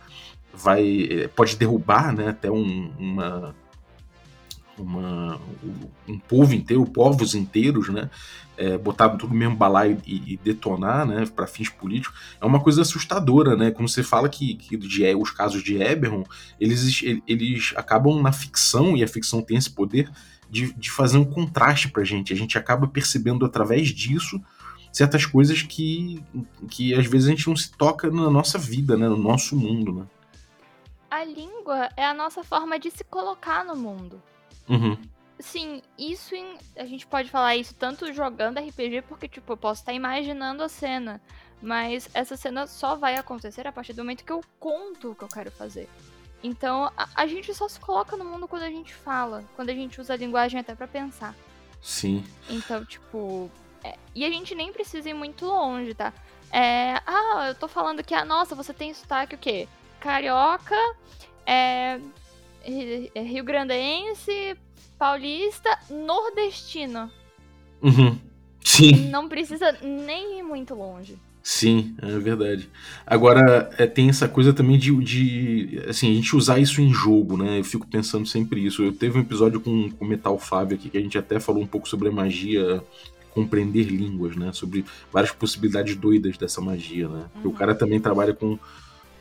vai 0.53 1.07
é, 1.09 1.27
pode 1.27 1.55
derrubar 1.55 2.13
né, 2.13 2.29
até 2.29 2.49
um, 2.49 2.91
uma, 2.97 3.55
uma, 4.77 5.39
um 6.07 6.17
povo 6.17 6.53
inteiro, 6.53 6.85
povos 6.85 7.35
inteiros, 7.35 7.89
né? 7.89 8.09
É, 8.61 8.77
botar 8.77 9.07
tudo 9.11 9.33
no 9.33 9.39
mesmo 9.39 9.55
balaio 9.55 10.01
e, 10.05 10.33
e 10.33 10.37
detonar, 10.37 11.05
né, 11.05 11.25
para 11.33 11.47
fins 11.47 11.69
políticos, 11.69 12.19
é 12.41 12.45
uma 12.45 12.59
coisa 12.59 12.81
assustadora, 12.81 13.55
né? 13.55 13.71
Quando 13.71 13.87
você 13.87 14.03
fala 14.03 14.27
que, 14.27 14.55
que 14.55 14.75
de, 14.75 15.15
os 15.15 15.31
casos 15.31 15.63
de 15.63 15.81
Eberron, 15.81 16.25
eles, 16.59 17.01
eles 17.25 17.73
acabam 17.77 18.21
na 18.21 18.33
ficção, 18.33 18.97
e 18.97 19.03
a 19.03 19.07
ficção 19.07 19.41
tem 19.41 19.55
esse 19.55 19.69
poder 19.69 20.11
de, 20.49 20.73
de 20.73 20.91
fazer 20.91 21.17
um 21.17 21.23
contraste 21.23 21.87
pra 21.87 22.03
gente. 22.03 22.33
A 22.33 22.35
gente 22.35 22.57
acaba 22.57 22.85
percebendo 22.85 23.45
através 23.45 23.89
disso 23.89 24.41
certas 24.91 25.25
coisas 25.25 25.61
que, 25.61 26.21
que 26.69 26.93
às 26.93 27.05
vezes 27.05 27.27
a 27.27 27.31
gente 27.31 27.47
não 27.47 27.55
se 27.55 27.71
toca 27.71 28.09
na 28.09 28.29
nossa 28.29 28.57
vida, 28.57 28.97
né? 28.97 29.07
No 29.07 29.17
nosso 29.17 29.55
mundo, 29.55 29.93
né? 29.93 30.05
A 31.09 31.23
língua 31.23 31.89
é 31.95 32.05
a 32.05 32.13
nossa 32.13 32.43
forma 32.43 32.77
de 32.77 32.91
se 32.91 33.03
colocar 33.03 33.63
no 33.63 33.75
mundo. 33.75 34.21
Uhum. 34.67 34.97
Sim, 35.39 35.81
isso 35.97 36.35
em- 36.35 36.57
a 36.77 36.85
gente 36.85 37.07
pode 37.07 37.29
falar 37.29 37.55
isso 37.55 37.73
tanto 37.73 38.11
jogando 38.11 38.57
RPG, 38.59 39.01
porque, 39.03 39.27
tipo, 39.27 39.53
eu 39.53 39.57
posso 39.57 39.81
estar 39.81 39.93
imaginando 39.93 40.61
a 40.63 40.69
cena. 40.69 41.21
Mas 41.61 42.09
essa 42.13 42.35
cena 42.37 42.67
só 42.67 42.95
vai 42.95 43.15
acontecer 43.15 43.65
a 43.67 43.71
partir 43.71 43.93
do 43.93 44.03
momento 44.03 44.23
que 44.23 44.31
eu 44.31 44.41
conto 44.59 45.11
o 45.11 45.15
que 45.15 45.23
eu 45.23 45.27
quero 45.27 45.51
fazer. 45.51 45.89
Então, 46.43 46.89
a, 46.95 47.07
a 47.15 47.27
gente 47.27 47.53
só 47.53 47.67
se 47.67 47.79
coloca 47.79 48.15
no 48.15 48.23
mundo 48.23 48.47
quando 48.47 48.63
a 48.63 48.69
gente 48.69 48.93
fala, 48.93 49.43
quando 49.55 49.69
a 49.69 49.73
gente 49.73 49.99
usa 49.99 50.13
a 50.13 50.17
linguagem 50.17 50.59
até 50.59 50.73
pra 50.75 50.87
pensar. 50.87 51.35
Sim. 51.81 52.23
Então, 52.49 52.83
tipo. 52.85 53.49
é, 53.83 53.97
e 54.15 54.23
a 54.25 54.29
gente 54.29 54.53
nem 54.55 54.71
precisa 54.71 55.09
ir 55.09 55.13
muito 55.13 55.45
longe, 55.45 55.93
tá? 55.93 56.13
É, 56.51 57.01
ah, 57.05 57.47
eu 57.49 57.55
tô 57.55 57.67
falando 57.67 58.03
que, 58.03 58.13
ah, 58.13 58.25
nossa, 58.25 58.55
você 58.55 58.73
tem 58.73 58.93
sotaque 58.93 59.35
o 59.35 59.37
quê? 59.37 59.67
Carioca, 59.99 60.75
é, 61.45 61.99
ri- 62.63 63.11
é 63.13 63.21
Rio 63.21 63.43
Grandense, 63.43 64.57
paulista, 64.99 65.79
nordestino. 65.89 67.09
Uhum. 67.81 68.19
Sim. 68.63 69.09
Não 69.09 69.29
precisa 69.29 69.71
nem 69.81 70.39
ir 70.39 70.43
muito 70.43 70.75
longe. 70.75 71.17
Sim, 71.41 71.95
é 72.01 72.19
verdade. 72.19 72.69
Agora, 73.07 73.71
é, 73.77 73.87
tem 73.87 74.09
essa 74.09 74.27
coisa 74.27 74.53
também 74.53 74.77
de, 74.77 74.93
de, 75.03 75.81
assim, 75.87 76.11
a 76.11 76.13
gente 76.13 76.35
usar 76.35 76.59
isso 76.59 76.81
em 76.81 76.93
jogo, 76.93 77.37
né? 77.37 77.59
Eu 77.59 77.63
fico 77.63 77.87
pensando 77.87 78.27
sempre 78.27 78.63
isso. 78.63 78.83
Eu 78.83 78.91
teve 78.91 79.17
um 79.17 79.21
episódio 79.21 79.59
com 79.59 79.89
o 79.99 80.05
Metal 80.05 80.37
Fábio 80.37 80.75
aqui 80.75 80.89
que 80.89 80.97
a 80.97 81.01
gente 81.01 81.17
até 81.17 81.39
falou 81.39 81.63
um 81.63 81.67
pouco 81.67 81.87
sobre 81.87 82.09
a 82.09 82.11
magia 82.11 82.83
compreender 83.33 83.85
línguas, 83.85 84.35
né? 84.35 84.51
Sobre 84.51 84.83
várias 85.11 85.31
possibilidades 85.31 85.95
doidas 85.95 86.37
dessa 86.37 86.59
magia, 86.59 87.07
né? 87.07 87.25
Porque 87.33 87.47
o 87.47 87.53
cara 87.53 87.73
também 87.73 87.99
trabalha 87.99 88.33
com, 88.33 88.59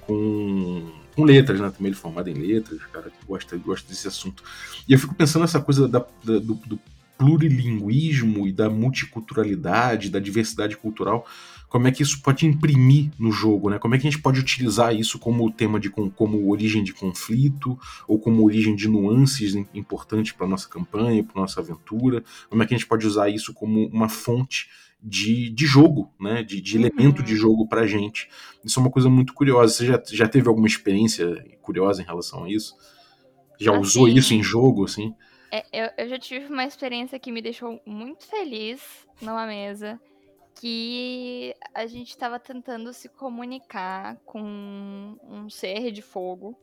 com, 0.08 0.90
com 1.14 1.22
letras, 1.22 1.60
né? 1.60 1.70
Também 1.70 1.90
ele 1.90 1.96
é 1.96 2.00
formado 2.00 2.28
em 2.28 2.34
letras, 2.34 2.80
cara 2.90 3.10
que 3.10 3.26
gosta, 3.26 3.56
gosta 3.58 3.88
desse 3.88 4.08
assunto. 4.08 4.42
E 4.88 4.92
eu 4.94 4.98
fico 4.98 5.14
pensando 5.14 5.42
nessa 5.42 5.60
coisa 5.60 5.86
da, 5.86 6.00
da 6.24 6.38
do, 6.38 6.54
do 6.54 6.80
plurilinguismo 7.18 8.46
e 8.46 8.52
da 8.52 8.70
multiculturalidade, 8.70 10.08
da 10.08 10.18
diversidade 10.18 10.76
cultural 10.76 11.26
como 11.68 11.86
é 11.86 11.92
que 11.92 12.02
isso 12.02 12.22
pode 12.22 12.46
imprimir 12.46 13.10
no 13.18 13.30
jogo, 13.30 13.68
né? 13.68 13.78
Como 13.78 13.94
é 13.94 13.98
que 13.98 14.06
a 14.06 14.10
gente 14.10 14.22
pode 14.22 14.40
utilizar 14.40 14.94
isso 14.94 15.18
como 15.18 15.52
tema 15.52 15.78
de 15.78 15.90
como 15.90 16.50
origem 16.50 16.82
de 16.82 16.94
conflito 16.94 17.78
ou 18.06 18.18
como 18.18 18.44
origem 18.44 18.74
de 18.74 18.88
nuances 18.88 19.54
importantes 19.74 20.32
para 20.32 20.46
nossa 20.46 20.68
campanha, 20.68 21.22
para 21.22 21.40
nossa 21.40 21.60
aventura? 21.60 22.24
Como 22.48 22.62
é 22.62 22.66
que 22.66 22.74
a 22.74 22.76
gente 22.76 22.86
pode 22.86 23.06
usar 23.06 23.28
isso 23.28 23.52
como 23.52 23.86
uma 23.88 24.08
fonte 24.08 24.68
de, 25.00 25.50
de 25.50 25.66
jogo, 25.66 26.12
né? 26.20 26.42
De, 26.42 26.60
de 26.60 26.76
uhum. 26.76 26.84
elemento 26.84 27.22
de 27.22 27.36
jogo 27.36 27.66
para 27.68 27.86
gente? 27.86 28.28
Isso 28.64 28.78
é 28.78 28.82
uma 28.82 28.90
coisa 28.90 29.08
muito 29.08 29.32
curiosa. 29.32 29.72
Você 29.72 29.86
já, 29.86 30.02
já 30.10 30.28
teve 30.28 30.48
alguma 30.48 30.66
experiência 30.66 31.44
curiosa 31.62 32.02
em 32.02 32.04
relação 32.04 32.44
a 32.44 32.50
isso? 32.50 32.76
Já 33.58 33.72
assim, 33.72 33.80
usou 33.80 34.08
isso 34.08 34.34
em 34.34 34.42
jogo, 34.42 34.84
assim? 34.84 35.14
É, 35.50 35.64
eu, 35.72 35.90
eu 35.96 36.08
já 36.08 36.18
tive 36.18 36.46
uma 36.46 36.64
experiência 36.64 37.18
que 37.18 37.32
me 37.32 37.40
deixou 37.40 37.80
muito 37.86 38.26
feliz 38.26 38.80
numa 39.20 39.46
mesa 39.46 40.00
que 40.60 41.54
a 41.72 41.86
gente 41.86 42.10
estava 42.10 42.38
tentando 42.38 42.92
se 42.92 43.08
comunicar 43.08 44.16
com 44.26 45.16
um 45.22 45.48
ser 45.48 45.92
de 45.92 46.02
fogo. 46.02 46.58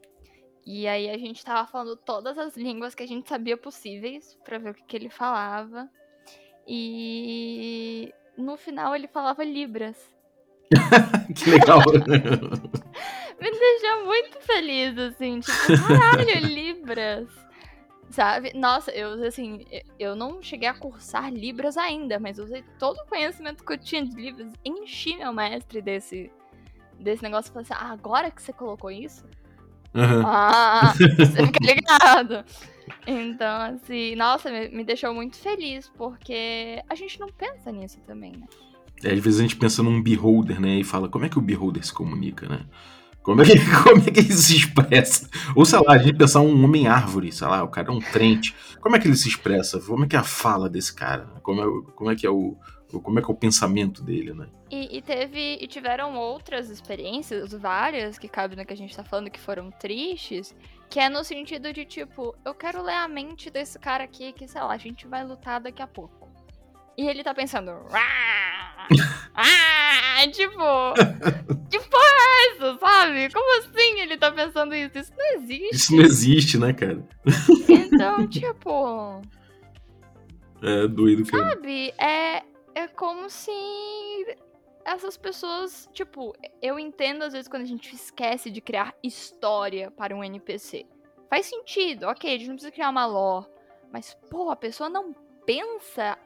E 0.65 0.87
aí 0.87 1.09
a 1.09 1.17
gente 1.17 1.37
estava 1.37 1.67
falando 1.67 1.95
todas 1.95 2.37
as 2.37 2.57
línguas 2.57 2.95
que 2.95 3.03
a 3.03 3.07
gente 3.07 3.29
sabia 3.29 3.55
possíveis 3.55 4.37
para 4.43 4.57
ver 4.57 4.71
o 4.71 4.73
que, 4.73 4.83
que 4.83 4.95
ele 4.95 5.09
falava. 5.09 5.89
E 6.67 7.34
no 8.45 8.55
final 8.57 8.95
ele 8.95 9.07
falava 9.07 9.43
Libras. 9.43 9.97
que 11.35 11.49
legal! 11.49 11.81
Me 13.41 13.51
deixou 13.51 14.05
muito 14.05 14.39
feliz, 14.41 14.97
assim, 14.97 15.41
tipo, 15.41 15.87
caralho, 15.87 16.39
Libras! 16.47 17.27
Sabe? 18.09 18.53
Nossa, 18.55 18.91
eu 18.91 19.25
assim, 19.25 19.65
eu 19.99 20.15
não 20.15 20.41
cheguei 20.41 20.69
a 20.69 20.73
cursar 20.73 21.33
Libras 21.33 21.75
ainda, 21.75 22.19
mas 22.19 22.39
usei 22.39 22.63
todo 22.79 22.97
o 22.99 23.07
conhecimento 23.07 23.65
que 23.65 23.73
eu 23.73 23.77
tinha 23.77 24.05
de 24.05 24.15
Libras, 24.15 24.53
enchi 24.63 25.17
meu 25.17 25.33
mestre 25.33 25.81
desse, 25.81 26.31
desse 26.97 27.23
negócio 27.23 27.49
e 27.49 27.53
falei 27.53 27.67
assim: 27.69 27.85
ah, 27.85 27.91
agora 27.91 28.31
que 28.31 28.41
você 28.41 28.53
colocou 28.53 28.89
isso? 28.89 29.25
Uhum. 29.93 30.25
Ah, 30.25 30.93
você 30.93 31.45
fica 31.45 31.59
ligado. 31.61 32.45
Então, 33.07 33.61
assim, 33.61 34.15
nossa, 34.15 34.49
me, 34.49 34.83
deixou 34.83 35.13
muito 35.13 35.37
feliz, 35.37 35.89
porque 35.97 36.81
a 36.89 36.95
gente 36.95 37.19
não 37.19 37.27
pensa 37.27 37.71
nisso 37.71 37.99
também, 38.05 38.31
né? 38.33 38.47
É, 39.03 39.11
às 39.11 39.19
vezes 39.19 39.39
a 39.39 39.43
gente 39.43 39.55
pensa 39.55 39.83
num 39.83 40.01
beholder, 40.01 40.59
né? 40.59 40.79
E 40.79 40.83
fala, 40.83 41.09
como 41.09 41.25
é 41.25 41.29
que 41.29 41.37
o 41.37 41.41
beholder 41.41 41.85
se 41.85 41.93
comunica, 41.93 42.47
né? 42.47 42.65
Como 43.25 43.41
é, 43.41 43.45
que, 43.45 43.53
como 43.83 44.01
é 44.01 44.11
que 44.11 44.19
ele 44.19 44.33
se 44.33 44.55
expressa? 44.55 45.27
Ou 45.55 45.65
sei 45.65 45.79
lá, 45.79 45.93
a 45.93 45.97
gente 45.97 46.15
pensar 46.15 46.41
um 46.41 46.63
homem-árvore, 46.63 47.31
sei 47.31 47.47
lá, 47.47 47.63
o 47.63 47.67
cara 47.67 47.89
é 47.89 47.91
um 47.91 47.99
trente. 47.99 48.55
Como 48.79 48.95
é 48.95 48.99
que 48.99 49.07
ele 49.07 49.15
se 49.15 49.27
expressa? 49.27 49.79
Como 49.79 50.05
é 50.05 50.07
que 50.07 50.15
é 50.15 50.19
a 50.19 50.23
fala 50.23 50.69
desse 50.69 50.93
cara? 50.93 51.25
Como 51.41 51.61
é, 51.61 51.91
como 51.95 52.11
é 52.11 52.15
que 52.15 52.25
é 52.25 52.29
o. 52.29 52.55
Como 53.03 53.19
é 53.19 53.21
que 53.21 53.29
é 53.29 53.33
o 53.33 53.37
pensamento 53.37 54.01
dele, 54.03 54.31
né? 54.33 54.47
E, 54.69 54.97
e 54.97 55.01
teve. 55.01 55.57
E 55.59 55.67
tiveram 55.67 56.15
outras 56.15 56.69
experiências, 56.69 57.51
várias, 57.51 58.19
que 58.19 58.27
cabem 58.27 58.55
no 58.55 58.63
que 58.63 58.73
a 58.73 58.77
gente 58.77 58.95
tá 58.95 59.03
falando, 59.03 59.31
que 59.31 59.39
foram 59.39 59.71
tristes, 59.71 60.55
que 60.89 60.99
é 60.99 61.09
no 61.09 61.23
sentido 61.23 61.73
de, 61.73 61.85
tipo, 61.85 62.35
eu 62.45 62.53
quero 62.53 62.81
ler 62.81 62.95
a 62.95 63.07
mente 63.07 63.49
desse 63.49 63.77
cara 63.79 64.03
aqui, 64.03 64.31
que, 64.33 64.47
sei 64.47 64.61
lá, 64.61 64.73
a 64.73 64.77
gente 64.77 65.07
vai 65.07 65.23
lutar 65.23 65.59
daqui 65.59 65.81
a 65.81 65.87
pouco. 65.87 66.29
E 66.97 67.07
ele 67.07 67.23
tá 67.23 67.33
pensando. 67.33 67.71
ah, 67.91 68.87
tipo. 70.31 70.93
Que 71.69 71.79
porra 71.79 72.05
é 72.05 72.51
essa, 72.51 72.77
sabe? 72.79 73.33
Como 73.33 73.59
assim 73.59 73.99
ele 73.99 74.17
tá 74.17 74.31
pensando 74.31 74.73
isso? 74.73 74.97
Isso 74.97 75.11
não 75.17 75.33
existe. 75.35 75.75
Isso 75.75 75.95
não 75.95 76.03
existe, 76.03 76.57
né, 76.57 76.73
cara? 76.73 77.05
Então, 77.67 78.25
tipo. 78.29 79.21
É 80.61 80.87
doido, 80.87 81.29
cara. 81.29 81.49
Sabe? 81.49 81.93
É, 81.97 82.43
é 82.75 82.87
como 82.95 83.29
se 83.29 83.51
essas 84.85 85.17
pessoas. 85.17 85.89
Tipo, 85.91 86.33
eu 86.61 86.79
entendo 86.79 87.23
às 87.23 87.33
vezes 87.33 87.47
quando 87.47 87.63
a 87.63 87.67
gente 87.67 87.93
esquece 87.93 88.51
de 88.51 88.61
criar 88.61 88.95
história 89.01 89.91
para 89.91 90.15
um 90.15 90.23
NPC. 90.23 90.85
Faz 91.29 91.47
sentido, 91.47 92.07
ok, 92.07 92.29
a 92.29 92.37
gente 92.37 92.47
não 92.47 92.55
precisa 92.55 92.71
criar 92.71 92.91
uma 92.91 93.05
lore. 93.05 93.47
Mas, 93.91 94.13
pô, 94.29 94.51
a 94.51 94.55
pessoa 94.55 94.89
não 94.89 95.13
pensa 95.45 96.17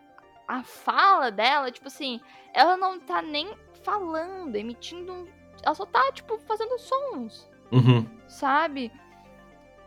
a 0.47 0.64
fala 0.64 1.32
dela, 1.32 1.72
tipo 1.72 1.88
assim, 1.88 2.20
ela 2.53 2.76
não 2.76 2.99
tá 2.99 3.22
nem 3.22 3.55
falando, 3.84 4.55
emitindo 4.55 5.14
um. 5.14 5.28
Ela 5.64 5.76
só 5.76 5.86
tá, 5.86 6.12
tipo, 6.12 6.38
fazendo 6.39 6.78
sons. 6.80 7.49
Uhum. 7.72 8.05
Sabe? 8.28 8.91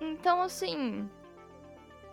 Então, 0.01 0.43
assim. 0.43 1.09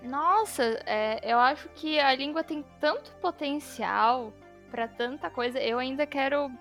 Nossa, 0.02 0.64
é, 0.86 1.20
eu 1.24 1.38
acho 1.38 1.68
que 1.70 2.00
a 2.00 2.16
língua 2.16 2.44
tem 2.44 2.66
tanto 2.80 3.12
potencial 3.18 4.34
para 4.70 4.88
tanta 4.88 5.30
coisa. 5.30 5.60
Eu 5.60 5.80
ainda 5.80 6.06
quero 6.06 6.52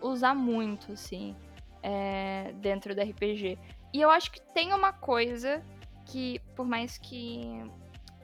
usar 0.00 0.34
muito, 0.34 0.92
assim, 0.92 1.36
é, 1.82 2.52
dentro 2.56 2.94
do 2.94 3.00
RPG. 3.00 3.58
E 3.92 4.00
eu 4.00 4.10
acho 4.10 4.30
que 4.30 4.40
tem 4.40 4.72
uma 4.72 4.92
coisa 4.92 5.62
que, 6.06 6.38
por 6.54 6.66
mais 6.66 6.98
que 6.98 7.62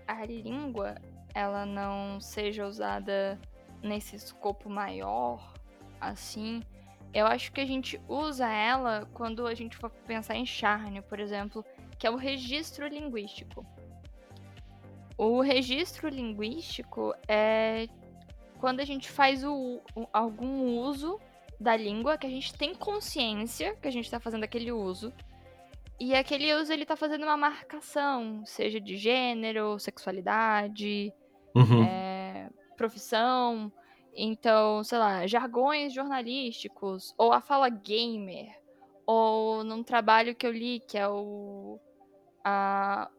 a 0.07 0.25
língua 0.25 0.97
ela 1.35 1.67
não 1.67 2.21
seja 2.21 2.67
usada 2.67 3.39
nesse 3.83 4.17
escopo 4.17 4.71
maior, 4.71 5.53
assim, 6.01 6.63
eu 7.13 7.27
acho 7.27 7.53
que 7.53 7.61
a 7.61 7.67
gente 7.67 8.01
usa 8.09 8.49
ela 8.49 9.09
quando 9.13 9.47
a 9.47 9.55
gente 9.55 9.77
for 9.77 9.91
pensar 9.91 10.35
em 10.37 10.47
Charne, 10.47 11.01
por 11.03 11.19
exemplo, 11.19 11.65
que 11.99 12.07
é 12.07 12.11
o 12.11 12.17
registro 12.17 12.87
linguístico. 12.87 13.67
O 15.19 15.41
registro 15.41 16.09
linguístico 16.09 17.15
é 17.27 17.89
quando 18.61 18.81
a 18.81 18.85
gente 18.85 19.11
faz 19.11 19.45
o, 19.45 19.81
o, 19.95 20.07
algum 20.13 20.79
uso 20.79 21.21
da 21.59 21.77
língua 21.77 22.19
que 22.19 22.27
a 22.27 22.31
gente 22.31 22.55
tem 22.55 22.75
consciência 22.75 23.75
que 23.77 23.89
a 23.89 23.91
gente 23.91 24.05
está 24.05 24.21
fazendo 24.21 24.45
aquele 24.45 24.71
uso. 24.73 25.13
E 25.99 26.15
aquele 26.15 26.55
uso 26.55 26.73
ele 26.73 26.83
está 26.83 26.95
fazendo 26.95 27.23
uma 27.23 27.37
marcação, 27.37 28.45
seja 28.45 28.79
de 28.79 28.97
gênero, 28.97 29.79
sexualidade, 29.79 31.13
uhum. 31.55 31.85
é, 31.85 32.51
profissão. 32.77 33.73
Então, 34.15 34.85
sei 34.85 34.99
lá, 34.99 35.27
jargões 35.27 35.95
jornalísticos, 35.95 37.15
ou 37.17 37.33
a 37.33 37.41
fala 37.41 37.69
gamer, 37.69 38.49
ou 39.07 39.65
num 39.65 39.83
trabalho 39.83 40.35
que 40.35 40.47
eu 40.47 40.51
li, 40.51 40.81
que 40.81 40.99
é 40.99 41.09
o, 41.09 41.79
a, 42.45 43.11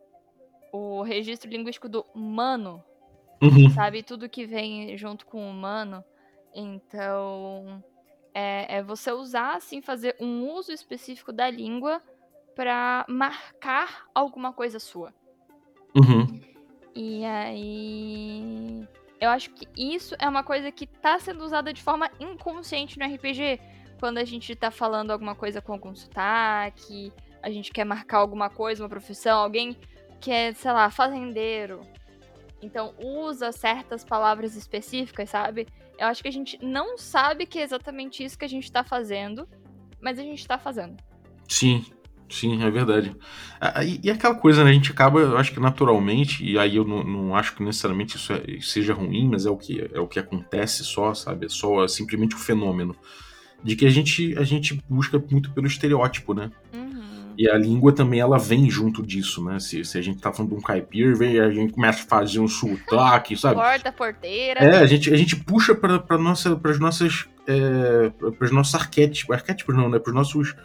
o 0.72 1.02
registro 1.02 1.50
linguístico 1.50 1.90
do 1.90 2.06
humano, 2.14 2.84
uhum. 3.42 3.70
sabe? 3.72 4.04
Tudo 4.04 4.30
que 4.30 4.46
vem 4.46 4.98
junto 4.98 5.26
com 5.26 5.46
o 5.46 5.50
humano. 5.50 6.04
Então, 6.54 7.84
é, 8.34 8.78
é 8.78 8.84
você 8.84 9.12
usar, 9.12 9.56
assim, 9.56 9.82
fazer 9.82 10.16
um 10.20 10.50
uso 10.52 10.72
específico 10.72 11.32
da 11.32 11.50
língua 11.50 12.02
para 12.56 13.06
marcar 13.08 14.06
alguma 14.14 14.52
coisa 14.52 14.80
sua. 14.80 15.14
Uhum. 15.96 16.40
E 16.96 17.24
aí. 17.26 18.88
Eu 19.20 19.30
acho 19.30 19.50
que 19.52 19.68
isso 19.76 20.16
é 20.20 20.30
uma 20.30 20.44
coisa 20.44 20.72
que 20.72 20.86
tá 20.86 21.18
sendo 21.20 21.44
usada 21.44 21.74
de 21.74 21.82
forma 21.82 22.10
inconsciente 22.20 23.00
no 23.00 23.06
RPG. 23.06 23.60
Quando 24.00 24.20
a 24.20 24.24
gente 24.24 24.56
tá 24.56 24.70
falando 24.70 25.10
alguma 25.10 25.34
coisa 25.34 25.60
com 25.60 25.74
algum 25.74 25.96
sotaque, 25.96 27.12
a 27.42 27.50
gente 27.50 27.72
quer 27.72 27.84
marcar 27.84 28.18
alguma 28.18 28.50
coisa, 28.50 28.84
uma 28.84 28.90
profissão, 28.90 29.40
alguém 29.40 29.76
que 30.20 30.32
é, 30.32 30.54
sei 30.54 30.72
lá, 30.72 30.90
fazendeiro. 30.92 31.82
Então 32.62 32.94
usa 33.00 33.52
certas 33.52 34.04
palavras 34.04 34.56
específicas, 34.56 35.30
sabe? 35.30 35.68
Eu 35.98 36.08
acho 36.08 36.22
que 36.22 36.28
a 36.28 36.32
gente 36.32 36.58
não 36.64 36.98
sabe 36.98 37.46
que 37.46 37.60
é 37.60 37.64
exatamente 37.64 38.24
isso 38.24 38.38
que 38.38 38.46
a 38.46 38.50
gente 38.50 38.72
tá 38.72 38.84
fazendo, 38.84 39.48
mas 40.02 40.20
a 40.20 40.24
gente 40.24 40.48
tá 40.48 40.58
fazendo. 40.58 40.98
Sim, 41.48 41.86
Sim, 42.30 42.62
é 42.62 42.70
verdade. 42.70 43.16
Ah, 43.60 43.84
e, 43.84 44.00
e, 44.04 44.12
aquela 44.12 44.36
coisa, 44.36 44.64
né? 44.64 44.72
A 44.72 44.74
gente 44.74 44.92
acaba, 44.92 45.20
eu 45.20 45.38
acho 45.38 45.54
que 45.54 45.60
naturalmente, 45.60 46.44
e 46.44 46.60
aí 46.60 46.76
eu 46.76 46.84
não, 46.84 47.04
não 47.04 47.36
acho 47.36 47.56
que 47.56 47.64
necessariamente 47.64 48.18
isso 48.18 48.34
é, 48.34 48.44
seja 48.62 48.94
ruim, 48.94 49.30
mas 49.30 49.46
é 49.46 49.50
o 49.50 49.58
que 49.58 49.90
é 49.94 50.00
o 50.00 50.08
que 50.08 50.20
acontece 50.20 50.84
só, 50.84 51.14
sabe? 51.14 51.46
É 51.46 51.50
só 51.50 51.84
é 51.84 51.88
simplesmente 51.88 52.36
o 52.36 52.40
fenômeno 52.40 52.96
de 53.64 53.76
que 53.76 53.86
a 53.86 53.90
gente 53.90 54.38
a 54.38 54.44
gente 54.44 54.82
busca 54.90 55.18
muito 55.32 55.52
pelo 55.52 55.68
estereótipo, 55.68 56.34
né? 56.34 56.52
Uhum. 56.74 56.87
E 57.38 57.48
a 57.50 57.56
língua 57.58 57.94
também 57.94 58.20
ela 58.20 58.40
vem 58.40 58.68
junto 58.70 59.06
disso, 59.06 59.44
né? 59.44 59.60
Se, 59.60 59.86
se 59.86 59.98
a 59.98 60.02
gente 60.02 60.20
tá 60.20 60.34
falando 60.34 60.54
de 60.54 60.58
um 60.58 60.62
caipira, 60.62 61.14
vem, 61.16 61.40
a 61.40 61.52
gente 61.52 61.74
começa 61.74 62.04
a 62.04 62.08
fazer 62.08 62.40
um 62.40 62.48
sotaque, 62.48 63.38
sabe? 63.38 63.56
Porta, 63.56 63.92
porteira. 63.92 64.60
É, 64.60 64.80
a 64.80 64.86
gente, 64.88 65.14
a 65.14 65.16
gente 65.18 65.36
puxa 65.36 65.76
para 65.76 66.18
nossa, 66.18 66.60
as 66.64 66.80
nossas 66.80 67.26
é, 67.48 68.10
para 68.10 68.46
os 68.46 68.52
nossos 68.52 68.74
arquétipos, 68.76 69.36
arquétipos 69.36 69.76
não, 69.76 69.88
né? 69.88 70.00
Para 70.00 70.10
os 70.10 70.16
nossos. 70.16 70.56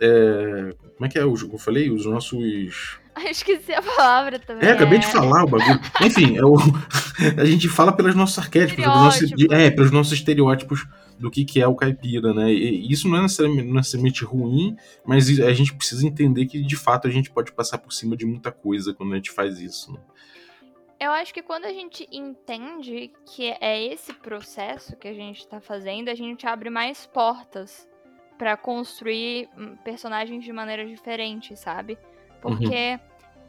é, 0.00 0.74
como 0.96 1.06
é 1.06 1.08
que 1.08 1.18
é? 1.18 1.24
Os, 1.24 1.42
eu 1.42 1.58
falei? 1.58 1.90
Os 1.90 2.06
nossos. 2.06 2.98
Esqueci 3.28 3.72
a 3.74 3.82
palavra 3.82 4.38
também. 4.38 4.68
É, 4.68 4.72
acabei 4.72 4.98
de 4.98 5.06
falar 5.06 5.44
o 5.44 5.48
bagulho. 5.48 5.80
Enfim, 6.00 6.38
é 6.38 6.44
o- 6.44 6.56
a 7.36 7.44
gente 7.44 7.68
fala 7.68 7.92
pelos 7.92 8.14
nossos 8.14 8.38
arquétipos, 8.38 8.84
pelos 8.84 9.00
nossos, 9.00 9.30
é, 9.50 9.70
pelos 9.70 9.90
nossos 9.90 10.12
estereótipos 10.12 10.86
do 11.20 11.30
que, 11.30 11.44
que 11.44 11.60
é 11.60 11.68
o 11.68 11.74
caipira, 11.74 12.32
né? 12.32 12.50
E 12.50 12.90
isso 12.90 13.06
não 13.06 13.18
é 13.18 13.22
necessariamente, 13.22 13.64
não 13.64 13.74
é 13.74 13.76
necessariamente 13.76 14.24
ruim, 14.24 14.76
mas 15.04 15.28
a 15.40 15.52
gente 15.52 15.74
precisa 15.74 16.06
entender 16.06 16.46
que 16.46 16.62
de 16.62 16.76
fato 16.76 17.06
a 17.06 17.10
gente 17.10 17.30
pode 17.30 17.52
passar 17.52 17.78
por 17.78 17.92
cima 17.92 18.16
de 18.16 18.24
muita 18.24 18.50
coisa 18.50 18.94
quando 18.94 19.12
a 19.12 19.16
gente 19.16 19.30
faz 19.30 19.60
isso. 19.60 19.92
Né? 19.92 20.00
Eu 20.98 21.10
acho 21.12 21.32
que 21.32 21.42
quando 21.42 21.66
a 21.66 21.72
gente 21.72 22.08
entende 22.10 23.12
que 23.26 23.54
é 23.60 23.84
esse 23.84 24.14
processo 24.14 24.96
que 24.96 25.08
a 25.08 25.14
gente 25.14 25.46
tá 25.46 25.60
fazendo, 25.60 26.08
a 26.08 26.14
gente 26.14 26.46
abre 26.46 26.70
mais 26.70 27.06
portas 27.06 27.86
pra 28.38 28.56
construir 28.56 29.48
hum, 29.56 29.76
personagens 29.84 30.42
de 30.42 30.52
maneiras 30.52 30.88
diferentes, 30.88 31.58
sabe? 31.58 31.98
Porque 32.40 32.98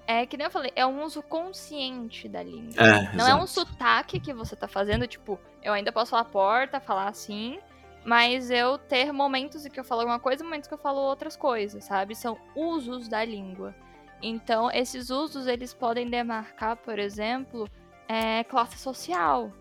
é 0.05 0.25
que 0.25 0.35
nem 0.35 0.45
eu 0.45 0.51
falei, 0.51 0.71
é 0.75 0.85
um 0.85 1.03
uso 1.03 1.21
consciente 1.21 2.27
da 2.27 2.43
língua. 2.43 2.73
É, 2.77 3.15
Não 3.15 3.25
é 3.25 3.33
um 3.33 3.43
exato. 3.43 3.69
sotaque 3.69 4.19
que 4.19 4.33
você 4.33 4.55
tá 4.55 4.67
fazendo, 4.67 5.07
tipo, 5.07 5.39
eu 5.61 5.73
ainda 5.73 5.91
posso 5.91 6.11
falar 6.11 6.25
porta, 6.25 6.79
falar 6.79 7.07
assim, 7.07 7.59
mas 8.03 8.49
eu 8.49 8.77
ter 8.77 9.11
momentos 9.11 9.65
em 9.65 9.69
que 9.69 9.79
eu 9.79 9.83
falo 9.83 10.01
alguma 10.01 10.19
coisa 10.19 10.43
e 10.43 10.45
momentos 10.45 10.67
que 10.67 10.73
eu 10.73 10.77
falo 10.77 10.99
outras 10.99 11.35
coisas, 11.35 11.83
sabe? 11.83 12.15
São 12.15 12.37
usos 12.55 13.07
da 13.07 13.23
língua. 13.23 13.75
Então, 14.21 14.69
esses 14.71 15.09
usos, 15.09 15.47
eles 15.47 15.73
podem 15.73 16.09
demarcar, 16.09 16.77
por 16.77 16.99
exemplo, 16.99 17.67
é, 18.07 18.43
classe 18.43 18.77
social. 18.77 19.51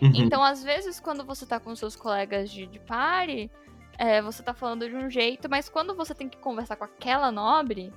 Uhum. 0.00 0.12
Então, 0.14 0.42
às 0.42 0.62
vezes, 0.62 1.00
quando 1.00 1.24
você 1.24 1.46
tá 1.46 1.60
com 1.60 1.74
seus 1.74 1.96
colegas 1.96 2.50
de, 2.50 2.66
de 2.66 2.78
pare, 2.78 3.50
é, 3.98 4.20
você 4.20 4.42
tá 4.42 4.52
falando 4.54 4.88
de 4.88 4.94
um 4.94 5.08
jeito, 5.08 5.48
mas 5.48 5.68
quando 5.68 5.94
você 5.94 6.14
tem 6.14 6.28
que 6.28 6.38
conversar 6.38 6.76
com 6.76 6.84
aquela 6.84 7.30
nobre, 7.30 7.92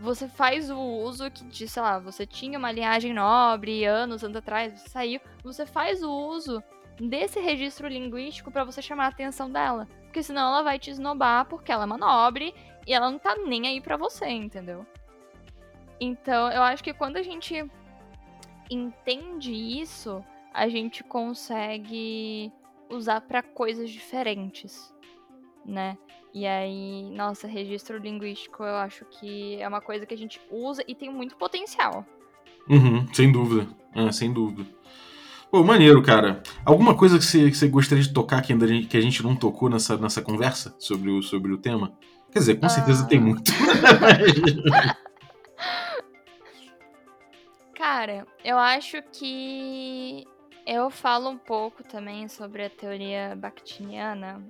você 0.00 0.28
faz 0.28 0.70
o 0.70 0.78
uso 0.78 1.30
que, 1.30 1.44
de, 1.44 1.68
sei 1.68 1.82
lá, 1.82 1.98
você 1.98 2.26
tinha 2.26 2.58
uma 2.58 2.72
linhagem 2.72 3.12
nobre 3.12 3.84
anos, 3.84 4.22
anos 4.22 4.36
atrás, 4.36 4.72
você 4.72 4.88
saiu, 4.88 5.20
você 5.42 5.66
faz 5.66 6.02
o 6.02 6.10
uso 6.10 6.62
desse 7.00 7.40
registro 7.40 7.88
linguístico 7.88 8.50
pra 8.50 8.64
você 8.64 8.82
chamar 8.82 9.06
a 9.06 9.08
atenção 9.08 9.50
dela. 9.50 9.86
Porque 10.04 10.22
senão 10.22 10.48
ela 10.48 10.62
vai 10.62 10.78
te 10.78 10.90
esnobar 10.90 11.46
porque 11.46 11.70
ela 11.70 11.84
é 11.84 11.86
uma 11.86 11.98
nobre 11.98 12.54
e 12.86 12.92
ela 12.92 13.10
não 13.10 13.18
tá 13.18 13.36
nem 13.36 13.66
aí 13.66 13.80
pra 13.80 13.96
você, 13.96 14.26
entendeu? 14.26 14.86
Então, 16.00 16.50
eu 16.50 16.62
acho 16.62 16.82
que 16.82 16.94
quando 16.94 17.16
a 17.16 17.22
gente 17.22 17.64
entende 18.70 19.52
isso, 19.52 20.24
a 20.52 20.68
gente 20.68 21.02
consegue 21.04 22.52
usar 22.88 23.20
pra 23.20 23.42
coisas 23.42 23.90
diferentes, 23.90 24.94
né? 25.64 25.98
E 26.32 26.46
aí, 26.46 27.10
nossa, 27.10 27.46
registro 27.46 27.98
linguístico 27.98 28.62
eu 28.62 28.76
acho 28.76 29.04
que 29.06 29.60
é 29.60 29.66
uma 29.66 29.80
coisa 29.80 30.06
que 30.06 30.14
a 30.14 30.18
gente 30.18 30.40
usa 30.50 30.84
e 30.86 30.94
tem 30.94 31.12
muito 31.12 31.36
potencial. 31.36 32.06
Uhum, 32.68 33.12
sem 33.12 33.32
dúvida. 33.32 33.68
É, 33.94 34.12
sem 34.12 34.32
dúvida. 34.32 34.68
Pô, 35.50 35.64
maneiro, 35.64 36.02
cara. 36.02 36.42
Alguma 36.64 36.94
coisa 36.96 37.18
que 37.18 37.24
você, 37.24 37.50
que 37.50 37.56
você 37.56 37.68
gostaria 37.68 38.02
de 38.04 38.12
tocar 38.12 38.42
que, 38.42 38.52
ainda 38.52 38.64
a 38.66 38.68
gente, 38.68 38.86
que 38.86 38.96
a 38.96 39.00
gente 39.00 39.22
não 39.22 39.34
tocou 39.34 39.70
nessa, 39.70 39.96
nessa 39.96 40.20
conversa 40.20 40.74
sobre 40.78 41.10
o, 41.10 41.22
sobre 41.22 41.52
o 41.52 41.58
tema? 41.58 41.96
Quer 42.30 42.40
dizer, 42.40 42.56
com 42.60 42.68
certeza 42.68 43.04
Ah. 43.04 43.06
tem 43.06 43.18
muito. 43.18 43.50
Cara, 47.74 48.26
eu 48.44 48.58
acho 48.58 49.00
que 49.12 50.26
eu 50.66 50.90
falo 50.90 51.30
um 51.30 51.38
pouco 51.38 51.82
também 51.84 52.28
sobre 52.28 52.64
a 52.64 52.70
teoria 52.70 53.36
bakhtiniana, 53.36 54.42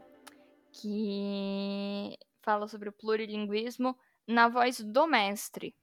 que 0.72 2.16
fala 2.42 2.66
sobre 2.66 2.88
o 2.88 2.92
plurilinguismo 2.92 3.96
na 4.26 4.48
voz 4.48 4.80
do 4.80 5.06
mestre. 5.06 5.74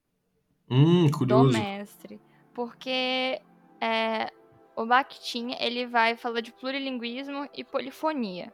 hum, 0.70 1.05
do 1.05 1.18
curioso. 1.18 1.53
mestre. 1.57 2.20
Porque 2.53 3.39
é, 3.80 4.32
o 4.76 4.86
Bakhtin, 4.86 5.55
ele 5.59 5.86
vai 5.86 6.15
falar 6.15 6.41
de 6.41 6.51
plurilinguismo 6.51 7.47
e 7.53 7.63
polifonia. 7.63 8.53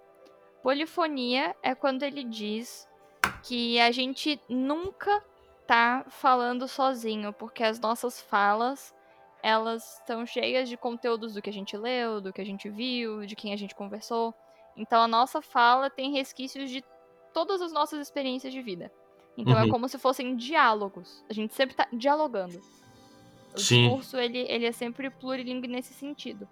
Polifonia 0.62 1.56
é 1.64 1.74
quando 1.74 2.04
ele 2.04 2.24
diz 2.24 2.88
que 3.44 3.80
a 3.80 3.92
gente 3.92 4.40
nunca 4.48 5.24
tá 5.66 6.06
falando 6.10 6.68
sozinho, 6.68 7.34
porque 7.34 7.64
as 7.64 7.80
nossas 7.80 8.22
falas, 8.22 8.94
elas 9.42 9.98
estão 10.00 10.26
cheias 10.26 10.70
de 10.70 10.78
conteúdos 10.78 11.34
do 11.34 11.42
que 11.42 11.50
a 11.50 11.54
gente 11.54 11.76
leu, 11.76 12.22
do 12.22 12.32
que 12.32 12.42
a 12.42 12.46
gente 12.46 12.70
viu, 12.70 13.26
de 13.26 13.36
quem 13.36 13.54
a 13.54 13.58
gente 13.58 13.74
conversou. 13.74 14.34
Então 14.78 15.02
a 15.02 15.08
nossa 15.08 15.42
fala 15.42 15.90
tem 15.90 16.12
resquícios 16.12 16.70
de 16.70 16.84
todas 17.34 17.62
as 17.62 17.72
nossas 17.72 18.00
experiências 18.00 18.54
de 18.54 18.62
vida. 18.62 18.92
Então 19.38 19.58
é 19.58 19.64
Uhum. 19.64 19.70
como 19.70 19.88
se 19.88 19.98
fossem 19.98 20.36
diálogos. 20.36 21.24
A 21.30 21.34
gente 21.34 21.54
sempre 21.56 21.76
tá 21.76 21.88
dialogando. 21.92 22.62
O 23.56 23.60
Sim. 23.60 23.84
discurso, 23.84 24.18
ele, 24.18 24.40
ele 24.40 24.66
é 24.66 24.72
sempre 24.72 25.10
plurilingue 25.10 25.68
nesse 25.68 25.94
sentido. 25.94 26.48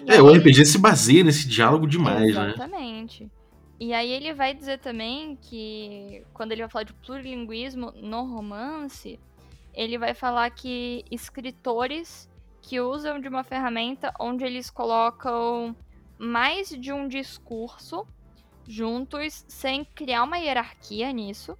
E 0.00 0.10
É, 0.10 0.22
o 0.22 0.28
aí- 0.28 0.38
RPG 0.38 0.64
se 0.64 0.78
baseia 0.78 1.22
nesse 1.22 1.46
diálogo 1.46 1.86
demais, 1.86 2.34
né? 2.34 2.48
Exatamente. 2.50 3.30
E 3.78 3.92
aí 3.92 4.10
ele 4.10 4.32
vai 4.32 4.54
dizer 4.54 4.78
também 4.78 5.36
que 5.42 6.22
quando 6.32 6.52
ele 6.52 6.62
vai 6.62 6.70
falar 6.70 6.84
de 6.84 6.94
plurilinguismo 6.94 7.92
no 7.96 8.24
romance, 8.24 9.18
ele 9.74 9.98
vai 9.98 10.14
falar 10.14 10.48
que 10.50 11.04
escritores 11.10 12.30
que 12.62 12.80
usam 12.80 13.20
de 13.20 13.28
uma 13.28 13.42
ferramenta 13.42 14.14
onde 14.20 14.44
eles 14.44 14.70
colocam 14.70 15.74
mais 16.16 16.68
de 16.68 16.92
um 16.92 17.08
discurso 17.08 18.06
juntos 18.68 19.44
sem 19.48 19.84
criar 19.84 20.22
uma 20.22 20.38
hierarquia 20.38 21.12
nisso. 21.12 21.56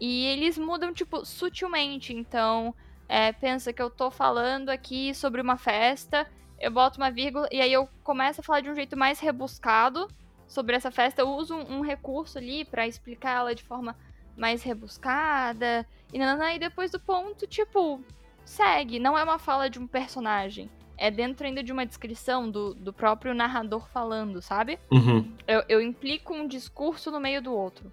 E 0.00 0.24
eles 0.26 0.58
mudam, 0.58 0.92
tipo, 0.92 1.24
sutilmente. 1.24 2.12
Então, 2.12 2.74
é, 3.08 3.32
pensa 3.32 3.72
que 3.72 3.82
eu 3.82 3.90
tô 3.90 4.10
falando 4.10 4.70
aqui 4.70 5.14
sobre 5.14 5.40
uma 5.40 5.56
festa, 5.56 6.26
eu 6.60 6.70
boto 6.70 6.98
uma 6.98 7.10
vírgula 7.10 7.48
e 7.52 7.60
aí 7.60 7.72
eu 7.72 7.88
começo 8.02 8.40
a 8.40 8.44
falar 8.44 8.60
de 8.60 8.70
um 8.70 8.74
jeito 8.74 8.96
mais 8.96 9.20
rebuscado 9.20 10.08
sobre 10.46 10.76
essa 10.76 10.90
festa. 10.90 11.22
Eu 11.22 11.28
uso 11.30 11.54
um, 11.54 11.78
um 11.78 11.80
recurso 11.80 12.38
ali 12.38 12.64
pra 12.64 12.86
explicar 12.86 13.38
ela 13.38 13.54
de 13.54 13.62
forma 13.62 13.96
mais 14.36 14.62
rebuscada. 14.62 15.86
E, 16.12 16.18
nananã, 16.18 16.52
e 16.52 16.58
depois 16.58 16.90
do 16.90 17.00
ponto, 17.00 17.46
tipo, 17.46 18.00
segue. 18.44 18.98
Não 18.98 19.18
é 19.18 19.24
uma 19.24 19.38
fala 19.38 19.68
de 19.68 19.78
um 19.78 19.86
personagem. 19.86 20.70
É 20.96 21.10
dentro 21.10 21.46
ainda 21.46 21.62
de 21.62 21.72
uma 21.72 21.84
descrição 21.84 22.48
do, 22.48 22.72
do 22.72 22.92
próprio 22.92 23.34
narrador 23.34 23.88
falando, 23.88 24.40
sabe? 24.40 24.78
Uhum. 24.92 25.28
Eu, 25.46 25.64
eu 25.68 25.80
implico 25.82 26.32
um 26.32 26.46
discurso 26.46 27.10
no 27.10 27.18
meio 27.18 27.42
do 27.42 27.52
outro. 27.52 27.90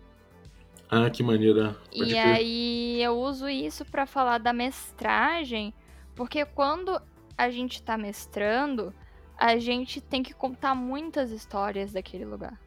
Ah, 0.92 1.10
que 1.10 1.24
maneira. 1.24 1.74
Pode 1.98 2.12
E 2.12 2.22
crer. 2.22 2.36
aí 2.36 3.02
eu 3.02 3.18
uso 3.18 3.48
isso 3.48 3.86
pra 3.86 4.06
falar 4.06 4.40
da 4.40 4.52
mestragem, 4.52 5.74
porque 6.14 6.44
quando 6.46 7.02
a 7.38 7.50
gente 7.50 7.82
tá 7.82 7.98
mestrando, 7.98 8.94
a 9.38 9.58
gente 9.58 10.02
tem 10.02 10.22
que 10.22 10.34
contar 10.34 10.76
muitas 10.76 11.32
histórias 11.32 11.94
daquele 11.94 12.26
lugar. 12.26 12.60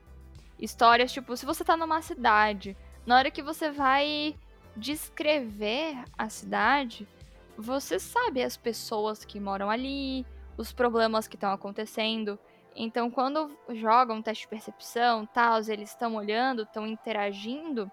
Histórias, 0.59 1.13
tipo, 1.13 1.37
se 1.37 1.45
você 1.45 1.63
tá 1.63 1.77
numa 1.77 2.01
cidade, 2.01 2.75
na 3.05 3.17
hora 3.17 3.31
que 3.31 3.43
você 3.43 3.71
vai 3.71 4.35
descrever 4.75 5.97
a 6.17 6.29
cidade, 6.31 7.07
você 7.59 7.99
sabe 7.99 8.43
as 8.43 8.57
pessoas 8.57 9.25
que 9.25 9.39
moram 9.39 9.69
ali, 9.69 10.25
os 10.57 10.73
problemas 10.73 11.29
que 11.29 11.37
estão 11.37 11.53
acontecendo. 11.53 12.39
Então, 12.75 13.11
quando 13.11 13.51
jogam 13.75 14.23
teste 14.23 14.45
de 14.45 14.49
percepção, 14.49 15.27
tal, 15.27 15.61
eles 15.69 15.91
estão 15.91 16.17
olhando, 16.17 16.63
estão 16.63 16.87
interagindo, 16.87 17.91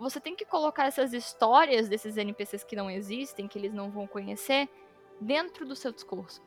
você 0.00 0.18
tem 0.18 0.34
que 0.34 0.44
colocar 0.46 0.86
essas 0.86 1.12
histórias 1.12 1.88
desses 1.88 2.16
NPCs 2.16 2.64
que 2.64 2.74
não 2.74 2.90
existem, 2.90 3.46
que 3.46 3.58
eles 3.58 3.72
não 3.72 3.90
vão 3.90 4.06
conhecer, 4.06 4.68
dentro 5.20 5.66
do 5.66 5.76
seu 5.76 5.92
discurso. 5.92 6.42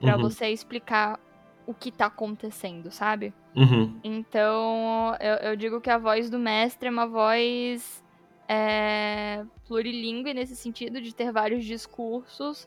Pra 0.00 0.16
Uhum. 0.16 0.22
você 0.22 0.48
explicar 0.48 1.20
o 1.66 1.74
que 1.74 1.92
tá 1.92 2.06
acontecendo, 2.06 2.90
sabe? 2.90 3.34
Uhum. 3.54 4.00
Então, 4.02 5.14
eu, 5.20 5.50
eu 5.50 5.56
digo 5.56 5.80
que 5.80 5.90
a 5.90 5.98
voz 5.98 6.30
do 6.30 6.38
mestre 6.38 6.88
é 6.88 6.90
uma 6.90 7.06
voz 7.06 8.02
é, 8.48 9.44
plurilingue 9.68 10.32
nesse 10.32 10.56
sentido 10.56 11.00
de 11.02 11.14
ter 11.14 11.30
vários 11.30 11.64
discursos, 11.64 12.66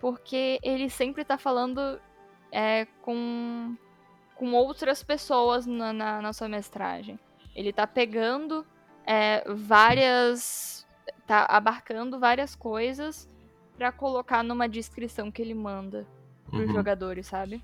porque 0.00 0.58
ele 0.62 0.90
sempre 0.90 1.24
tá 1.24 1.38
falando 1.38 2.00
é, 2.50 2.86
com, 3.02 3.76
com 4.34 4.52
outras 4.52 5.02
pessoas 5.02 5.64
na, 5.64 5.92
na, 5.92 6.20
na 6.20 6.32
sua 6.32 6.48
mestragem. 6.48 7.18
Ele 7.54 7.72
tá 7.72 7.86
pegando 7.86 8.66
é, 9.06 9.44
várias. 9.52 10.86
tá 11.26 11.46
abarcando 11.48 12.18
várias 12.18 12.54
coisas 12.54 13.28
pra 13.76 13.90
colocar 13.92 14.42
numa 14.42 14.68
descrição 14.68 15.30
que 15.30 15.40
ele 15.42 15.54
manda 15.54 16.06
pros 16.50 16.68
Uhum. 16.68 16.74
jogadores, 16.74 17.26
sabe? 17.26 17.62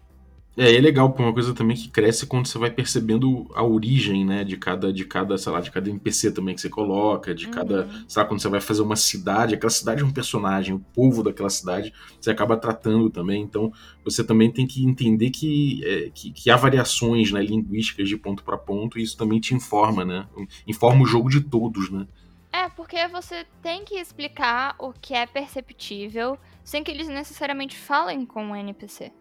É, 0.56 0.74
é 0.74 0.80
legal, 0.80 1.08
porque 1.08 1.22
é 1.22 1.26
uma 1.26 1.32
coisa 1.32 1.54
também 1.54 1.76
que 1.76 1.88
cresce 1.88 2.26
quando 2.26 2.46
você 2.46 2.58
vai 2.58 2.70
percebendo 2.70 3.46
a 3.54 3.62
origem, 3.62 4.24
né, 4.24 4.42
de 4.42 4.56
cada, 4.56 4.92
de 4.92 5.04
cada, 5.04 5.38
sei 5.38 5.52
lá, 5.52 5.60
de 5.60 5.70
cada 5.70 5.88
NPC 5.88 6.32
também 6.32 6.54
que 6.54 6.60
você 6.60 6.68
coloca, 6.68 7.34
de 7.34 7.48
cada, 7.48 7.84
Uhum. 7.84 8.04
sei 8.08 8.22
lá, 8.22 8.28
quando 8.28 8.40
você 8.40 8.48
vai 8.48 8.60
fazer 8.60 8.82
uma 8.82 8.96
cidade, 8.96 9.54
aquela 9.54 9.70
cidade 9.70 10.02
é 10.02 10.04
um 10.04 10.10
personagem, 10.10 10.74
o 10.74 10.80
povo 10.92 11.22
daquela 11.22 11.48
cidade, 11.48 11.92
você 12.20 12.30
acaba 12.30 12.56
tratando 12.56 13.08
também, 13.10 13.42
então 13.42 13.72
você 14.04 14.24
também 14.24 14.50
tem 14.50 14.66
que 14.66 14.84
entender 14.84 15.30
que, 15.30 15.82
é, 15.84 16.10
que, 16.12 16.32
que 16.32 16.50
há 16.50 16.56
variações, 16.56 17.30
né, 17.30 17.40
linguísticas 17.42 18.08
de 18.08 18.16
ponto 18.16 18.42
para 18.42 18.58
ponto, 18.58 18.98
e 18.98 19.02
isso 19.02 19.16
também 19.16 19.38
te 19.38 19.54
informa, 19.54 20.04
né, 20.04 20.26
informa 20.66 21.02
o 21.02 21.06
jogo 21.06 21.30
de 21.30 21.40
todos, 21.40 21.90
né. 21.90 22.06
É, 22.52 22.68
porque 22.68 23.06
você 23.06 23.46
tem 23.62 23.84
que 23.84 23.94
explicar 23.94 24.74
o 24.80 24.92
que 24.92 25.14
é 25.14 25.24
perceptível 25.24 26.36
sem 26.64 26.82
que 26.82 26.90
eles 26.90 27.06
necessariamente 27.08 27.76
falem 27.78 28.26
com 28.26 28.50
o 28.50 28.56
NPC. 28.56 29.12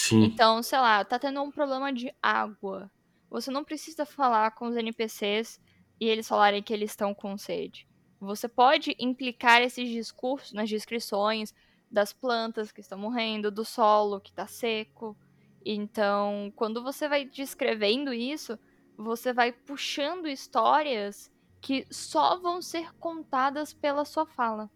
Sim, 0.00 0.26
Então, 0.26 0.62
sei 0.62 0.78
lá, 0.78 1.04
tá 1.04 1.18
tendo 1.18 1.42
um 1.42 1.50
problema 1.50 1.92
de 1.92 2.12
água. 2.22 2.90
Você 3.30 3.50
não 3.50 3.64
precisa 3.64 4.06
falar 4.06 4.52
com 4.52 4.66
os 4.68 4.76
NPCs 4.76 5.58
e 6.00 6.06
eles 6.08 6.28
falarem 6.28 6.62
que 6.62 6.72
eles 6.72 6.90
estão 6.90 7.14
com 7.14 7.36
sede. 7.36 7.86
Você 8.20 8.48
pode 8.48 8.94
implicar 8.98 9.62
esses 9.62 9.88
discursos 9.88 10.52
nas 10.52 10.68
descrições 10.68 11.52
das 11.90 12.12
plantas 12.12 12.72
que 12.72 12.80
estão 12.80 12.98
morrendo, 12.98 13.50
do 13.50 13.64
solo 13.64 14.20
que 14.20 14.32
tá 14.32 14.46
seco. 14.46 15.18
Então, 15.64 16.52
quando 16.56 16.82
você 16.82 17.08
vai 17.08 17.24
descrevendo 17.24 18.12
isso, 18.12 18.58
você 18.96 19.32
vai 19.32 19.52
puxando 19.52 20.26
histórias 20.28 21.30
que 21.60 21.86
só 21.90 22.38
vão 22.40 22.60
ser 22.62 22.92
contadas 22.98 23.72
pela 23.72 24.04
sua 24.04 24.26
fala. 24.26 24.70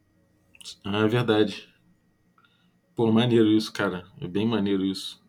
é 0.84 1.06
verdade. 1.06 1.68
Pô, 2.98 3.12
maneiro 3.12 3.46
isso, 3.46 3.72
cara, 3.72 4.02
é 4.20 4.26
bem 4.26 4.44
maneiro 4.44 4.84
isso. 4.84 5.24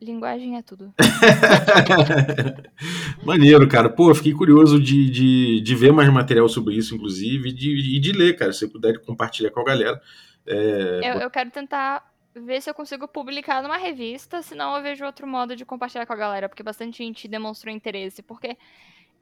Linguagem 0.00 0.56
é 0.56 0.62
tudo. 0.62 0.94
Maneiro, 3.22 3.68
cara. 3.68 3.90
Pô, 3.90 4.14
fiquei 4.14 4.32
curioso 4.32 4.80
de, 4.80 5.10
de, 5.10 5.60
de 5.60 5.74
ver 5.74 5.92
mais 5.92 6.08
material 6.08 6.48
sobre 6.48 6.76
isso, 6.76 6.94
inclusive, 6.94 7.50
e 7.50 7.52
de, 7.52 7.96
e 7.96 8.00
de 8.00 8.12
ler, 8.12 8.34
cara. 8.34 8.50
Se 8.50 8.60
você 8.60 8.68
puder 8.68 8.98
compartilhar 9.04 9.50
com 9.50 9.60
a 9.60 9.64
galera. 9.64 10.00
É, 10.46 11.00
Eu, 11.02 11.20
eu 11.20 11.30
quero 11.30 11.50
tentar 11.50 12.10
ver 12.34 12.62
se 12.62 12.70
eu 12.70 12.74
consigo 12.74 13.06
publicar 13.06 13.62
numa 13.62 13.76
revista, 13.76 14.40
senão 14.40 14.74
eu 14.74 14.82
vejo 14.82 15.04
outro 15.04 15.26
modo 15.26 15.54
de 15.54 15.66
compartilhar 15.66 16.06
com 16.06 16.14
a 16.14 16.16
galera, 16.16 16.48
porque 16.48 16.62
bastante 16.62 16.96
gente 16.96 17.28
demonstrou 17.28 17.74
interesse. 17.74 18.22
Porque 18.22 18.56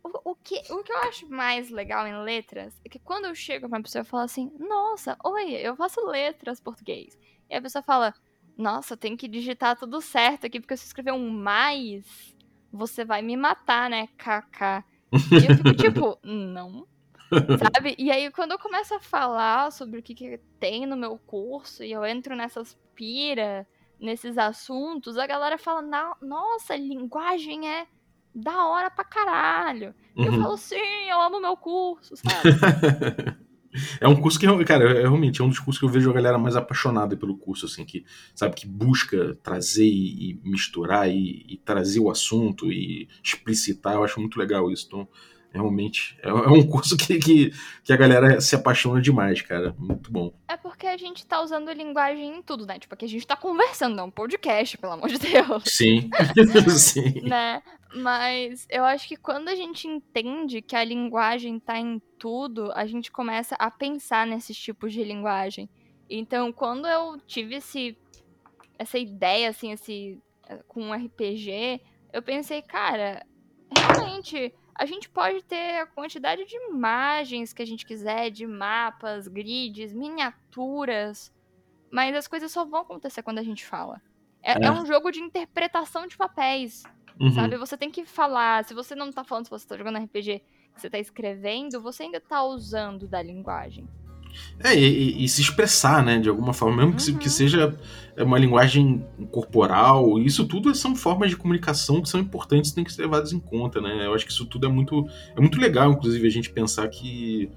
o, 0.05 0.31
o 0.31 0.35
que, 0.37 0.63
o 0.73 0.85
que 0.85 0.93
eu 0.93 0.99
acho 0.99 1.29
mais 1.29 1.71
legal 1.71 2.07
em 2.07 2.23
letras 2.23 2.81
é 2.85 2.89
que 2.89 3.01
quando 3.01 3.25
eu 3.25 3.35
chego 3.35 3.69
pra 3.69 3.79
uma 3.79 3.83
pessoa 3.83 4.03
e 4.03 4.07
falo 4.07 4.23
assim, 4.23 4.49
nossa, 4.61 5.19
oi, 5.25 5.55
eu 5.55 5.75
faço 5.75 6.07
letras 6.07 6.61
português. 6.61 7.19
E 7.51 7.55
a 7.57 7.63
pessoa 7.63 7.83
fala, 7.83 8.13
nossa, 8.57 8.97
tem 8.97 9.17
que 9.17 9.29
digitar 9.29 9.77
tudo 9.79 10.01
certo 10.01 10.47
aqui, 10.47 10.61
porque 10.61 10.77
se 10.77 10.85
eu 10.85 10.87
escrever 10.89 11.13
um 11.13 11.31
mais, 11.31 12.05
você 12.73 13.05
vai 13.05 13.23
me 13.23 13.37
matar, 13.37 13.89
né, 13.89 14.07
kkk. 14.19 14.85
E 15.41 15.47
eu 15.47 15.55
fico 15.55 15.75
tipo, 15.75 16.19
não. 16.25 16.87
Sabe? 17.59 17.95
E 17.99 18.11
aí, 18.11 18.31
quando 18.31 18.53
eu 18.53 18.59
começo 18.59 18.95
a 18.95 19.01
falar 19.01 19.73
sobre 19.73 19.99
o 20.01 20.03
que, 20.03 20.15
que 20.15 20.41
tem 20.61 20.87
no 20.87 20.97
meu 20.97 21.19
curso 21.19 21.83
e 21.85 21.91
eu 21.93 22.05
entro 22.05 22.37
nessas 22.37 22.77
pira, 22.95 23.67
nesses 23.99 24.39
assuntos, 24.39 25.17
a 25.19 25.27
galera 25.27 25.59
fala: 25.59 25.83
"Na- 25.83 26.17
Nossa, 26.23 26.77
linguagem 26.77 27.69
é 27.69 27.87
da 28.35 28.67
hora 28.67 28.91
pra 28.91 29.05
caralho. 29.05 29.95
E 30.17 30.27
eu 30.27 30.33
Uhum. 30.33 30.43
falo: 30.43 30.57
Sim, 30.57 30.77
eu 31.09 31.21
amo 31.21 31.41
meu 31.41 31.57
curso, 31.57 32.15
sabe? 32.17 32.51
É 34.01 34.09
um 34.09 34.17
curso 34.17 34.39
que, 34.39 34.47
cara, 34.65 34.99
é 34.99 35.03
realmente 35.03 35.41
é 35.41 35.45
um 35.45 35.49
dos 35.49 35.59
cursos 35.59 35.79
que 35.79 35.85
eu 35.85 35.89
vejo 35.89 36.11
a 36.11 36.15
galera 36.15 36.39
mais 36.39 36.57
apaixonada 36.57 37.17
pelo 37.17 37.37
curso, 37.37 37.67
assim, 37.67 37.85
que, 37.85 38.05
sabe, 38.35 38.55
que 38.55 38.67
busca 38.67 39.37
trazer 39.43 39.87
e, 39.87 40.33
e 40.33 40.41
misturar 40.45 41.09
e, 41.09 41.45
e 41.49 41.57
trazer 41.65 42.01
o 42.01 42.11
assunto 42.11 42.73
e 42.73 43.09
explicitar. 43.23 43.95
Eu 43.95 44.05
acho 44.05 44.21
muito 44.21 44.39
legal 44.39 44.71
isso. 44.71 44.87
Então, 44.87 45.09
realmente, 45.53 46.19
é, 46.23 46.29
é 46.29 46.33
um 46.33 46.67
curso 46.67 46.97
que, 46.97 47.19
que, 47.19 47.53
que 47.83 47.93
a 47.93 47.97
galera 47.97 48.41
se 48.41 48.55
apaixona 48.55 49.01
demais, 49.01 49.43
cara. 49.43 49.75
Muito 49.79 50.11
bom. 50.11 50.33
É 50.49 50.57
porque 50.57 50.87
a 50.87 50.97
gente 50.97 51.27
tá 51.27 51.41
usando 51.41 51.73
linguagem 51.73 52.37
em 52.37 52.43
tudo, 52.43 52.67
né? 52.67 52.79
Tipo, 52.79 52.95
aqui 52.95 53.05
a 53.05 53.09
gente 53.09 53.27
tá 53.27 53.37
conversando, 53.37 53.97
não 53.97 54.05
é 54.05 54.07
um 54.07 54.11
podcast, 54.11 54.77
pelo 54.79 54.93
amor 54.93 55.09
de 55.09 55.19
Deus. 55.19 55.65
Sim, 55.67 56.11
sim. 56.77 57.23
né? 57.23 57.63
Mas 57.95 58.67
eu 58.69 58.85
acho 58.85 59.09
que 59.09 59.17
quando 59.17 59.49
a 59.49 59.55
gente 59.55 59.89
entende 59.89 60.61
que 60.61 60.77
a 60.77 60.85
linguagem 60.85 61.59
tá 61.59 61.79
em 61.79 62.01
tudo, 62.19 62.71
a 62.73 62.87
gente 62.87 63.11
começa 63.11 63.55
a 63.59 63.71
pensar 63.71 64.27
nesses 64.27 64.57
tipos 64.57 64.93
de 64.93 65.03
linguagem. 65.03 65.69
Então, 66.11 66.53
quando 66.53 66.87
eu 66.87 67.19
tive 67.27 67.57
esse, 67.57 67.97
essa 68.79 68.99
ideia, 68.99 69.49
assim, 69.49 69.73
esse, 69.73 70.19
com 70.67 70.83
um 70.85 70.93
RPG, 70.93 71.81
eu 72.13 72.23
pensei, 72.23 72.63
cara, 72.63 73.25
realmente, 73.77 74.55
a 74.79 74.87
gente 74.87 75.09
pode 75.09 75.43
ter 75.43 75.81
a 75.81 75.87
quantidade 75.87 76.45
de 76.47 76.57
imagens 76.71 77.53
que 77.53 77.61
a 77.61 77.67
gente 77.67 77.85
quiser, 77.85 78.31
de 78.31 78.47
mapas, 78.47 79.27
grids, 79.27 79.93
miniaturas, 79.93 81.35
mas 81.91 82.15
as 82.15 82.29
coisas 82.29 82.53
só 82.53 82.65
vão 82.65 82.81
acontecer 82.83 83.23
quando 83.23 83.39
a 83.39 83.43
gente 83.43 83.67
fala. 83.67 84.01
É, 84.41 84.53
É. 84.53 84.67
é 84.67 84.71
um 84.71 84.87
jogo 84.87 85.11
de 85.11 85.21
interpretação 85.21 86.07
de 86.07 86.17
papéis. 86.17 86.85
Uhum. 87.21 87.33
Sabe? 87.33 87.57
Você 87.57 87.77
tem 87.77 87.91
que 87.91 88.05
falar. 88.07 88.65
Se 88.65 88.73
você 88.73 88.95
não 88.95 89.11
tá 89.11 89.25
falando, 89.25 89.47
se 89.47 89.51
você 89.51 89.67
tá 89.67 89.77
jogando 89.77 89.99
RPG, 89.99 90.41
você 90.77 90.89
tá 90.89 90.99
escrevendo, 91.01 91.83
você 91.83 92.05
ainda 92.05 92.21
tá 92.21 92.45
usando 92.45 93.09
da 93.09 93.21
linguagem. 93.21 93.89
É, 94.61 94.75
e, 94.79 95.25
e- 95.25 95.29
se 95.29 95.41
expressar, 95.41 96.03
né, 96.05 96.19
de 96.19 96.29
alguma 96.29 96.53
forma, 96.53 96.77
mesmo 96.77 96.95
que, 96.95 97.03
se- 97.03 97.13
Uhum. 97.13 97.19
que 97.19 97.31
seja 97.31 97.77
uma 98.19 98.39
linguagem 98.39 99.05
corporal, 99.31 100.19
isso 100.19 100.45
tudo 100.47 100.75
são 100.75 100.97
formas 100.97 101.31
de 101.31 101.37
comunicação 101.37 102.03
que 102.03 102.09
são 102.09 102.21
importantes 102.21 102.71
e 102.71 102.75
têm 102.75 102.83
que 102.85 102.93
ser 102.93 103.03
levadas 103.03 103.33
em 103.33 103.39
conta, 103.39 103.81
né? 103.81 104.07
Eu 104.07 104.15
acho 104.15 104.27
que 104.27 104.33
isso 104.33 104.45
tudo 104.47 104.67
é 104.67 104.69
muito, 104.69 105.07
é 105.37 105.41
muito 105.41 105.61
legal, 105.61 105.93
inclusive, 105.93 106.27
a 106.27 106.31
gente 106.31 106.51
pensar 106.51 106.89
que 106.89 107.49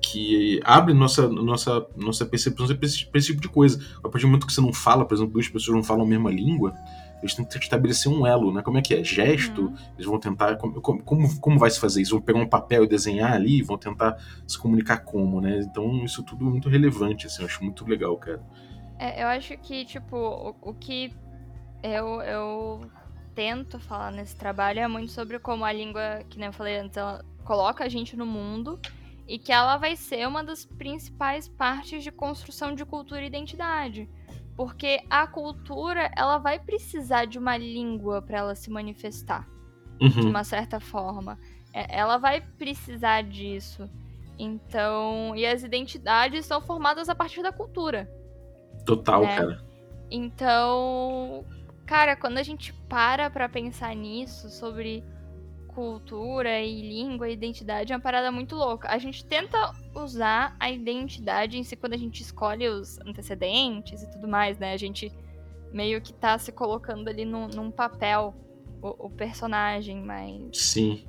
que 0.00 0.60
abre 0.64 0.92
nossa, 0.92 1.28
nossa, 1.28 1.86
nossa 1.96 2.26
percepção 2.26 2.66
para 2.66 2.76
esse, 2.86 3.06
esse 3.14 3.26
tipo 3.28 3.40
de 3.40 3.48
coisa. 3.48 3.78
A 4.02 4.08
partir 4.08 4.22
do 4.26 4.28
momento 4.28 4.46
que 4.46 4.52
você 4.52 4.60
não 4.60 4.72
fala, 4.72 5.04
por 5.04 5.14
exemplo, 5.14 5.32
duas 5.32 5.48
pessoas 5.48 5.76
não 5.76 5.84
falam 5.84 6.04
a 6.04 6.08
mesma 6.08 6.28
língua, 6.30 6.72
eles 7.22 7.34
têm 7.34 7.44
que 7.44 7.58
estabelecer 7.58 8.10
um 8.10 8.26
elo, 8.26 8.52
né? 8.52 8.62
Como 8.62 8.78
é 8.78 8.82
que 8.82 8.94
é? 8.94 9.04
Gesto? 9.04 9.66
Uhum. 9.66 9.76
Eles 9.94 10.06
vão 10.06 10.18
tentar. 10.18 10.56
Como, 10.56 10.80
como, 10.80 11.40
como 11.40 11.58
vai 11.58 11.70
se 11.70 11.78
fazer 11.78 12.02
isso? 12.02 12.12
Vão 12.12 12.20
pegar 12.20 12.40
um 12.40 12.48
papel 12.48 12.84
e 12.84 12.88
desenhar 12.88 13.32
ali 13.32 13.58
e 13.58 13.62
vão 13.62 13.78
tentar 13.78 14.16
se 14.46 14.58
comunicar 14.58 14.98
como, 14.98 15.40
né? 15.40 15.60
Então 15.60 16.04
isso 16.04 16.22
tudo 16.22 16.46
é 16.46 16.50
muito 16.50 16.68
relevante, 16.68 17.26
assim, 17.26 17.42
eu 17.42 17.46
acho 17.46 17.62
muito 17.62 17.86
legal, 17.86 18.16
cara. 18.16 18.42
É, 18.98 19.22
eu 19.22 19.28
acho 19.28 19.56
que, 19.58 19.84
tipo, 19.84 20.16
o, 20.16 20.54
o 20.60 20.74
que 20.74 21.12
eu, 21.82 22.20
eu 22.22 22.90
tento 23.34 23.78
falar 23.78 24.10
nesse 24.10 24.36
trabalho 24.36 24.80
é 24.80 24.88
muito 24.88 25.12
sobre 25.12 25.38
como 25.38 25.64
a 25.64 25.72
língua, 25.72 26.22
que 26.28 26.38
nem 26.38 26.46
eu 26.46 26.52
falei 26.52 26.78
antes, 26.78 26.96
ela 26.96 27.24
coloca 27.44 27.84
a 27.84 27.88
gente 27.88 28.16
no 28.16 28.26
mundo 28.26 28.78
e 29.26 29.38
que 29.38 29.52
ela 29.52 29.76
vai 29.76 29.96
ser 29.96 30.26
uma 30.26 30.42
das 30.44 30.64
principais 30.64 31.48
partes 31.48 32.02
de 32.02 32.10
construção 32.10 32.74
de 32.74 32.84
cultura 32.84 33.22
e 33.22 33.26
identidade. 33.26 34.08
Porque 34.56 35.00
a 35.08 35.26
cultura, 35.26 36.10
ela 36.16 36.38
vai 36.38 36.58
precisar 36.58 37.24
de 37.24 37.38
uma 37.38 37.56
língua 37.56 38.20
para 38.22 38.38
ela 38.38 38.54
se 38.54 38.70
manifestar. 38.70 39.48
de 40.00 40.06
Uhum, 40.20 40.30
uma 40.30 40.44
certa 40.44 40.80
forma. 40.80 41.38
É, 41.72 41.98
Ela 41.98 42.18
vai 42.18 42.40
precisar 42.40 43.22
disso. 43.22 43.88
Então, 44.38 45.34
e 45.36 45.46
as 45.46 45.62
identidades 45.62 46.44
são 46.44 46.60
formadas 46.60 47.08
a 47.08 47.14
partir 47.14 47.42
da 47.42 47.52
cultura. 47.52 48.10
total, 48.84 49.22
né? 49.22 49.36
cara. 49.36 49.64
Então, 50.10 51.44
cara, 51.86 52.16
quando 52.16 52.38
a 52.38 52.42
gente 52.42 52.72
para 52.88 53.30
pra 53.30 53.48
pensar 53.48 53.94
nisso, 53.94 54.50
sobre 54.50 55.04
cultura 55.74 56.60
e 56.60 56.82
língua 56.82 57.28
e 57.28 57.32
identidade, 57.32 57.92
é 57.92 57.96
uma 57.96 58.02
parada 58.02 58.30
muito 58.30 58.54
louca. 58.54 58.88
A 58.88 58.98
gente 58.98 59.24
tenta 59.24 59.72
usar 59.94 60.56
a 60.58 60.70
identidade 60.70 61.58
em 61.58 61.62
si 61.62 61.76
quando 61.76 61.94
a 61.94 61.98
gente 61.98 62.22
escolhe 62.22 62.68
os 62.68 62.98
antecedentes 63.00 64.02
e 64.02 64.10
tudo 64.10 64.28
mais, 64.28 64.58
né? 64.58 64.72
A 64.72 64.76
gente 64.76 65.12
meio 65.72 66.00
que 66.00 66.12
tá 66.12 66.38
se 66.38 66.52
colocando 66.52 67.08
ali 67.08 67.24
num, 67.24 67.48
num 67.48 67.70
papel, 67.70 68.34
o, 68.82 69.06
o 69.06 69.10
personagem, 69.10 70.02
mas. 70.02 70.42
Sim. 70.52 71.04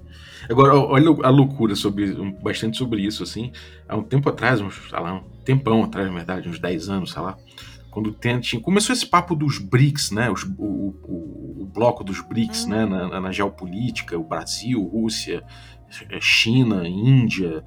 Agora, 0.50 0.76
olha 0.76 1.10
a 1.24 1.30
loucura 1.30 1.76
sobre 1.76 2.14
bastante 2.42 2.78
sobre 2.78 3.02
isso, 3.02 3.24
assim. 3.24 3.52
Há 3.88 3.96
um 3.98 4.04
tempo 4.04 4.30
atrás, 4.30 4.62
uns, 4.62 4.76
sei 4.90 5.00
lá, 5.00 5.14
um 5.14 5.24
tempão 5.44 5.84
atrás, 5.84 6.08
na 6.08 6.14
verdade, 6.14 6.48
uns 6.48 6.60
10 6.60 6.90
anos, 6.90 7.12
sei 7.12 7.22
lá, 7.22 7.38
quando 7.94 8.12
tem- 8.12 8.40
tinha, 8.40 8.62
começou 8.62 8.92
esse 8.94 9.06
papo 9.06 9.36
dos 9.36 9.60
BRICS, 9.60 10.12
né? 10.12 10.30
Os- 10.32 10.44
o, 10.44 10.96
o- 11.04 11.58
o 11.62 11.66
bloco 11.74 12.04
dos 12.04 12.20
BRICS, 12.22 12.64
Uhum. 12.64 12.70
né? 12.70 12.86
Na, 12.86 13.22
na- 13.22 13.32
geopolítica, 13.32 14.18
o 14.18 14.24
Brasil, 14.24 14.82
Rússia, 14.84 15.44
China, 16.20 16.88
Índia. 16.88 17.64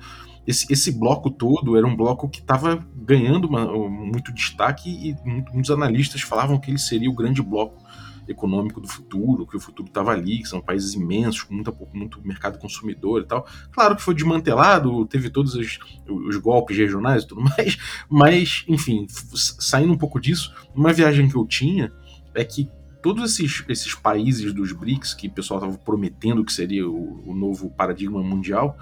Esse, 0.47 0.73
esse 0.73 0.93
bloco 0.93 1.31
todo 1.31 1.77
era 1.77 1.87
um 1.87 1.97
bloco 1.97 2.29
que 2.29 2.41
estava 2.41 2.85
ganhando 2.95 3.47
uma- 3.49 3.71
um- 3.73 3.89
muito 3.89 4.33
destaque 4.33 4.89
e 4.91 5.17
muitos 5.29 5.71
analistas 5.71 6.21
falavam 6.23 6.59
que 6.59 6.71
ele 6.71 6.79
seria 6.79 7.11
o 7.11 7.15
grande 7.15 7.43
bloco 7.43 7.83
econômico 8.29 8.81
do 8.81 8.89
futuro, 8.89 9.47
que 9.47 9.57
o 9.57 9.61
futuro 9.61 9.89
estava 9.89 10.13
ali, 10.13 10.39
que 10.39 10.49
são 10.49 10.61
países 10.61 10.95
imensos, 10.95 11.43
com 11.43 11.55
muita, 11.55 11.73
muito 11.93 12.21
mercado 12.27 12.59
consumidor 12.59 13.23
e 13.23 13.25
tal. 13.25 13.47
Claro 13.71 13.97
que 13.97 14.03
foi 14.03 14.15
desmantelado, 14.15 15.07
teve 15.07 15.31
todos 15.31 15.55
os, 15.55 15.79
os 16.09 16.37
golpes 16.37 16.77
regionais 16.77 17.23
e 17.25 17.27
tudo 17.27 17.43
mais, 17.43 17.79
mas, 18.09 18.65
enfim, 18.69 19.07
saindo 19.09 19.93
um 19.93 19.99
pouco 19.99 20.21
disso, 20.21 20.55
uma 20.75 20.93
viagem 20.93 21.29
que 21.29 21.37
eu 21.37 21.47
tinha 21.47 21.93
é 22.35 22.45
que 22.45 22.69
todos 23.03 23.39
esses, 23.39 23.65
esses 23.69 23.95
países 23.95 24.53
dos 24.53 24.73
BRICS 24.73 25.15
que 25.15 25.29
o 25.29 25.31
pessoal 25.31 25.61
estava 25.61 25.79
prometendo 25.79 26.45
que 26.45 26.53
seria 26.53 26.89
o, 26.89 27.23
o 27.31 27.35
novo 27.35 27.71
paradigma 27.71 28.23
mundial, 28.23 28.77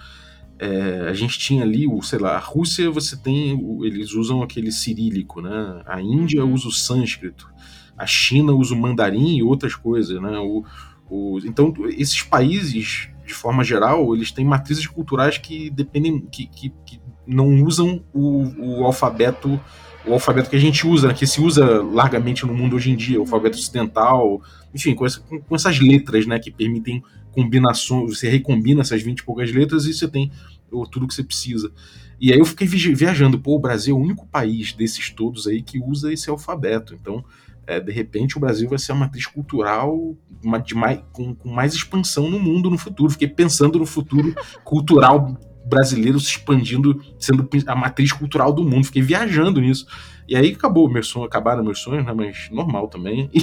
é, 0.59 1.09
a 1.09 1.13
gente 1.13 1.39
tinha 1.39 1.63
ali, 1.63 1.87
o, 1.87 2.01
sei 2.01 2.19
lá, 2.19 2.37
a 2.37 2.39
Rússia 2.39 2.91
você 2.91 3.17
tem, 3.17 3.61
eles 3.85 4.13
usam 4.13 4.43
aquele 4.43 4.71
cirílico, 4.71 5.41
né? 5.41 5.83
A 5.85 6.01
Índia 6.01 6.45
Uhum. 6.45 6.55
usa 6.55 6.69
o 6.69 6.73
sânscrito, 6.73 7.49
a 7.97 8.07
China 8.07 8.53
usa 8.53 8.75
o 8.75 8.79
mandarim 8.79 9.37
e 9.37 9.43
outras 9.43 9.75
coisas, 9.75 10.21
né? 10.21 10.39
O, 10.39 10.65
o, 11.09 11.39
então, 11.45 11.73
esses 11.89 12.23
países, 12.23 13.09
de 13.27 13.35
forma 13.35 13.63
geral, 13.63 14.15
eles 14.15 14.33
têm 14.33 14.45
matrizes 14.45 14.87
culturais 14.87 15.39
que 15.39 15.71
dependem, 15.71 16.21
que, 16.21 16.47
que, 16.47 16.73
que 16.85 17.01
não 17.27 17.63
usam 17.63 18.03
o, 18.13 18.81
o 18.81 18.85
alfabeto 18.85 19.61
o 20.07 20.13
alfabeto 20.13 20.51
que 20.51 20.57
a 20.57 20.61
gente 20.61 20.87
usa, 20.87 21.09
né, 21.09 21.15
que 21.15 21.27
se 21.27 21.41
usa 21.41 21.83
largamente 21.83 22.45
no 22.45 22.53
mundo 22.53 22.77
hoje 22.77 22.91
em 22.91 22.97
dia, 22.97 23.19
o 23.19 23.23
alfabeto 23.23 23.57
ocidental, 23.57 24.43
enfim, 24.75 24.95
com, 24.95 25.07
essa, 25.07 25.21
com, 25.21 25.41
com 25.41 25.55
essas 25.55 25.81
letras, 25.81 26.27
né, 26.27 26.39
que 26.39 26.51
permitem 26.51 27.03
combinações, 27.33 28.19
você 28.19 28.29
recombina 28.29 28.83
essas 28.83 29.03
20 29.03 29.19
e 29.19 29.25
poucas 29.25 29.51
letras 29.51 29.87
e 29.87 29.95
você 29.95 30.07
tem 30.07 30.31
o, 30.71 30.87
tudo 30.87 31.09
que 31.09 31.15
você 31.15 31.25
precisa. 31.25 31.73
E 32.21 32.33
aí 32.33 32.39
eu 32.39 32.45
fiquei 32.45 32.67
viajando, 32.67 33.39
pô, 33.39 33.57
o 33.57 33.59
Brasil 33.59 33.97
é 33.97 33.99
o 33.99 34.03
único 34.03 34.27
país 34.27 34.73
desses 34.73 35.11
todos 35.11 35.47
aí 35.47 35.63
que 35.63 35.79
usa 35.79 36.13
esse 36.13 36.29
alfabeto, 36.29 36.95
então 36.95 37.25
é, 37.67 37.81
de 37.81 37.93
repente 37.93 38.37
o 38.37 38.41
Brasil 38.41 38.69
vai 38.69 38.79
ser 38.79 38.93
uma 38.93 39.07
matriz 39.07 39.27
cultural 39.27 40.17
uma, 40.43 40.62
mais, 40.75 41.01
com, 41.12 41.35
com 41.35 41.49
mais 41.49 41.75
expansão 41.75 42.31
no 42.31 42.39
mundo 42.39 42.71
no 42.71 42.79
futuro. 42.79 43.11
Fiquei 43.11 43.29
pensando 43.29 43.79
no 43.79 43.87
futuro 43.87 44.35
cultural 44.65 45.37
brasileiro 45.65 46.21
se 46.21 46.33
expandindo, 46.33 47.03
sendo 47.19 47.49
a 47.67 47.75
matriz 47.75 48.12
cultural 48.12 48.53
do 48.53 48.62
mundo. 48.62 48.85
Fiquei 48.85 49.03
viajando 49.03 49.61
nisso. 49.61 49.87
E 50.29 50.37
aí 50.37 50.53
acabou 50.53 50.89
meu 50.89 51.03
sonho, 51.03 51.27
acabaram 51.27 51.62
meus 51.62 51.81
sonhos, 51.81 52.05
né? 52.05 52.12
Mas 52.12 52.49
normal 52.51 52.89
também. 52.89 53.31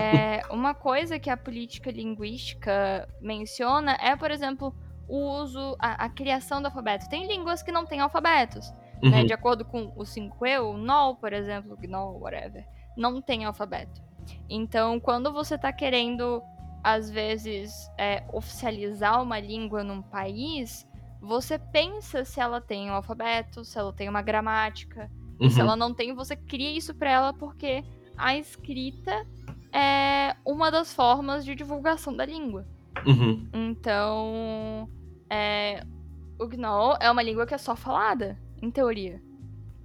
É, 0.00 0.42
uma 0.50 0.74
coisa 0.74 1.18
que 1.18 1.30
a 1.30 1.36
política 1.36 1.90
linguística 1.90 3.08
menciona 3.20 3.96
é, 4.00 4.16
por 4.16 4.30
exemplo, 4.30 4.74
o 5.08 5.42
uso, 5.42 5.76
a, 5.78 6.04
a 6.04 6.08
criação 6.08 6.60
do 6.60 6.66
alfabeto. 6.66 7.08
Tem 7.08 7.26
línguas 7.26 7.62
que 7.62 7.70
não 7.70 7.84
têm 7.84 8.00
alfabetos. 8.00 8.72
Uhum. 9.02 9.10
Né? 9.10 9.24
De 9.24 9.32
acordo 9.32 9.64
com 9.64 9.92
o 9.96 10.02
5E, 10.02 10.60
o 10.62 10.76
NOL, 10.76 11.16
por 11.16 11.32
exemplo, 11.32 11.76
GNOL, 11.76 12.20
whatever, 12.20 12.66
não 12.96 13.20
tem 13.20 13.44
alfabeto. 13.44 14.02
Então, 14.48 15.00
quando 15.00 15.32
você 15.32 15.54
está 15.54 15.72
querendo 15.72 16.42
às 16.82 17.10
vezes, 17.10 17.90
é, 17.98 18.24
oficializar 18.32 19.22
uma 19.22 19.38
língua 19.38 19.84
num 19.84 20.02
país, 20.02 20.86
você 21.20 21.58
pensa 21.58 22.24
se 22.24 22.40
ela 22.40 22.60
tem 22.60 22.90
um 22.90 22.94
alfabeto, 22.94 23.64
se 23.64 23.78
ela 23.78 23.92
tem 23.92 24.08
uma 24.08 24.22
gramática. 24.22 25.10
Uhum. 25.38 25.50
Se 25.50 25.60
ela 25.60 25.76
não 25.76 25.92
tem, 25.92 26.14
você 26.14 26.34
cria 26.34 26.70
isso 26.70 26.94
para 26.94 27.10
ela 27.10 27.32
porque 27.32 27.84
a 28.16 28.36
escrita 28.36 29.26
é 29.72 30.34
uma 30.44 30.70
das 30.70 30.92
formas 30.92 31.44
de 31.44 31.54
divulgação 31.54 32.14
da 32.14 32.24
língua. 32.24 32.66
Uhum. 33.06 33.48
Então, 33.52 34.88
é, 35.28 35.84
o 36.38 36.46
GNOL 36.46 36.96
é 37.00 37.10
uma 37.10 37.22
língua 37.22 37.46
que 37.46 37.54
é 37.54 37.58
só 37.58 37.76
falada, 37.76 38.38
em 38.62 38.70
teoria. 38.70 39.20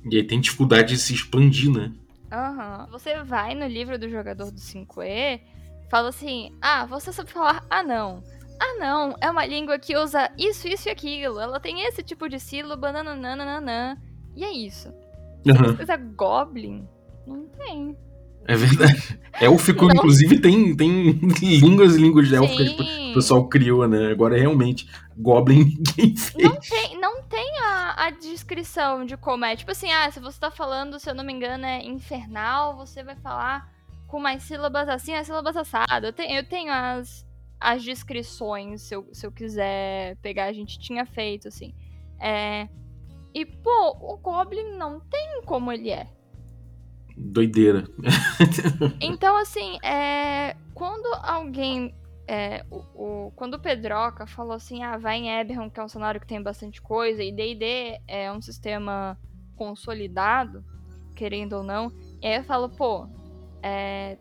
E 0.09 0.17
aí 0.17 0.23
tem 0.23 0.39
dificuldade 0.39 0.93
de 0.93 0.99
se 0.99 1.13
expandir, 1.13 1.71
né? 1.71 1.91
Uhum. 2.32 2.91
Você 2.91 3.23
vai 3.23 3.55
no 3.55 3.65
livro 3.67 3.97
do 3.97 4.09
jogador 4.09 4.51
do 4.51 4.59
5E 4.59 5.41
fala 5.89 6.09
assim: 6.09 6.51
ah, 6.61 6.86
você 6.86 7.11
sabe 7.13 7.32
falar 7.32 7.65
anão. 7.69 8.23
Anão 8.59 9.15
é 9.19 9.30
uma 9.30 9.45
língua 9.45 9.78
que 9.78 9.97
usa 9.97 10.32
isso, 10.38 10.67
isso 10.67 10.88
e 10.88 10.91
aquilo. 10.91 11.39
Ela 11.39 11.59
tem 11.59 11.82
esse 11.86 12.01
tipo 12.03 12.30
de 12.30 12.39
sílaba, 12.39 12.91
nananana. 12.91 14.01
E 14.36 14.43
é 14.43 14.51
isso. 14.51 14.89
Se 15.43 15.51
Uhum. 15.51 15.57
você 15.57 15.78
quiser 15.78 15.97
Goblin, 16.15 16.88
não 17.28 17.45
tem. 17.47 17.95
É 18.47 18.55
verdade. 18.55 19.19
Élfico, 19.41 19.85
Não. 19.85 19.95
inclusive, 19.95 20.39
tem, 20.39 20.75
tem 20.75 21.11
línguas 21.11 21.95
e 21.95 21.99
línguas 21.99 22.31
élficas 22.31 22.73
que 22.73 22.83
Sim. 22.83 23.11
o 23.11 23.13
pessoal 23.13 23.47
criou, 23.49 23.87
né? 23.87 24.11
Agora, 24.11 24.37
realmente, 24.37 24.87
Goblin 25.17 25.65
ninguém 25.65 26.15
fez. 26.15 26.33
Não 26.35 26.55
tem, 26.55 26.99
não 26.99 27.23
tem 27.23 27.59
a, 27.59 28.05
a 28.05 28.09
descrição 28.11 29.05
de 29.05 29.17
como 29.17 29.43
é. 29.43 29.55
Tipo 29.55 29.71
assim, 29.71 29.91
ah, 29.91 30.09
se 30.09 30.19
você 30.19 30.39
tá 30.39 30.51
falando, 30.51 30.99
se 30.99 31.09
eu 31.09 31.15
não 31.15 31.23
me 31.23 31.33
engano, 31.33 31.65
é 31.65 31.83
infernal, 31.83 32.77
você 32.77 33.03
vai 33.03 33.15
falar 33.15 33.69
com 34.07 34.19
mais 34.19 34.43
sílabas 34.43 34.87
assim, 34.87 35.13
as 35.13 35.25
sílabas 35.25 35.57
assadas. 35.57 36.03
Eu 36.03 36.13
tenho, 36.13 36.37
eu 36.37 36.43
tenho 36.47 36.71
as, 36.71 37.25
as 37.59 37.83
descrições, 37.83 38.83
se 38.83 38.95
eu, 38.95 39.07
se 39.11 39.25
eu 39.25 39.31
quiser 39.31 40.15
pegar, 40.21 40.45
a 40.45 40.53
gente 40.53 40.79
tinha 40.79 41.05
feito, 41.05 41.47
assim. 41.47 41.73
É, 42.19 42.69
e, 43.33 43.45
pô, 43.45 43.97
o 43.99 44.17
Goblin 44.17 44.77
não 44.77 45.01
tem 45.01 45.41
como 45.45 45.71
ele 45.71 45.89
é. 45.89 46.07
Doideira. 47.18 47.86
Então, 49.01 49.38
assim, 49.38 49.78
é, 49.84 50.55
quando 50.74 51.05
alguém. 51.24 51.93
é, 52.28 52.66
o, 52.72 52.78
o- 53.28 53.32
quando 53.36 53.53
o 53.55 53.59
Pedroca 53.59 54.26
falou 54.28 54.53
assim, 54.53 54.84
ah, 54.84 54.97
vai 54.97 55.18
em 55.18 55.30
Eberron, 55.30 55.70
que 55.70 55.80
é 55.80 55.84
um 55.84 55.88
cenário 55.88 56.20
que 56.20 56.28
tem 56.28 56.41
bastante 56.41 56.82
coisa, 56.82 57.24
e 57.24 57.32
D&D 57.32 57.99
é 58.07 58.32
um 58.32 58.41
sistema 58.41 59.18
consolidado, 59.55 60.63
querendo 61.16 61.53
ou 61.53 61.63
não, 61.63 61.91
e 62.22 62.28
aí 62.28 62.36
eu 62.38 62.43
falo, 62.43 62.68
pô, 62.70 63.07
é, 63.63 64.18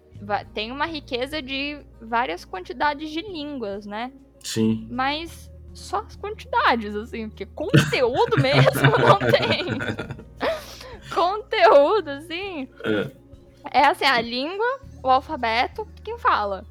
tem 0.55 0.71
uma 0.71 0.87
riqueza 0.87 1.43
de 1.43 1.79
várias 2.01 2.45
quantidades 2.45 3.11
de 3.11 3.21
línguas, 3.21 3.85
né? 3.87 4.13
Sim. 4.41 4.87
Mas 4.91 5.51
só 5.73 6.01
as 6.01 6.15
quantidades, 6.17 6.95
assim, 6.95 7.29
porque 7.29 7.47
conteúdo 7.47 8.41
mesmo 8.41 8.91
não 8.99 9.19
tem. 9.19 9.65
conteúdo, 11.15 12.09
assim. 12.11 12.69
É. 12.85 13.11
É 13.71 13.87
assim, 13.87 14.05
a 14.05 14.21
língua, 14.21 14.81
o 15.03 15.09
alfabeto, 15.09 15.87
quem 16.03 16.19
fala. 16.19 16.65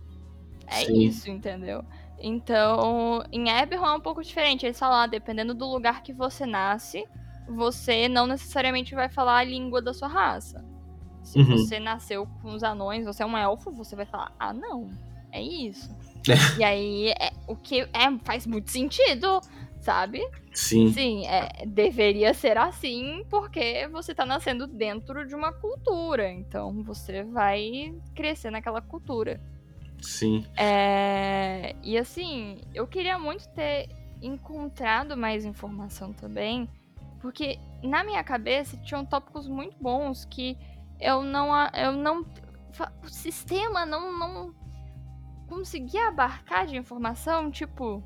É 0.68 0.86
Sim. 0.86 1.02
isso, 1.02 1.30
entendeu? 1.30 1.84
Então, 2.20 3.24
em 3.32 3.50
Eberron 3.50 3.86
é 3.88 3.94
um 3.94 4.00
pouco 4.00 4.24
diferente. 4.24 4.66
Eles 4.66 4.80
falam, 4.80 5.00
ah, 5.00 5.08
dependendo 5.08 5.54
do 5.54 5.66
lugar 5.70 6.02
que 6.04 6.14
você 6.14 6.46
nasce, 6.46 7.06
você 7.48 8.08
não 8.08 8.26
necessariamente 8.26 8.96
vai 8.96 9.10
falar 9.10 9.38
a 9.40 9.44
língua 9.44 9.82
da 9.82 9.94
sua 9.94 10.08
raça. 10.08 10.64
Se 11.24 11.40
Uhum. 11.40 11.46
você 11.58 11.80
nasceu 11.80 12.28
com 12.42 12.54
os 12.54 12.64
anões, 12.64 13.06
você 13.06 13.24
é 13.24 13.26
um 13.26 13.38
elfo, 13.38 13.72
você 13.72 13.96
vai 13.96 14.06
falar, 14.06 14.32
ah, 14.40 14.54
não. 14.54 14.90
É 15.32 15.42
isso. 15.42 15.90
e 16.58 16.64
aí, 16.64 17.10
é, 17.20 17.32
o 17.48 17.56
que 17.56 17.82
é, 17.82 18.18
faz 18.24 18.46
muito 18.48 18.72
sentido, 18.72 19.42
sabe? 19.84 20.26
Sim. 20.54 20.92
Sim, 20.94 21.28
é, 21.28 21.66
deveria 21.66 22.34
ser 22.34 22.58
assim, 22.58 23.26
porque 23.30 23.88
você 23.90 24.16
tá 24.16 24.26
nascendo 24.26 24.66
dentro 24.66 25.28
de 25.28 25.36
uma 25.36 25.52
cultura. 25.52 26.32
Então 26.32 26.82
você 26.84 27.24
vai 27.24 27.94
crescer 28.16 28.50
naquela 28.50 28.82
cultura. 28.82 29.42
Sim. 30.02 30.46
É, 30.58 31.76
e 31.84 31.98
assim, 31.98 32.62
eu 32.74 32.88
queria 32.88 33.20
muito 33.20 33.48
ter 33.50 33.90
encontrado 34.22 35.18
mais 35.18 35.44
informação 35.44 36.14
também, 36.14 36.70
porque 37.22 37.60
na 37.84 38.04
minha 38.04 38.24
cabeça 38.24 38.78
tinham 38.78 39.06
tópicos 39.06 39.48
muito 39.48 39.76
bons 39.82 40.26
que 40.26 40.58
eu 41.00 41.24
não. 41.24 41.50
Eu 41.74 41.92
não 41.92 42.26
o 43.04 43.08
sistema 43.08 43.86
não, 43.86 44.18
não 44.18 44.56
conseguia 45.48 46.08
abarcar 46.08 46.66
de 46.66 46.76
informação, 46.76 47.52
tipo, 47.52 48.04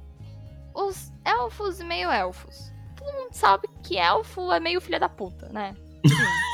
os 0.77 1.11
elfos 1.25 1.79
e 1.79 1.83
meio 1.83 2.09
elfos. 2.11 2.71
Todo 2.95 3.13
mundo 3.13 3.33
sabe 3.33 3.67
que 3.83 3.97
elfo 3.97 4.51
é 4.51 4.59
meio 4.59 4.79
filha 4.79 4.99
da 4.99 5.09
puta, 5.09 5.49
né? 5.49 5.73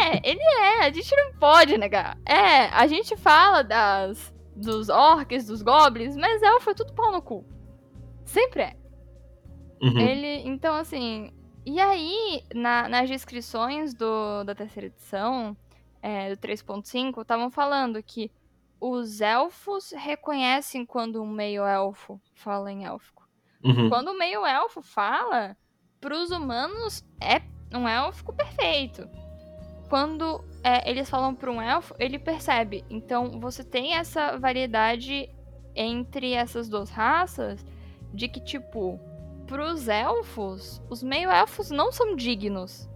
É, 0.00 0.28
ele 0.28 0.40
é, 0.42 0.84
a 0.86 0.90
gente 0.90 1.14
não 1.16 1.32
pode 1.38 1.76
negar. 1.78 2.18
É, 2.26 2.66
a 2.66 2.86
gente 2.86 3.16
fala 3.16 3.62
das 3.62 4.32
dos 4.54 4.88
orcs, 4.88 5.46
dos 5.46 5.62
goblins, 5.62 6.16
mas 6.16 6.42
elfo 6.42 6.70
é 6.70 6.74
tudo 6.74 6.92
pau 6.94 7.12
no 7.12 7.20
cu. 7.22 7.44
Sempre 8.24 8.62
é. 8.62 8.76
Uhum. 9.82 9.98
Ele, 9.98 10.48
então 10.48 10.74
assim, 10.74 11.30
e 11.64 11.78
aí 11.80 12.42
na- 12.54 12.88
nas 12.88 13.08
descrições 13.08 13.94
do, 13.94 14.44
da 14.44 14.54
terceira 14.54 14.86
edição, 14.86 15.56
é, 16.02 16.34
do 16.34 16.36
3.5, 16.40 17.20
estavam 17.22 17.50
falando 17.50 18.02
que 18.02 18.30
os 18.80 19.20
elfos 19.20 19.92
reconhecem 19.92 20.84
quando 20.84 21.22
um 21.22 21.30
meio-elfo 21.30 22.20
fala 22.34 22.70
em 22.70 22.84
élfico. 22.84 23.26
Uhum. 23.64 23.88
Quando 23.88 24.08
o 24.08 24.18
meio-elfo 24.18 24.82
fala, 24.82 25.56
pros 26.00 26.30
humanos 26.30 27.04
é 27.20 27.40
um 27.76 27.88
élfico 27.88 28.32
perfeito. 28.32 29.08
Quando 29.88 30.44
é, 30.62 30.88
eles 30.88 31.08
falam 31.08 31.34
para 31.34 31.50
um 31.50 31.60
elfo, 31.62 31.94
ele 31.98 32.18
percebe. 32.18 32.84
Então 32.90 33.40
você 33.40 33.64
tem 33.64 33.94
essa 33.94 34.36
variedade 34.38 35.28
entre 35.74 36.32
essas 36.32 36.68
duas 36.68 36.90
raças 36.90 37.64
de 38.12 38.28
que, 38.28 38.40
tipo, 38.40 38.98
pros 39.46 39.88
elfos, 39.88 40.82
os 40.90 41.02
meio-elfos 41.02 41.70
não 41.70 41.92
são 41.92 42.16
dignos 42.16 42.88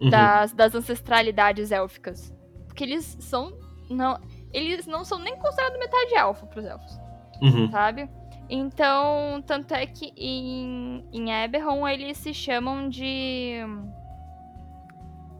Uhum. 0.00 0.10
das, 0.10 0.52
das 0.52 0.74
ancestralidades 0.74 1.72
élficas. 1.72 2.32
Porque 2.66 2.84
eles 2.84 3.16
são. 3.20 3.52
Não, 3.90 4.20
eles 4.52 4.86
não 4.86 5.04
são 5.04 5.18
nem 5.18 5.36
considerados 5.36 5.78
metade 5.78 6.14
elfo 6.14 6.46
pros 6.46 6.64
elfos 6.64 6.98
Uhum. 7.40 7.70
sabe? 7.70 8.08
Então, 8.50 9.42
tanto 9.46 9.74
é 9.74 9.86
que 9.86 10.12
em, 10.16 11.04
em 11.12 11.30
Eberron 11.30 11.86
eles 11.86 12.16
se 12.16 12.32
chamam 12.32 12.88
de. 12.88 13.58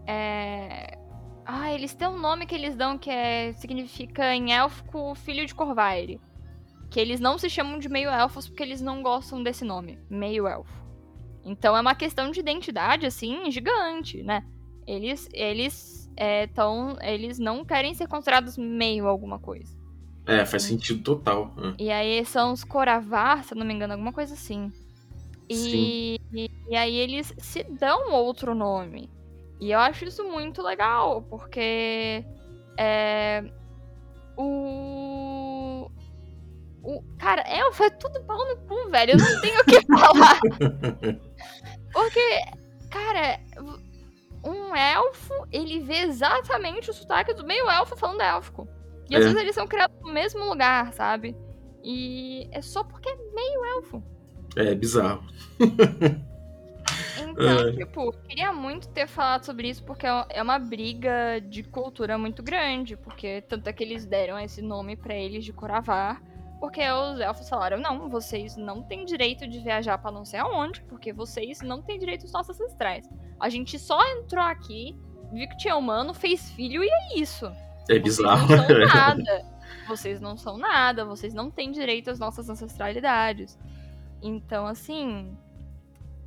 É. 0.07 0.99
Ah, 1.47 1.73
eles 1.73 1.95
têm 1.95 2.09
um 2.09 2.19
nome 2.19 2.45
que 2.45 2.55
eles 2.55 2.77
dão 2.77 2.99
que 2.99 3.09
é, 3.11 3.55
significa 3.55 4.35
em 4.35 4.53
élfico 4.53 5.15
filho 5.15 5.47
de 5.47 5.55
Corvaire. 5.55 6.21
Que 6.91 7.01
eles 7.01 7.21
não 7.21 7.39
se 7.39 7.49
chamam 7.49 7.79
de 7.79 7.89
meio-elfos 7.89 8.47
porque 8.49 8.63
eles 8.63 8.83
não 8.83 9.03
gostam 9.03 9.43
desse 9.43 9.65
nome, 9.65 9.99
meio-elfo. 10.11 10.87
Então 11.45 11.75
é 11.75 11.81
uma 11.81 11.95
questão 11.95 12.31
de 12.31 12.41
identidade, 12.41 13.07
assim, 13.07 13.51
gigante, 13.51 14.23
né? 14.23 14.45
Eles, 14.87 15.29
eles, 15.33 15.98
é, 16.19 16.49
tão, 16.49 16.97
eles 17.01 17.39
não 17.39 17.65
querem 17.65 17.95
ser 17.95 18.09
considerados 18.09 18.59
meio 18.59 19.07
alguma 19.07 19.39
coisa. 19.39 19.79
É, 20.27 20.45
faz 20.45 20.65
sentido 20.65 21.03
total. 21.03 21.55
é. 21.57 21.83
E 21.85 21.91
aí 21.91 22.25
são 22.25 22.53
os 22.53 22.65
Coravar, 22.65 23.45
se 23.45 23.55
eu 23.55 23.59
não 23.59 23.65
me 23.65 23.73
engano, 23.73 23.95
alguma 23.95 24.13
coisa 24.13 24.35
assim. 24.35 24.71
E, 25.49 26.21
e, 26.35 26.51
e 26.69 26.77
aí 26.77 26.97
eles 26.97 27.33
se 27.39 27.63
dão 27.63 28.13
outro 28.13 28.55
nome. 28.55 29.09
E 29.61 29.71
eu 29.71 29.79
acho 29.79 30.05
isso 30.05 30.23
muito 30.25 30.61
legal, 30.61 31.23
porque 31.23 32.25
é, 32.77 33.43
o. 34.37 35.91
O, 36.83 37.03
cara, 37.19 37.43
é 37.43 37.61
tudo 37.91 38.23
pau 38.25 38.39
no 38.39 38.57
cu, 38.59 38.91
velho. 38.91 39.13
Eu 39.13 39.19
não 39.19 39.41
tenho 39.41 39.61
o 39.61 39.65
que 39.65 39.81
falar. 39.99 40.41
Porque, 41.93 42.41
cara, 42.91 43.41
um 44.45 44.75
elfo, 44.75 45.33
ele 45.51 45.81
vê 45.81 45.99
exatamente 46.03 46.91
o 46.91 46.95
sotaque 46.95 47.35
do 47.35 47.45
meio 47.45 47.69
elfo 47.69 47.97
falando 47.97 48.21
élfico. 48.21 48.69
E 49.11 49.17
às 49.17 49.23
É. 49.23 49.25
vezes 49.29 49.41
eles 49.41 49.55
são 49.55 49.67
criados 49.67 49.97
no 50.03 50.13
mesmo 50.13 50.45
lugar, 50.45 50.93
sabe? 50.93 51.37
E 51.83 52.49
é 52.53 52.61
só 52.61 52.85
porque 52.85 53.09
é 53.09 53.17
meio 53.35 53.65
elfo. 53.77 54.03
É 54.57 54.75
bizarro. 54.75 55.25
Então, 57.21 57.69
É. 57.69 57.73
tipo, 57.73 58.13
queria 58.27 58.53
muito 58.53 58.89
ter 58.89 59.07
falado 59.07 59.45
sobre 59.45 59.69
isso, 59.69 59.85
porque 59.85 60.07
é 60.07 60.25
é 60.31 60.43
uma 60.43 60.59
briga 60.59 61.39
de 61.41 61.63
cultura 61.63 62.17
muito 62.17 62.43
grande. 62.43 62.97
Porque 62.97 63.43
tanto 63.43 63.69
é 63.69 63.73
que 63.73 63.83
eles 63.85 64.07
deram 64.07 64.39
esse 64.39 64.63
nome 64.63 64.97
pra 64.97 65.15
eles 65.15 65.45
de 65.45 65.53
Coravar. 65.53 66.23
Porque 66.61 66.83
os 66.91 67.21
elfos 67.21 67.49
falaram, 67.49 67.79
não, 67.79 68.09
vocês 68.09 68.57
não 68.57 68.83
têm 68.83 69.05
direito 69.05 69.47
de 69.47 69.61
viajar 69.61 69.97
pra 69.99 70.11
não 70.11 70.25
sei 70.25 70.41
aonde, 70.41 70.83
porque 70.83 71.13
vocês 71.13 71.61
não 71.61 71.81
têm 71.81 71.99
direito 71.99 72.23
aos 72.23 72.33
nossos 72.33 72.61
ancestrais. 72.61 73.09
A 73.39 73.49
gente 73.49 73.79
só 73.79 74.01
entrou 74.17 74.45
aqui, 74.45 74.99
viu 75.33 75.49
que 75.49 75.57
tinha 75.57 75.77
humano, 75.77 76.13
fez 76.13 76.51
filho 76.51 76.83
e 76.83 76.89
é 76.89 77.19
isso. 77.19 77.47
É 77.47 77.99
Vocês 77.99 78.03
bizarro. 78.03 78.49
não 78.49 78.67
são 78.67 78.79
nada. 78.87 79.59
Vocês 79.87 80.21
não 80.21 80.37
são 80.37 80.59
nada, 80.59 81.05
vocês 81.05 81.33
não 81.33 81.51
têm 81.51 81.71
direito 81.71 82.11
às 82.11 82.19
nossas 82.19 82.49
ancestralidades. 82.51 83.59
Então, 84.21 84.67
assim. 84.67 85.37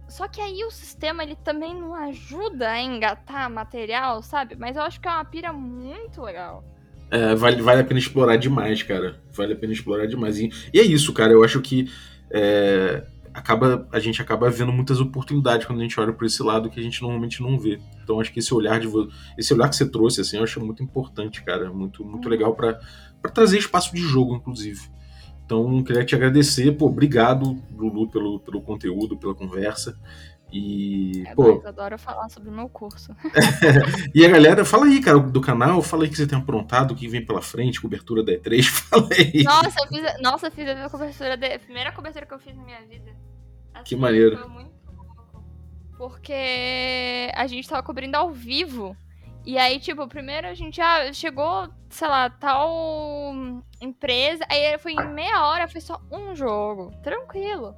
Só 0.07 0.27
que 0.27 0.41
aí 0.41 0.63
o 0.65 0.71
sistema 0.71 1.23
ele 1.23 1.35
também 1.37 1.73
não 1.73 1.93
ajuda 1.93 2.69
a 2.71 2.81
engatar 2.81 3.49
material, 3.49 4.21
sabe? 4.21 4.55
Mas 4.55 4.75
eu 4.75 4.83
acho 4.83 4.99
que 4.99 5.07
é 5.07 5.11
uma 5.11 5.23
pira 5.23 5.53
muito 5.53 6.21
legal. 6.21 6.63
É, 7.11 7.35
vale, 7.35 7.61
vale 7.61 7.81
a 7.81 7.83
pena 7.83 7.99
explorar 7.99 8.37
demais, 8.37 8.81
cara. 8.83 9.21
Vale 9.33 9.53
a 9.53 9.55
pena 9.55 9.73
explorar 9.73 10.05
demais. 10.07 10.39
E, 10.39 10.49
e 10.73 10.79
é 10.79 10.83
isso, 10.83 11.11
cara. 11.13 11.33
Eu 11.33 11.43
acho 11.43 11.59
que 11.61 11.89
é, 12.31 13.03
acaba, 13.33 13.87
a 13.91 13.99
gente 13.99 14.21
acaba 14.21 14.49
vendo 14.49 14.71
muitas 14.71 14.99
oportunidades 15.01 15.67
quando 15.67 15.79
a 15.79 15.83
gente 15.83 15.99
olha 15.99 16.13
por 16.13 16.25
esse 16.25 16.41
lado 16.41 16.69
que 16.69 16.79
a 16.79 16.83
gente 16.83 17.01
normalmente 17.01 17.41
não 17.41 17.59
vê. 17.59 17.79
Então 18.03 18.19
acho 18.21 18.31
que 18.31 18.39
esse 18.39 18.53
olhar 18.53 18.79
de 18.79 18.87
esse 19.37 19.53
olhar 19.53 19.69
que 19.69 19.75
você 19.75 19.85
trouxe, 19.89 20.21
assim, 20.21 20.37
eu 20.37 20.43
acho 20.43 20.63
muito 20.65 20.81
importante, 20.81 21.43
cara. 21.43 21.71
Muito, 21.71 22.03
muito 22.05 22.25
Uhum. 22.25 22.31
legal 22.31 22.55
pra 22.55 22.79
trazer 23.33 23.57
espaço 23.57 23.93
de 23.93 24.01
jogo, 24.01 24.35
inclusive. 24.35 24.79
Então 25.45 25.83
queria 25.83 26.05
te 26.05 26.15
agradecer, 26.15 26.71
pô, 26.77 26.85
obrigado, 26.85 27.61
Lulu, 27.75 28.09
pelo, 28.09 28.39
pelo 28.39 28.61
conteúdo, 28.61 29.17
pela 29.17 29.35
conversa. 29.35 29.99
E, 30.51 31.23
É, 31.27 31.33
pô, 31.33 31.55
mas 31.55 31.65
adoro 31.65 31.97
falar 31.97 32.27
sobre 32.29 32.49
o 32.49 32.51
meu 32.51 32.67
curso. 32.67 33.15
e 34.13 34.25
a 34.25 34.29
galera, 34.29 34.65
fala 34.65 34.85
aí, 34.85 35.01
cara, 35.01 35.17
do 35.19 35.39
canal, 35.39 35.81
fala 35.81 36.03
aí 36.03 36.09
que 36.09 36.17
você 36.17 36.27
tem 36.27 36.37
aprontado, 36.37 36.91
o 36.91 36.95
que 36.95 37.07
vem 37.07 37.25
pela 37.25 37.41
frente, 37.41 37.79
cobertura 37.79 38.21
da 38.23 38.33
E3, 38.33 38.63
fala 38.67 39.07
aí. 39.11 39.43
Nossa, 39.43 39.79
eu 39.81 39.87
fiz, 39.87 40.05
a- 40.05 40.17
nossa, 40.21 40.47
eu 40.47 40.51
fiz 40.51 40.67
a 40.69 40.89
cobertura 40.89 41.37
de, 41.37 41.53
a 41.53 41.59
primeira 41.59 41.91
cobertura 41.91 42.25
que 42.25 42.33
eu 42.33 42.39
fiz 42.39 42.55
na 42.55 42.63
minha 42.63 42.81
vida. 42.81 43.15
Assim, 43.73 43.83
Que 43.85 43.95
maneiro. 43.95 44.37
Foi 44.37 44.47
muito 44.49 44.71
louco. 44.95 45.43
Porque 45.97 47.31
a 47.35 47.47
gente 47.47 47.67
tava 47.69 47.83
cobrindo 47.83 48.17
ao 48.17 48.29
vivo. 48.31 48.95
E 49.45 49.57
aí, 49.57 49.79
tipo, 49.79 50.07
primeiro 50.07 50.47
a 50.47 50.53
gente 50.53 50.75
já 50.77 51.11
chegou, 51.13 51.67
sei 51.89 52.07
lá, 52.07 52.29
tal 52.29 53.63
empresa. 53.81 54.45
Aí 54.49 54.77
foi 54.77 54.93
em 54.93 55.07
meia 55.13 55.45
hora, 55.47 55.67
foi 55.67 55.81
só 55.81 55.99
um 56.11 56.35
jogo. 56.35 56.91
Tranquilo. 57.01 57.75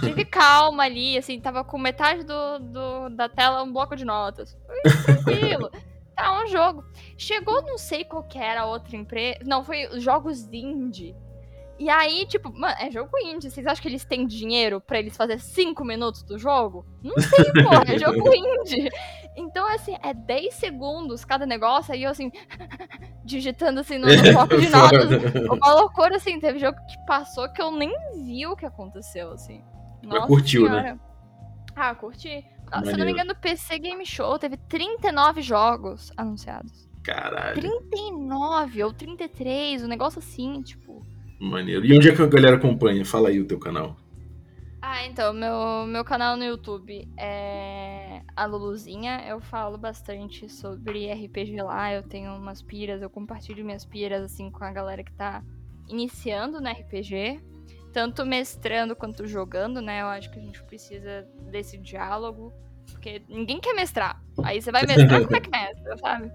Tive 0.00 0.24
calma 0.24 0.84
ali, 0.84 1.18
assim, 1.18 1.40
tava 1.40 1.64
com 1.64 1.78
metade 1.78 2.22
do, 2.24 2.58
do- 2.58 3.08
da 3.10 3.28
tela 3.28 3.62
um 3.62 3.72
bloco 3.72 3.96
de 3.96 4.04
notas. 4.04 4.56
Tranquilo. 5.04 5.70
Tá, 6.16 6.42
um 6.42 6.46
jogo. 6.46 6.82
Chegou, 7.18 7.60
não 7.60 7.76
sei 7.76 8.02
qual 8.02 8.22
que 8.22 8.38
era 8.38 8.62
a 8.62 8.64
outra 8.66 8.96
empresa. 8.96 9.40
Não, 9.44 9.62
foi 9.62 9.86
os 9.88 10.02
jogos 10.02 10.48
indie. 10.50 11.14
E 11.78 11.90
aí, 11.90 12.24
tipo, 12.24 12.50
mano, 12.58 12.74
é 12.80 12.90
jogo 12.90 13.10
indie. 13.22 13.50
Vocês 13.50 13.66
acham 13.66 13.82
que 13.82 13.88
eles 13.88 14.02
têm 14.02 14.26
dinheiro 14.26 14.80
pra 14.80 14.98
eles 14.98 15.14
fazer 15.14 15.38
5 15.38 15.84
minutos 15.84 16.22
do 16.22 16.38
jogo? 16.38 16.86
Não 17.02 17.14
tem, 17.16 17.62
porra, 17.62 17.84
é 17.86 17.98
jogo 18.00 18.32
indie. 18.34 18.88
Então, 19.36 19.68
assim, 19.68 19.94
é 20.02 20.14
10 20.14 20.54
segundos 20.54 21.24
cada 21.24 21.44
negócio, 21.44 21.92
aí 21.92 22.04
eu 22.04 22.10
assim, 22.10 22.32
digitando 23.24 23.80
assim 23.80 23.98
no, 23.98 24.06
no 24.06 24.22
bloco 24.32 24.56
de 24.56 24.68
notas. 24.70 25.10
Uma 25.50 25.74
loucura, 25.74 26.16
assim, 26.16 26.40
teve 26.40 26.58
jogo 26.58 26.78
que 26.86 27.06
passou 27.06 27.52
que 27.52 27.60
eu 27.60 27.70
nem 27.70 27.94
vi 28.24 28.46
o 28.46 28.56
que 28.56 28.64
aconteceu, 28.64 29.32
assim. 29.32 29.62
Nossa 30.02 30.26
curtiu, 30.26 30.62
né? 30.64 30.80
senhora. 30.82 31.00
Ah, 31.74 31.94
curti. 31.94 32.44
Ah, 32.70 32.78
Se 32.78 32.84
não 32.86 32.90
Maneiro. 32.92 33.04
me 33.04 33.12
engano, 33.12 33.32
o 33.32 33.36
PC 33.36 33.78
Game 33.78 34.06
Show 34.06 34.38
teve 34.38 34.56
39 34.56 35.42
jogos 35.42 36.10
anunciados. 36.16 36.88
Caralho, 37.04 37.54
39 37.54 38.82
ou 38.82 38.92
33, 38.92 39.84
um 39.84 39.86
negócio 39.86 40.18
assim, 40.18 40.62
tipo. 40.62 41.04
maneiro. 41.40 41.84
E 41.84 41.96
onde 41.96 42.08
é 42.08 42.16
que 42.16 42.22
a 42.22 42.26
galera 42.26 42.56
acompanha? 42.56 43.04
Fala 43.04 43.28
aí 43.28 43.38
o 43.38 43.46
teu 43.46 43.58
canal. 43.58 43.96
Ah, 44.82 45.04
então, 45.06 45.32
meu, 45.32 45.86
meu 45.86 46.04
canal 46.04 46.36
no 46.36 46.44
YouTube 46.44 47.08
é 47.18 47.95
a 48.34 48.46
Luluzinha. 48.46 49.22
Eu 49.26 49.40
falo 49.40 49.76
bastante 49.78 50.48
sobre 50.48 51.12
RPG 51.12 51.62
lá. 51.62 51.92
Eu 51.92 52.02
tenho 52.02 52.34
umas 52.34 52.62
piras, 52.62 53.02
eu 53.02 53.10
compartilho 53.10 53.64
minhas 53.64 53.84
piras 53.84 54.22
assim 54.22 54.50
com 54.50 54.64
a 54.64 54.72
galera 54.72 55.04
que 55.04 55.12
tá 55.12 55.42
iniciando 55.88 56.60
no 56.60 56.68
RPG. 56.68 57.40
Tanto 57.92 58.26
mestrando 58.26 58.94
quanto 58.94 59.26
jogando, 59.26 59.80
né? 59.80 60.02
Eu 60.02 60.06
acho 60.06 60.30
que 60.30 60.38
a 60.38 60.42
gente 60.42 60.62
precisa 60.64 61.26
desse 61.50 61.78
diálogo. 61.78 62.52
Porque 62.90 63.22
ninguém 63.28 63.60
quer 63.60 63.74
mestrar. 63.74 64.22
Aí 64.44 64.60
você 64.60 64.70
vai 64.70 64.84
mestrar, 64.86 65.22
como 65.24 65.36
é 65.36 65.40
que 65.40 65.50
mestra, 65.50 65.96
sabe? 65.96 66.32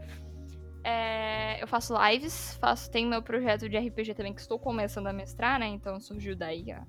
É, 0.83 1.61
eu 1.61 1.67
faço 1.67 1.93
lives, 2.07 2.55
faço, 2.59 2.89
tem 2.89 3.05
meu 3.05 3.21
projeto 3.21 3.69
de 3.69 3.77
RPG 3.77 4.15
também 4.15 4.33
que 4.33 4.41
estou 4.41 4.57
começando 4.57 5.07
a 5.07 5.13
mestrar, 5.13 5.59
né? 5.59 5.67
Então 5.67 5.99
surgiu 5.99 6.35
daí 6.35 6.71
a, 6.71 6.83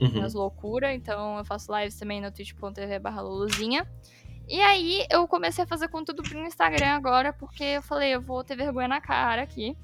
Uhum. 0.00 0.26
loucuras. 0.34 0.92
Então 0.94 1.38
eu 1.38 1.44
faço 1.44 1.72
lives 1.76 1.96
também 1.96 2.20
no 2.20 2.30
twitch.tv 2.32 2.98
barra 2.98 3.22
Luluzinha. 3.22 3.86
E 4.52 4.60
aí 4.60 5.06
eu 5.10 5.26
comecei 5.26 5.64
a 5.64 5.66
fazer 5.66 5.88
conteúdo 5.88 6.22
pro 6.22 6.46
Instagram 6.46 6.90
agora, 6.90 7.32
porque 7.32 7.64
eu 7.64 7.82
falei, 7.82 8.14
eu 8.14 8.20
vou 8.20 8.44
ter 8.44 8.54
vergonha 8.54 8.86
na 8.86 9.00
cara 9.00 9.40
aqui. 9.40 9.74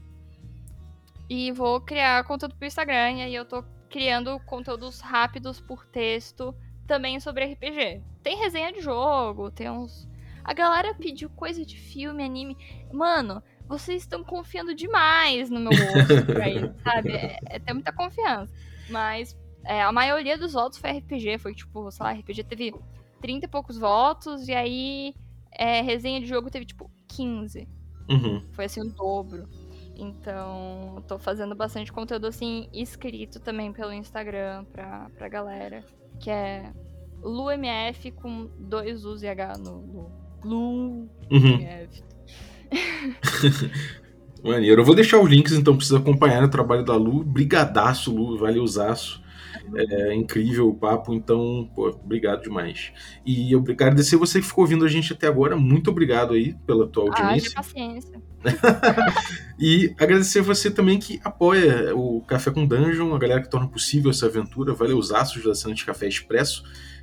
E 1.27 1.51
vou 1.53 1.81
criar 1.81 2.23
conteúdo 2.25 2.55
pro 2.55 2.66
Instagram. 2.66 3.12
E 3.12 3.23
aí 3.23 3.35
eu 3.35 3.47
tô 3.47 3.64
criando 3.89 4.39
conteúdos 4.41 5.01
rápidos 5.01 5.59
por 5.59 5.87
texto 5.87 6.55
também 6.87 7.19
sobre 7.19 7.47
RPG. 7.47 8.03
Tem 8.23 8.37
resenha 8.37 8.71
de 8.71 8.83
jogo, 8.83 9.51
tem 9.51 9.71
uns. 9.71 10.07
A 10.45 10.53
galera 10.53 10.93
pediu 10.93 11.31
coisa 11.31 11.64
de 11.64 11.79
filme, 11.79 12.23
anime. 12.23 12.55
Mano, 12.93 13.43
vocês 13.66 14.03
estão 14.03 14.23
confiando 14.23 14.75
demais 14.75 15.49
no 15.49 15.61
meu 15.61 15.71
gosto 15.71 16.27
pra 16.31 16.47
isso, 16.47 16.75
sabe? 16.85 17.12
É, 17.12 17.39
é 17.47 17.59
ter 17.59 17.73
muita 17.73 17.91
confiança. 17.91 18.53
Mas 18.91 19.35
é, 19.64 19.81
a 19.81 19.91
maioria 19.91 20.37
dos 20.37 20.53
votos 20.53 20.79
foi 20.79 20.91
RPG, 20.91 21.39
foi 21.39 21.55
tipo, 21.55 21.91
sei 21.91 22.05
lá, 22.05 22.12
RPG 22.12 22.45
teve 22.45 22.75
30 23.21 23.47
e 23.47 23.49
poucos 23.49 23.79
votos, 23.79 24.49
e 24.49 24.55
aí 24.55 25.14
é, 25.53 25.81
resenha 25.81 26.21
de 26.21 26.27
jogo 26.27 26.51
teve 26.51 26.64
tipo 26.64 26.91
15. 27.09 27.69
Uhum. 28.09 28.43
Foi 28.53 28.64
assim 28.64 28.81
o 28.81 28.93
dobro. 28.93 29.49
Então, 29.97 31.03
tô 31.09 31.19
fazendo 31.19 31.57
bastante 31.57 31.93
conteúdo 31.93 32.29
assim, 32.29 32.69
escrito 32.73 33.41
também 33.41 33.73
pelo 33.73 33.93
Instagram 33.93 34.64
pra, 34.73 35.11
pra 35.16 35.29
galera. 35.29 35.85
Que 36.21 36.31
é 36.31 36.73
LuMF 37.21 38.12
com 38.12 38.49
dois 38.59 39.05
U's 39.05 39.23
e 39.23 39.29
H 39.29 39.55
no 39.59 39.81
Lu. 39.81 40.12
Uhum. 40.45 41.09
LuMF. 41.31 42.03
Maneiro. 44.45 44.83
Eu 44.83 44.85
vou 44.85 44.95
deixar 44.95 45.19
os 45.19 45.29
links, 45.29 45.53
então 45.53 45.77
precisa 45.77 45.99
acompanhar 45.99 46.45
o 46.45 46.49
trabalho 46.49 46.85
da 46.85 46.95
Lu. 46.95 47.25
Brigadaço, 47.25 48.14
Lu, 48.14 48.39
valeuzaço. 48.39 49.21
É 49.74 50.14
incrível 50.14 50.68
o 50.68 50.74
papo, 50.74 51.12
então, 51.14 51.70
pô, 51.74 51.88
obrigado 51.88 52.42
demais. 52.42 52.92
E 53.24 53.53
eu 53.53 53.61
agradecer 53.68 54.16
você 54.16 54.40
que 54.40 54.46
ficou 54.46 54.64
ouvindo 54.64 54.84
a 54.84 54.88
gente 54.88 55.12
até 55.12 55.26
agora. 55.26 55.57
Muito 55.57 55.90
obrigado 55.90 56.34
aí 56.34 56.55
pela 56.66 56.86
tua 56.86 57.11
Ah, 57.12 57.16
de 57.16 57.22
audiência. 57.22 57.55
paciência. 57.55 58.22
E 59.59 59.92
agradecer 59.99 60.40
você 60.40 60.70
também 60.70 60.99
que 61.01 61.20
apoia 61.24 61.92
o 61.94 62.20
Café 62.22 62.51
com 62.53 62.64
Dungeon, 62.64 63.12
a 63.14 63.18
galera 63.18 63.42
que 63.42 63.51
torna 63.51 63.66
possível 63.66 64.11
essa 64.11 64.26
aventura. 64.26 64.72
Valeuzaços 64.72 65.42
da 65.42 65.51
Assinante 65.51 65.84
Café 65.84 66.07
Expresso. 66.07 66.62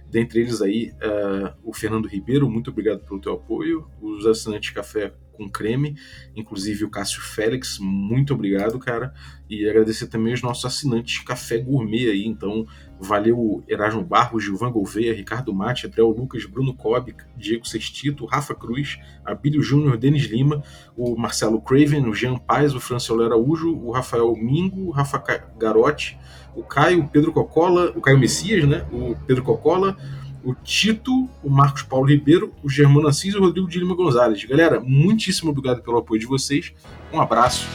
Dentre 0.09 0.39
eles 0.39 0.61
aí, 0.61 0.93
eh, 1.01 1.53
o 1.63 1.73
Fernando 1.73 2.07
Ribeiro, 2.07 2.49
muito 2.49 2.69
obrigado 2.69 2.99
pelo 2.99 3.19
teu 3.19 3.33
apoio. 3.33 3.85
Os 4.01 4.25
assinantes 4.25 4.69
Café 4.69 5.13
com 5.35 5.49
creme, 5.49 5.95
inclusive 6.35 6.83
o 6.83 6.89
Cássio 6.89 7.21
Félix, 7.21 7.77
muito 7.79 8.33
obrigado, 8.33 8.79
cara. 8.79 9.13
E 9.49 9.67
agradecer 9.69 10.07
também 10.07 10.33
os 10.33 10.41
nossos 10.41 10.65
assinantes 10.65 11.19
Café 11.19 11.59
Gourmet 11.59 12.09
aí, 12.09 12.25
então 12.25 12.65
valeu 12.99 13.63
Erasmo 13.67 14.03
Barros, 14.03 14.43
Gilvan 14.43 14.71
Gouveia, 14.71 15.13
Ricardo 15.13 15.53
Mate, 15.53 15.85
Adriel 15.85 16.07
Lucas, 16.07 16.45
Bruno 16.45 16.73
Cobb, 16.73 17.13
Diego 17.37 17.67
Sextito, 17.67 18.25
Rafa 18.25 18.55
Cruz, 18.55 18.97
Abílio 19.23 19.61
Júnior, 19.61 19.97
Denis 19.97 20.23
Lima, 20.23 20.63
o 20.95 21.15
Marcelo 21.15 21.61
Craven, 21.61 22.07
o 22.07 22.13
Jean 22.13 22.37
Paz, 22.37 22.73
o 22.73 22.79
Franciolo 22.79 23.23
Araújo, 23.23 23.75
o 23.75 23.91
Rafael 23.91 24.35
Mingo, 24.35 24.87
o 24.87 24.91
Rafa 24.91 25.21
Garotti, 25.57 26.17
o 26.55 26.63
Caio, 26.63 27.07
Pedro 27.11 27.31
Cocola, 27.31 27.91
o 27.95 28.01
Caio 28.01 28.17
Messias, 28.17 28.67
né? 28.67 28.85
O 28.91 29.15
Pedro 29.27 29.43
Cocola, 29.43 29.97
o 30.45 30.53
Tito, 30.53 31.27
o 31.43 31.49
Marcos 31.49 31.81
Paulo 31.81 32.07
Ribeiro, 32.07 32.53
o 32.63 32.69
Germano 32.69 33.07
Assis 33.07 33.33
e 33.33 33.37
o 33.37 33.41
Rodrigo 33.41 33.67
de 33.67 33.79
Lima 33.79 33.95
Gonzalez. 33.95 34.43
Galera, 34.45 34.79
muitíssimo 34.79 35.49
obrigado 35.49 35.81
pelo 35.81 35.97
apoio 35.97 36.19
de 36.19 36.27
vocês. 36.27 36.71
Um 37.11 37.19
abraço 37.19 37.67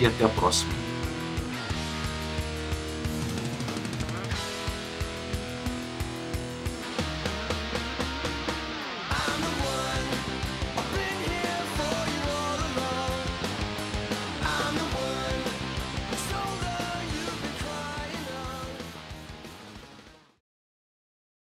e 0.00 0.04
até 0.04 0.24
a 0.24 0.28
próxima. 0.28 0.81